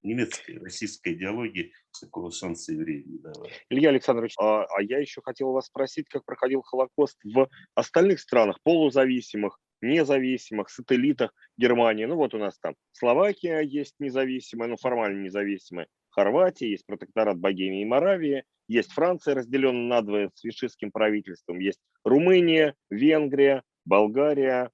немецкая, 0.03 0.59
российская 0.59 1.13
идеология 1.13 1.71
такого 1.99 2.31
шанса 2.31 2.73
евреям 2.73 3.11
не 3.11 3.17
давала. 3.19 3.49
Илья 3.69 3.89
Александрович, 3.89 4.35
а, 4.39 4.63
а 4.63 4.81
я 4.81 4.99
еще 4.99 5.21
хотел 5.21 5.51
вас 5.51 5.67
спросить, 5.67 6.07
как 6.09 6.25
проходил 6.25 6.61
Холокост 6.61 7.17
в 7.23 7.49
остальных 7.75 8.19
странах, 8.19 8.59
полузависимых, 8.63 9.59
независимых, 9.81 10.69
сателлитах 10.69 11.33
Германии. 11.57 12.05
Ну 12.05 12.15
вот 12.15 12.33
у 12.33 12.37
нас 12.37 12.57
там 12.59 12.75
Словакия 12.91 13.61
есть 13.61 13.95
независимая, 13.99 14.69
ну 14.69 14.77
формально 14.77 15.23
независимая, 15.23 15.87
Хорватия, 16.09 16.69
есть 16.69 16.85
протекторат 16.85 17.37
Богемии 17.37 17.81
и 17.81 17.85
Моравии, 17.85 18.43
Есть 18.67 18.91
Франция, 18.91 19.35
разделенная 19.35 19.87
надвое 19.87 20.31
с 20.33 20.41
фашистским 20.41 20.91
правительством, 20.91 21.59
есть 21.59 21.79
Румыния, 22.03 22.75
Венгрия, 22.89 23.63
Болгария. 23.85 24.69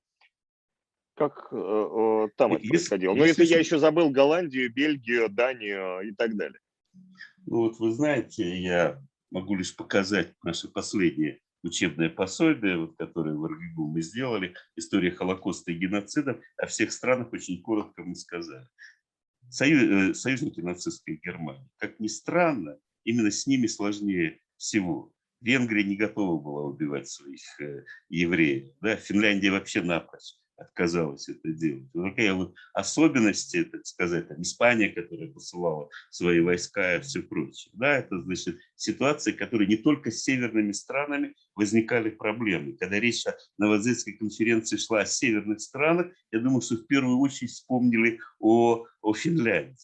Как 1.16 1.48
э, 1.52 1.56
э, 1.56 2.28
там 2.36 2.54
это 2.54 2.68
происходило? 2.68 3.14
Но 3.16 3.26
если 3.26 3.46
это 3.46 3.54
я 3.54 3.60
еще 3.60 3.80
забыл 3.80 4.10
Голландию, 4.10 4.72
Бельгию, 4.74 5.30
Данию 5.30 6.02
и 6.02 6.12
так 6.12 6.36
далее. 6.36 6.60
Ну 7.46 7.58
вот 7.62 7.80
вы 7.80 7.92
знаете, 7.92 8.62
я 8.62 9.02
могу 9.32 9.56
лишь 9.56 9.76
показать 9.76 10.34
наше 10.44 10.68
последнее 10.68 11.40
учебное 11.64 12.10
пособие, 12.10 12.78
вот, 12.78 12.98
которое 12.98 13.34
в 13.34 13.46
РГГУ 13.46 13.88
мы 13.88 14.02
сделали, 14.02 14.54
«История 14.76 15.12
Холокоста 15.12 15.72
и 15.72 15.78
геноцида». 15.78 16.40
О 16.58 16.68
всех 16.68 16.92
странах 16.92 17.32
очень 17.32 17.62
коротко 17.62 18.04
мы 18.04 18.16
сказали. 18.16 18.68
Сою- 19.50 20.12
э, 20.12 20.14
союзники 20.14 20.60
нацистской 20.60 21.20
Германии. 21.24 21.70
Как 21.78 22.00
ни 22.00 22.08
странно, 22.08 22.78
именно 23.06 23.32
с 23.32 23.48
ними 23.48 23.68
сложнее 23.68 24.42
всего. 24.58 25.14
Венгрия 25.40 25.84
не 25.84 25.96
готова 25.96 26.42
была 26.42 26.64
убивать 26.64 27.08
своих 27.08 27.42
э, 27.62 27.86
евреев. 28.10 28.70
Да? 28.82 28.96
Финляндия 28.98 29.52
вообще 29.52 29.82
напрочь 29.82 30.34
отказалась 30.58 31.30
это 31.30 31.52
делать. 31.52 31.90
Вот 31.94 32.10
такая 32.10 32.34
вот 32.34 32.54
особенности, 32.74 33.64
так 33.64 33.86
сказать, 33.86 34.28
там, 34.28 34.42
Испания, 34.42 34.90
которая 34.90 35.30
посылала 35.30 35.90
свои 36.10 36.40
войска 36.40 36.96
и 36.96 37.02
все 37.02 37.22
прочее. 37.22 37.72
Да, 37.74 37.98
это 37.98 38.22
значит 38.22 38.58
ситуации, 38.76 39.32
которые 39.32 39.68
не 39.68 39.78
только 39.78 40.12
с 40.12 40.24
северными 40.24 40.72
странами 40.72 41.36
возникали 41.56 42.10
проблемы. 42.10 42.78
Когда 42.78 43.00
речь 43.00 43.26
о 43.26 43.36
Новозельской 43.58 44.14
конференции 44.14 44.78
шла 44.78 45.02
о 45.02 45.06
северных 45.06 45.62
странах, 45.62 46.08
я 46.32 46.40
думаю, 46.40 46.62
что 46.62 46.76
в 46.76 46.88
первую 46.88 47.20
очередь 47.20 47.52
вспомнили 47.52 48.20
о, 48.40 48.86
о 49.02 49.14
Финляндии. 49.14 49.76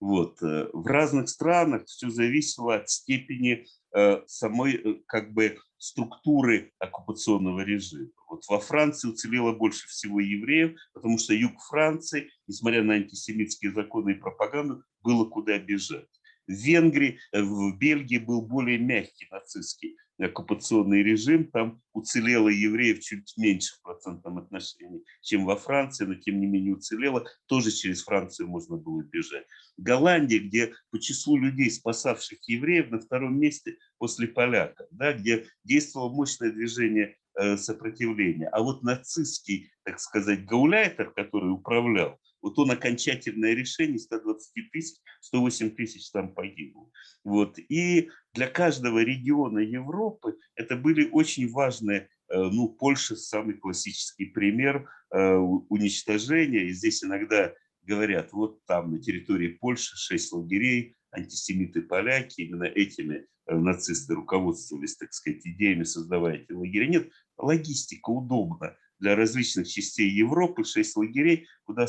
Вот. 0.00 0.42
э, 0.42 0.68
В 0.72 0.86
разных 0.86 1.28
странах 1.28 1.86
все 1.86 2.10
зависело 2.10 2.76
от 2.76 2.88
степени 2.88 3.66
э, 3.94 4.22
самой 4.26 4.74
э, 4.74 4.94
как 5.06 5.32
бы 5.32 5.58
структуры 5.78 6.72
оккупационного 6.78 7.60
режима. 7.60 8.10
Вот 8.28 8.42
во 8.48 8.60
Франции 8.60 9.08
уцелело 9.08 9.52
больше 9.52 9.86
всего 9.88 10.20
евреев, 10.20 10.78
потому 10.92 11.18
что 11.18 11.34
юг 11.34 11.52
Франции, 11.68 12.30
несмотря 12.46 12.82
на 12.82 12.94
антисемитские 12.94 13.72
законы 13.72 14.10
и 14.10 14.14
пропаганду, 14.14 14.84
было 15.02 15.24
куда 15.24 15.58
бежать. 15.58 16.08
В 16.46 16.52
Венгрии, 16.52 17.18
э, 17.32 17.42
в 17.42 17.78
Бельгии 17.78 18.18
был 18.18 18.42
более 18.42 18.78
мягкий 18.78 19.28
нацистский 19.30 19.96
оккупационный 20.18 21.02
режим, 21.02 21.50
там 21.50 21.80
уцелело 21.92 22.48
евреев 22.48 23.00
чуть 23.00 23.32
меньше 23.36 23.74
в 23.76 23.82
процентном 23.82 24.38
отношении, 24.38 25.02
чем 25.22 25.44
во 25.44 25.56
Франции, 25.56 26.04
но 26.06 26.14
тем 26.16 26.40
не 26.40 26.46
менее 26.46 26.74
уцелело, 26.74 27.24
тоже 27.46 27.70
через 27.70 28.02
Францию 28.02 28.48
можно 28.48 28.76
было 28.76 29.02
бежать. 29.02 29.46
Голландия, 29.76 30.40
где 30.40 30.74
по 30.90 30.98
числу 30.98 31.36
людей, 31.36 31.70
спасавших 31.70 32.38
евреев, 32.48 32.90
на 32.90 33.00
втором 33.00 33.38
месте 33.38 33.78
после 33.98 34.26
поляков, 34.26 34.86
да, 34.90 35.12
где 35.12 35.46
действовало 35.64 36.12
мощное 36.12 36.50
движение 36.50 37.16
э, 37.38 37.56
сопротивления. 37.56 38.48
А 38.48 38.62
вот 38.62 38.82
нацистский, 38.82 39.70
так 39.84 40.00
сказать, 40.00 40.44
гауляйтер, 40.44 41.12
который 41.12 41.52
управлял, 41.52 42.18
вот 42.42 42.58
он 42.58 42.70
окончательное 42.70 43.54
решение, 43.54 43.98
120 43.98 44.70
тысяч, 44.70 44.98
108 45.20 45.70
тысяч 45.70 46.10
там 46.10 46.34
погибло. 46.34 46.90
Вот. 47.24 47.58
И 47.58 48.10
для 48.34 48.46
каждого 48.46 49.02
региона 49.02 49.58
Европы 49.58 50.36
это 50.54 50.76
были 50.76 51.08
очень 51.10 51.50
важные, 51.50 52.08
э, 52.28 52.36
ну, 52.36 52.68
Польша 52.68 53.16
самый 53.16 53.54
классический 53.54 54.26
пример 54.26 54.88
э, 55.10 55.34
уничтожения. 55.34 56.64
И 56.64 56.72
здесь 56.72 57.02
иногда 57.02 57.52
говорят, 57.82 58.32
вот 58.32 58.64
там 58.66 58.92
на 58.92 59.00
территории 59.00 59.48
Польши 59.48 59.96
шесть 59.96 60.32
лагерей, 60.32 60.94
антисемиты-поляки, 61.10 62.42
именно 62.42 62.64
этими 62.64 63.26
э, 63.46 63.56
нацисты 63.56 64.14
руководствовались, 64.14 64.96
так 64.96 65.12
сказать, 65.12 65.44
идеями, 65.44 65.84
создавая 65.84 66.36
эти 66.36 66.52
лагеря. 66.52 66.86
Нет, 66.86 67.10
логистика 67.36 68.10
удобна 68.10 68.76
для 68.98 69.16
различных 69.16 69.68
частей 69.68 70.10
Европы, 70.10 70.64
шесть 70.64 70.96
лагерей, 70.96 71.46
куда, 71.64 71.86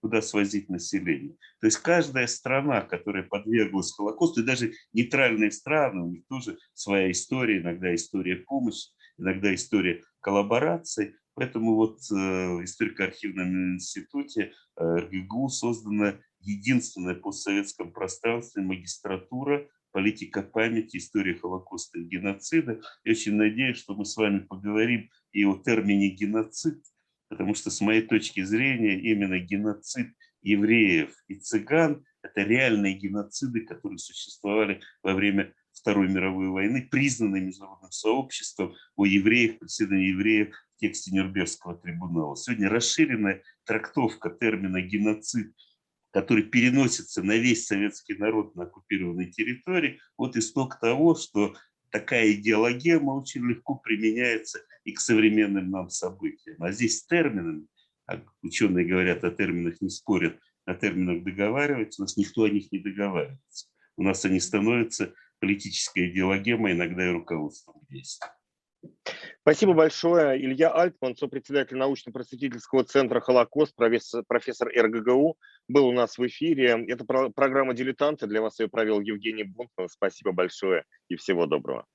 куда 0.00 0.22
свозить 0.22 0.68
население. 0.68 1.36
То 1.60 1.66
есть 1.66 1.78
каждая 1.78 2.26
страна, 2.26 2.82
которая 2.82 3.22
подверглась 3.22 3.92
Холокосту, 3.92 4.42
и 4.42 4.46
даже 4.46 4.72
нейтральные 4.92 5.50
страны, 5.50 6.02
у 6.02 6.10
них 6.10 6.26
тоже 6.28 6.58
своя 6.74 7.10
история, 7.10 7.60
иногда 7.60 7.94
история 7.94 8.36
помощи, 8.36 8.90
иногда 9.18 9.54
история 9.54 10.02
коллаборации. 10.20 11.16
Поэтому 11.34 11.74
вот 11.74 11.98
э, 12.10 12.14
в 12.14 12.64
историко-архивном 12.64 13.74
институте 13.74 14.52
э, 14.76 14.82
РГГУ 14.82 15.48
создана 15.50 16.18
единственная 16.40 17.14
постсоветском 17.14 17.92
пространстве 17.92 18.62
магистратура 18.62 19.68
политика 19.96 20.42
памяти, 20.42 20.98
история 20.98 21.36
Холокоста 21.36 21.98
и 21.98 22.04
геноцида. 22.04 22.82
Я 23.02 23.12
очень 23.12 23.36
надеюсь, 23.36 23.78
что 23.78 23.94
мы 23.94 24.04
с 24.04 24.14
вами 24.14 24.40
поговорим 24.40 25.08
и 25.32 25.46
о 25.46 25.56
термине 25.56 26.10
геноцид, 26.10 26.84
потому 27.30 27.54
что 27.54 27.70
с 27.70 27.80
моей 27.80 28.02
точки 28.02 28.42
зрения 28.42 29.00
именно 29.00 29.38
геноцид 29.38 30.08
евреев 30.42 31.14
и 31.28 31.36
цыган– 31.36 32.04
это 32.22 32.42
реальные 32.42 32.92
геноциды, 32.92 33.62
которые 33.62 33.96
существовали 33.96 34.82
во 35.02 35.14
время 35.14 35.54
Второй 35.72 36.08
мировой 36.08 36.48
войны, 36.48 36.86
признанные 36.90 37.44
международным 37.44 37.90
сообществом 37.90 38.74
о 38.96 39.06
евреях, 39.06 39.60
преследовании 39.60 40.10
евреев 40.10 40.54
в 40.74 40.78
тексте 40.78 41.10
Нюрнбергского 41.12 41.78
трибунала. 41.78 42.36
Сегодня 42.36 42.68
расширенная 42.68 43.42
трактовка 43.64 44.28
термина 44.28 44.82
геноцид 44.82 45.54
который 46.16 46.44
переносится 46.44 47.22
на 47.22 47.36
весь 47.36 47.66
советский 47.66 48.14
народ 48.14 48.56
на 48.56 48.62
оккупированной 48.62 49.26
территории, 49.26 50.00
вот 50.16 50.34
исток 50.34 50.80
того, 50.80 51.14
что 51.14 51.54
такая 51.90 52.32
идеологема 52.32 53.10
очень 53.10 53.46
легко 53.46 53.74
применяется 53.74 54.62
и 54.84 54.92
к 54.92 55.00
современным 55.00 55.70
нам 55.70 55.90
событиям. 55.90 56.56
А 56.62 56.72
здесь 56.72 57.04
терминами, 57.04 57.66
ученые 58.40 58.86
говорят 58.86 59.24
о 59.24 59.30
терминах, 59.30 59.82
не 59.82 59.90
спорят, 59.90 60.40
о 60.64 60.74
терминах 60.74 61.22
договариваются, 61.22 62.00
у 62.00 62.04
нас 62.04 62.16
никто 62.16 62.44
о 62.44 62.48
них 62.48 62.72
не 62.72 62.78
договаривается. 62.78 63.66
У 63.98 64.02
нас 64.02 64.24
они 64.24 64.40
становятся 64.40 65.12
политической 65.38 66.10
идеологемой, 66.10 66.72
иногда 66.72 67.06
и 67.06 67.12
руководством 67.12 67.78
к 67.80 67.92
действию. 67.92 68.30
Спасибо 69.42 69.74
большое. 69.74 70.40
Илья 70.44 70.72
Альтман, 70.72 71.16
сопредседатель 71.16 71.76
научно-просветительского 71.76 72.84
центра 72.84 73.20
«Холокост», 73.20 73.74
профессор, 73.76 74.68
РГГУ, 74.68 75.36
был 75.68 75.86
у 75.86 75.92
нас 75.92 76.18
в 76.18 76.26
эфире. 76.26 76.84
Это 76.88 77.04
про- 77.04 77.30
программа 77.30 77.74
«Дилетанты». 77.74 78.26
Для 78.26 78.42
вас 78.42 78.58
ее 78.58 78.68
провел 78.68 79.00
Евгений 79.00 79.44
Бунтман. 79.44 79.88
Спасибо 79.88 80.32
большое 80.32 80.84
и 81.08 81.16
всего 81.16 81.46
доброго. 81.46 81.86